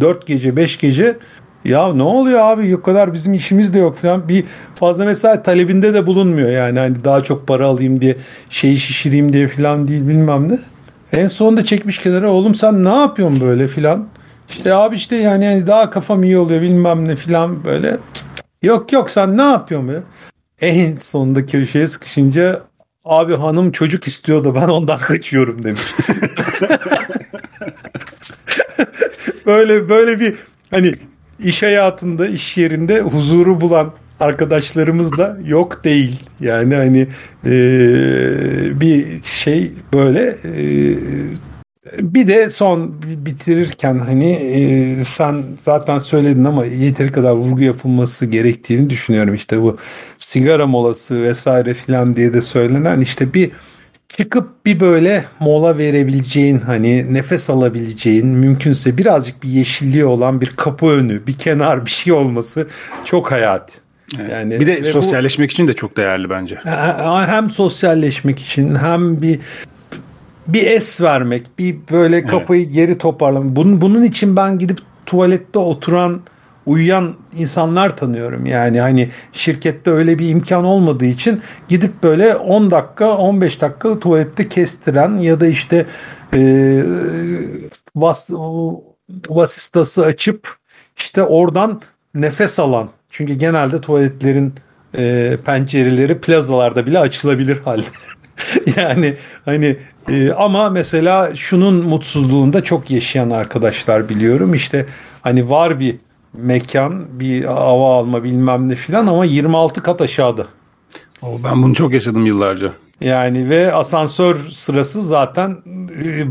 4 0.00 0.26
gece 0.26 0.56
5 0.56 0.78
gece 0.78 1.16
ya 1.64 1.92
ne 1.92 2.02
oluyor 2.02 2.40
abi 2.40 2.76
o 2.76 2.82
kadar 2.82 3.12
bizim 3.12 3.34
işimiz 3.34 3.74
de 3.74 3.78
yok 3.78 3.98
falan 3.98 4.28
bir 4.28 4.44
fazla 4.74 5.04
mesai 5.04 5.42
talebinde 5.42 5.94
de 5.94 6.06
bulunmuyor 6.06 6.50
yani 6.50 6.78
hani 6.78 7.04
daha 7.04 7.22
çok 7.22 7.46
para 7.46 7.66
alayım 7.66 8.00
diye 8.00 8.16
şeyi 8.50 8.78
şişireyim 8.78 9.32
diye 9.32 9.48
falan 9.48 9.88
değil 9.88 10.08
bilmem 10.08 10.52
ne. 10.52 10.58
En 11.12 11.26
sonunda 11.26 11.64
çekmiş 11.64 11.98
kenara 11.98 12.30
oğlum 12.30 12.54
sen 12.54 12.84
ne 12.84 12.94
yapıyorsun 12.94 13.40
böyle 13.40 13.68
filan. 13.68 14.08
İşte 14.48 14.74
abi 14.74 14.96
işte 14.96 15.16
yani, 15.16 15.44
yani 15.44 15.66
daha 15.66 15.90
kafam 15.90 16.24
iyi 16.24 16.38
oluyor 16.38 16.62
bilmem 16.62 17.08
ne 17.08 17.16
filan 17.16 17.64
böyle. 17.64 17.98
Yok 18.62 18.92
yok 18.92 19.10
sen 19.10 19.36
ne 19.36 19.42
yapıyorsun 19.42 19.88
böyle. 19.88 20.02
En 20.60 20.96
sonunda 20.96 21.46
köşeye 21.46 21.88
sıkışınca 21.88 22.62
abi 23.04 23.36
hanım 23.36 23.72
çocuk 23.72 24.06
istiyor 24.06 24.44
da 24.44 24.54
ben 24.54 24.68
ondan 24.68 24.98
kaçıyorum 25.08 25.62
demiş. 25.62 25.82
böyle 29.46 29.88
böyle 29.88 30.20
bir 30.20 30.34
hani 30.70 30.94
iş 31.40 31.62
hayatında 31.62 32.26
iş 32.26 32.56
yerinde 32.56 33.00
huzuru 33.00 33.60
bulan 33.60 33.92
arkadaşlarımız 34.20 35.18
da 35.18 35.38
yok 35.44 35.84
değil. 35.84 36.20
Yani 36.40 36.74
hani 36.74 37.06
e, 37.46 37.50
bir 38.80 39.22
şey 39.22 39.72
böyle 39.92 40.36
e, 40.44 40.58
bir 41.98 42.28
de 42.28 42.50
son 42.50 43.02
bitirirken 43.02 43.98
hani 43.98 44.30
e, 44.32 45.04
sen 45.04 45.42
zaten 45.60 45.98
söyledin 45.98 46.44
ama 46.44 46.64
yeteri 46.64 47.12
kadar 47.12 47.32
vurgu 47.32 47.60
yapılması 47.60 48.26
gerektiğini 48.26 48.90
düşünüyorum. 48.90 49.34
İşte 49.34 49.62
bu 49.62 49.76
sigara 50.18 50.66
molası 50.66 51.22
vesaire 51.22 51.74
filan 51.74 52.16
diye 52.16 52.34
de 52.34 52.40
söylenen 52.40 53.00
işte 53.00 53.34
bir 53.34 53.50
çıkıp 54.08 54.66
bir 54.66 54.80
böyle 54.80 55.24
mola 55.40 55.78
verebileceğin 55.78 56.60
hani 56.60 57.14
nefes 57.14 57.50
alabileceğin 57.50 58.26
mümkünse 58.26 58.98
birazcık 58.98 59.42
bir 59.42 59.48
yeşilliği 59.48 60.04
olan 60.04 60.40
bir 60.40 60.46
kapı 60.46 60.86
önü 60.86 61.26
bir 61.26 61.32
kenar 61.32 61.86
bir 61.86 61.90
şey 61.90 62.12
olması 62.12 62.68
çok 63.04 63.32
hayati. 63.32 63.74
Yani 64.30 64.60
bir 64.60 64.66
de 64.66 64.92
sosyalleşmek 64.92 65.48
bu, 65.48 65.52
için 65.52 65.68
de 65.68 65.74
çok 65.74 65.96
değerli 65.96 66.30
bence. 66.30 66.58
Hem 67.26 67.50
sosyalleşmek 67.50 68.40
için 68.40 68.74
hem 68.74 69.22
bir 69.22 69.40
bir 70.46 70.66
es 70.66 71.02
vermek, 71.02 71.58
bir 71.58 71.76
böyle 71.90 72.26
kafayı 72.26 72.64
evet. 72.64 72.74
geri 72.74 72.98
toparlamak. 72.98 73.56
Bunun, 73.56 73.80
bunun 73.80 74.02
için 74.02 74.36
ben 74.36 74.58
gidip 74.58 74.78
tuvalette 75.06 75.58
oturan, 75.58 76.20
uyuyan 76.68 77.14
insanlar 77.36 77.96
tanıyorum. 77.96 78.46
Yani 78.46 78.80
hani 78.80 79.10
şirkette 79.32 79.90
öyle 79.90 80.18
bir 80.18 80.28
imkan 80.28 80.64
olmadığı 80.64 81.04
için 81.04 81.40
gidip 81.68 82.02
böyle 82.02 82.36
10 82.36 82.70
dakika, 82.70 83.16
15 83.16 83.60
dakika 83.60 83.98
tuvalette 83.98 84.48
kestiren 84.48 85.18
ya 85.18 85.40
da 85.40 85.46
işte 85.46 85.86
e, 86.34 86.40
vas, 87.96 88.30
vasistası 89.28 90.04
açıp 90.04 90.56
işte 90.96 91.22
oradan 91.22 91.80
nefes 92.14 92.58
alan. 92.58 92.88
Çünkü 93.10 93.34
genelde 93.34 93.80
tuvaletlerin 93.80 94.54
e, 94.98 95.36
pencereleri 95.46 96.20
plazalarda 96.20 96.86
bile 96.86 96.98
açılabilir 96.98 97.58
halde. 97.58 97.86
yani 98.76 99.14
hani 99.44 99.76
e, 100.08 100.32
ama 100.32 100.70
mesela 100.70 101.36
şunun 101.36 101.74
mutsuzluğunda 101.74 102.64
çok 102.64 102.90
yaşayan 102.90 103.30
arkadaşlar 103.30 104.08
biliyorum. 104.08 104.54
İşte 104.54 104.86
hani 105.22 105.50
var 105.50 105.80
bir 105.80 105.96
mekan, 106.32 107.20
bir 107.20 107.44
hava 107.44 107.98
alma 107.98 108.24
bilmem 108.24 108.68
ne 108.68 108.74
filan 108.74 109.06
ama 109.06 109.24
26 109.24 109.82
kat 109.82 110.00
aşağıda. 110.00 110.46
Ben 111.22 111.62
bunu 111.62 111.74
çok 111.74 111.92
yaşadım 111.92 112.26
yıllarca. 112.26 112.72
Yani 113.00 113.50
ve 113.50 113.72
asansör 113.72 114.36
sırası 114.36 115.02
zaten 115.02 115.50
e, 116.04 116.24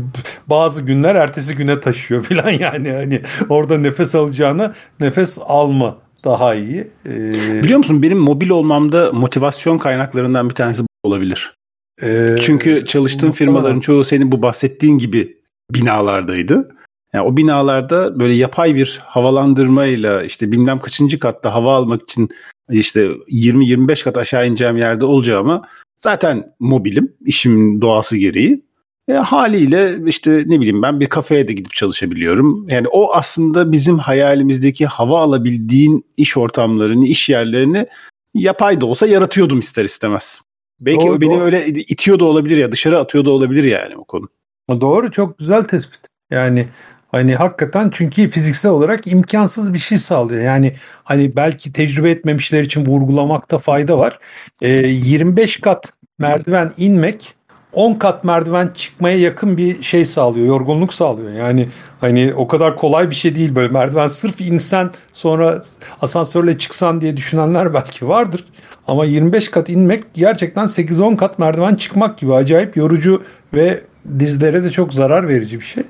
bazı 0.46 0.82
günler 0.82 1.14
ertesi 1.14 1.56
güne 1.56 1.80
taşıyor 1.80 2.22
filan 2.24 2.50
yani 2.50 2.92
hani 2.92 3.20
orada 3.48 3.78
nefes 3.78 4.14
alacağına 4.14 4.74
nefes 5.00 5.38
alma 5.46 5.96
daha 6.24 6.54
iyi. 6.54 6.90
Ee, 7.06 7.62
Biliyor 7.62 7.78
musun 7.78 8.02
benim 8.02 8.18
mobil 8.18 8.50
olmamda 8.50 9.12
motivasyon 9.12 9.78
kaynaklarından 9.78 10.50
bir 10.50 10.54
tanesi 10.54 10.82
olabilir. 11.02 11.54
Ee, 12.02 12.36
Çünkü 12.42 12.84
çalıştığım 12.86 13.32
firmaların 13.32 13.80
çoğu 13.80 14.04
senin 14.04 14.32
bu 14.32 14.42
bahsettiğin 14.42 14.98
gibi 14.98 15.36
binalardaydı. 15.74 16.68
Yani 17.12 17.26
o 17.26 17.36
binalarda 17.36 18.20
böyle 18.20 18.34
yapay 18.34 18.74
bir 18.74 19.00
havalandırmayla 19.04 20.24
işte 20.24 20.52
bilmem 20.52 20.78
kaçıncı 20.78 21.18
katta 21.18 21.54
hava 21.54 21.74
almak 21.74 22.02
için 22.02 22.28
işte 22.70 23.06
20-25 23.06 24.04
kat 24.04 24.16
aşağı 24.16 24.48
ineceğim 24.48 24.76
yerde 24.76 25.04
olacağıma 25.04 25.68
zaten 25.98 26.52
mobilim 26.60 27.12
işimin 27.24 27.80
doğası 27.80 28.16
gereği. 28.16 28.68
E, 29.08 29.12
haliyle 29.12 29.98
işte 30.06 30.44
ne 30.46 30.60
bileyim 30.60 30.82
ben 30.82 31.00
bir 31.00 31.06
kafeye 31.06 31.48
de 31.48 31.52
gidip 31.52 31.72
çalışabiliyorum. 31.72 32.68
Yani 32.68 32.88
o 32.88 33.12
aslında 33.12 33.72
bizim 33.72 33.98
hayalimizdeki 33.98 34.86
hava 34.86 35.20
alabildiğin 35.20 36.04
iş 36.16 36.36
ortamlarını, 36.36 37.06
iş 37.06 37.28
yerlerini 37.28 37.86
yapay 38.34 38.80
da 38.80 38.86
olsa 38.86 39.06
yaratıyordum 39.06 39.58
ister 39.58 39.84
istemez. 39.84 40.40
Belki 40.80 41.06
doğru, 41.06 41.20
beni 41.20 41.30
doğru. 41.30 41.42
öyle 41.42 41.66
itiyor 41.66 42.18
da 42.18 42.24
olabilir 42.24 42.56
ya 42.56 42.72
dışarı 42.72 42.98
atıyor 42.98 43.24
da 43.24 43.30
olabilir 43.30 43.64
yani 43.64 43.96
o 43.96 44.04
konu. 44.04 44.28
Doğru 44.70 45.10
çok 45.12 45.38
güzel 45.38 45.64
tespit. 45.64 46.00
Yani 46.30 46.66
hani 47.08 47.34
hakikaten 47.34 47.90
çünkü 47.92 48.28
fiziksel 48.28 48.72
olarak 48.72 49.06
imkansız 49.06 49.74
bir 49.74 49.78
şey 49.78 49.98
sağlıyor. 49.98 50.42
Yani 50.42 50.72
hani 51.04 51.36
belki 51.36 51.72
tecrübe 51.72 52.10
etmemişler 52.10 52.62
için 52.62 52.86
vurgulamakta 52.86 53.58
fayda 53.58 53.98
var. 53.98 54.18
E, 54.62 54.70
ee, 54.70 54.86
25 54.86 55.60
kat 55.60 55.92
merdiven 56.18 56.72
inmek 56.76 57.34
10 57.72 57.94
kat 57.94 58.24
merdiven 58.24 58.70
çıkmaya 58.74 59.18
yakın 59.18 59.56
bir 59.56 59.82
şey 59.82 60.06
sağlıyor. 60.06 60.46
Yorgunluk 60.46 60.94
sağlıyor. 60.94 61.32
Yani 61.32 61.68
hani 62.00 62.32
o 62.36 62.48
kadar 62.48 62.76
kolay 62.76 63.10
bir 63.10 63.14
şey 63.14 63.34
değil 63.34 63.54
böyle 63.54 63.72
merdiven 63.72 64.08
sırf 64.08 64.40
insen 64.40 64.90
sonra 65.12 65.62
asansörle 66.00 66.58
çıksan 66.58 67.00
diye 67.00 67.16
düşünenler 67.16 67.74
belki 67.74 68.08
vardır. 68.08 68.44
Ama 68.86 69.04
25 69.04 69.50
kat 69.50 69.68
inmek 69.68 70.04
gerçekten 70.14 70.64
8-10 70.64 71.16
kat 71.16 71.38
merdiven 71.38 71.74
çıkmak 71.74 72.18
gibi 72.18 72.34
acayip 72.34 72.76
yorucu 72.76 73.22
ve 73.54 73.82
dizlere 74.18 74.64
de 74.64 74.70
çok 74.70 74.94
zarar 74.94 75.28
verici 75.28 75.60
bir 75.60 75.64
şey. 75.64 75.84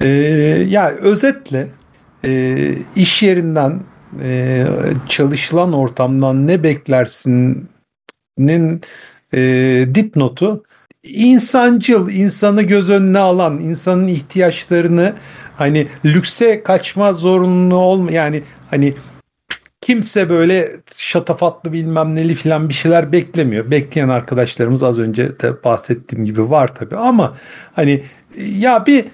Ee, 0.00 0.08
yani 0.68 0.94
özetle 0.98 1.68
e, 2.24 2.58
iş 2.96 3.22
yerinden 3.22 3.80
e, 4.22 4.64
çalışılan 5.08 5.72
ortamdan 5.72 6.46
ne 6.46 6.62
beklersinin 6.62 7.68
e, 9.34 9.40
dipnotu 9.94 10.64
insancıl, 11.04 12.10
insanı 12.10 12.62
göz 12.62 12.90
önüne 12.90 13.18
alan, 13.18 13.60
insanın 13.60 14.08
ihtiyaçlarını 14.08 15.12
hani 15.56 15.86
lükse 16.04 16.62
kaçma 16.62 17.12
zorunlu 17.12 17.76
olma 17.76 18.10
yani 18.10 18.42
hani 18.70 18.94
kimse 19.86 20.28
böyle 20.28 20.76
şatafatlı 20.96 21.72
bilmem 21.72 22.14
neli 22.14 22.34
filan 22.34 22.68
bir 22.68 22.74
şeyler 22.74 23.12
beklemiyor. 23.12 23.70
Bekleyen 23.70 24.08
arkadaşlarımız 24.08 24.82
az 24.82 24.98
önce 24.98 25.40
de 25.40 25.64
bahsettiğim 25.64 26.24
gibi 26.24 26.50
var 26.50 26.74
tabii 26.74 26.96
ama 26.96 27.34
hani 27.74 28.02
ya 28.38 28.86
bir 28.86 29.04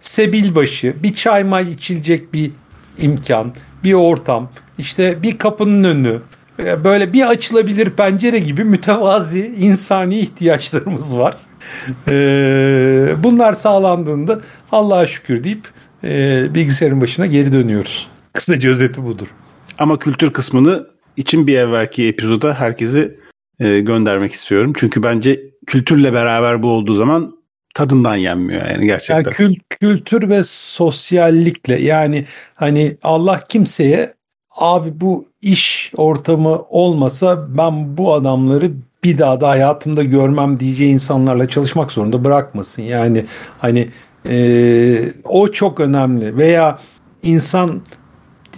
sebil 0.00 0.54
başı, 0.54 0.94
bir 1.02 1.14
çay 1.14 1.44
may 1.44 1.72
içilecek 1.72 2.32
bir 2.32 2.50
imkan, 2.98 3.54
bir 3.84 3.92
ortam, 3.92 4.50
işte 4.78 5.22
bir 5.22 5.38
kapının 5.38 5.84
önü, 5.84 6.20
e, 6.58 6.84
böyle 6.84 7.12
bir 7.12 7.28
açılabilir 7.28 7.90
pencere 7.90 8.38
gibi 8.38 8.64
mütevazi 8.64 9.54
insani 9.58 10.18
ihtiyaçlarımız 10.18 11.18
var. 11.18 11.36
E, 12.08 13.14
bunlar 13.22 13.52
sağlandığında 13.52 14.40
Allah'a 14.72 15.06
şükür 15.06 15.44
deyip 15.44 15.68
e, 16.04 16.46
bilgisayarın 16.54 17.00
başına 17.00 17.26
geri 17.26 17.52
dönüyoruz. 17.52 18.08
Kısaca 18.32 18.70
özeti 18.70 19.04
budur. 19.04 19.28
Ama 19.78 19.98
kültür 19.98 20.32
kısmını 20.32 20.86
için 21.16 21.46
bir 21.46 21.58
evvelki 21.58 22.08
epizoda 22.08 22.54
herkesi 22.54 23.18
e, 23.60 23.80
göndermek 23.80 24.32
istiyorum. 24.32 24.72
Çünkü 24.76 25.02
bence 25.02 25.40
kültürle 25.66 26.12
beraber 26.12 26.62
bu 26.62 26.68
olduğu 26.68 26.94
zaman 26.94 27.36
tadından 27.74 28.16
yenmiyor 28.16 28.66
yani 28.66 28.86
gerçekten. 28.86 29.14
Yani 29.14 29.24
kül, 29.24 29.56
kültür 29.80 30.28
ve 30.28 30.42
sosyallikle 30.44 31.82
yani 31.82 32.24
hani 32.54 32.96
Allah 33.02 33.40
kimseye 33.48 34.14
abi 34.56 35.00
bu 35.00 35.28
iş 35.42 35.92
ortamı 35.96 36.62
olmasa 36.68 37.56
ben 37.56 37.96
bu 37.96 38.14
adamları 38.14 38.70
bir 39.04 39.18
daha 39.18 39.40
da 39.40 39.48
hayatımda 39.48 40.02
görmem 40.02 40.60
diyeceği 40.60 40.92
insanlarla 40.92 41.48
çalışmak 41.48 41.92
zorunda 41.92 42.24
bırakmasın. 42.24 42.82
Yani 42.82 43.24
hani 43.58 43.88
e, 44.28 45.12
o 45.24 45.48
çok 45.48 45.80
önemli 45.80 46.36
veya 46.36 46.78
insan 47.22 47.82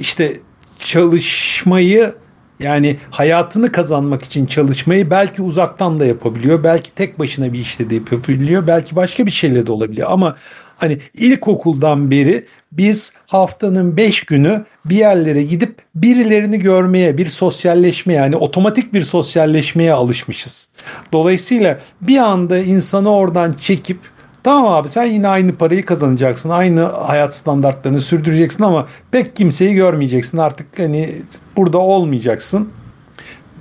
işte 0.00 0.32
çalışmayı 0.78 2.14
yani 2.60 2.96
hayatını 3.10 3.72
kazanmak 3.72 4.22
için 4.22 4.46
çalışmayı 4.46 5.10
belki 5.10 5.42
uzaktan 5.42 6.00
da 6.00 6.06
yapabiliyor. 6.06 6.64
Belki 6.64 6.94
tek 6.94 7.18
başına 7.18 7.52
bir 7.52 7.58
işte 7.58 7.90
de 7.90 7.94
yapabiliyor. 7.94 8.66
Belki 8.66 8.96
başka 8.96 9.26
bir 9.26 9.30
şeyle 9.30 9.66
de 9.66 9.72
olabiliyor. 9.72 10.10
Ama 10.10 10.36
hani 10.76 10.98
ilkokuldan 11.14 12.10
beri 12.10 12.46
biz 12.72 13.12
haftanın 13.26 13.96
beş 13.96 14.20
günü 14.20 14.64
bir 14.84 14.96
yerlere 14.96 15.42
gidip 15.42 15.82
birilerini 15.94 16.58
görmeye, 16.58 17.18
bir 17.18 17.28
sosyalleşmeye 17.28 18.18
yani 18.18 18.36
otomatik 18.36 18.92
bir 18.92 19.02
sosyalleşmeye 19.02 19.92
alışmışız. 19.92 20.68
Dolayısıyla 21.12 21.78
bir 22.00 22.18
anda 22.18 22.58
insanı 22.58 23.10
oradan 23.10 23.52
çekip 23.52 23.98
Tamam 24.46 24.72
abi 24.72 24.88
sen 24.88 25.04
yine 25.04 25.28
aynı 25.28 25.54
parayı 25.54 25.84
kazanacaksın. 25.84 26.50
Aynı 26.50 26.82
hayat 26.82 27.34
standartlarını 27.34 28.00
sürdüreceksin 28.00 28.62
ama 28.64 28.86
pek 29.10 29.36
kimseyi 29.36 29.74
görmeyeceksin. 29.74 30.38
Artık 30.38 30.78
hani 30.78 31.14
burada 31.56 31.78
olmayacaksın. 31.78 32.68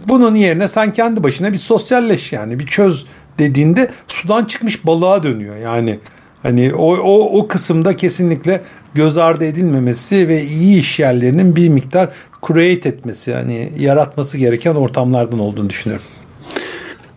Bunun 0.08 0.36
yerine 0.36 0.68
sen 0.68 0.94
kendi 0.94 1.24
başına 1.24 1.54
bir 1.54 1.58
sosyalleş 1.58 2.34
yani 2.34 2.60
bir 2.60 2.66
çöz 2.66 3.06
dediğinde 3.40 3.92
sudan 4.08 4.46
çıkmış 4.46 4.86
balığa 4.86 5.24
dönüyor. 5.24 5.56
Yani 5.56 6.00
hani 6.44 6.74
o, 6.74 6.98
o, 6.98 7.40
o 7.40 7.48
kısımda 7.48 7.96
kesinlikle 7.96 8.62
göz 8.94 9.18
ardı 9.18 9.46
edilmemesi 9.46 10.28
ve 10.28 10.44
iyi 10.44 10.80
iş 10.80 11.00
yerlerinin 11.00 11.56
bir 11.56 11.70
miktar 11.70 12.10
create 12.48 12.90
etmesi 12.90 13.32
yani 13.32 13.72
yaratması 13.80 14.38
gereken 14.38 14.76
ortamlardan 14.76 15.40
olduğunu 15.40 15.70
düşünüyorum. 15.70 16.06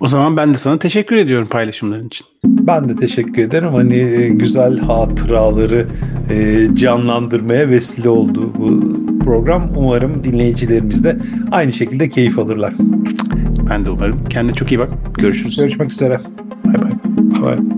O 0.00 0.08
zaman 0.08 0.36
ben 0.36 0.54
de 0.54 0.58
sana 0.58 0.78
teşekkür 0.78 1.16
ediyorum 1.16 1.48
paylaşımların 1.48 2.06
için. 2.06 2.26
Ben 2.44 2.88
de 2.88 2.96
teşekkür 2.96 3.42
ederim. 3.42 3.68
Hani 3.68 3.94
e, 3.94 4.28
güzel 4.28 4.78
hatıraları 4.78 5.86
e, 6.30 6.66
canlandırmaya 6.74 7.68
vesile 7.68 8.08
oldu 8.08 8.52
bu 8.58 8.98
program. 9.24 9.70
Umarım 9.76 10.24
dinleyicilerimiz 10.24 11.04
de 11.04 11.16
aynı 11.52 11.72
şekilde 11.72 12.08
keyif 12.08 12.38
alırlar. 12.38 12.74
Ben 13.70 13.84
de 13.84 13.90
umarım. 13.90 14.24
Kendine 14.24 14.54
çok 14.54 14.72
iyi 14.72 14.78
bak. 14.78 14.88
Görüşürüz. 15.18 15.56
Görüşmek 15.56 15.90
üzere. 15.90 16.18
Bay 16.64 16.74
bay. 16.74 16.92
Bay. 17.42 17.77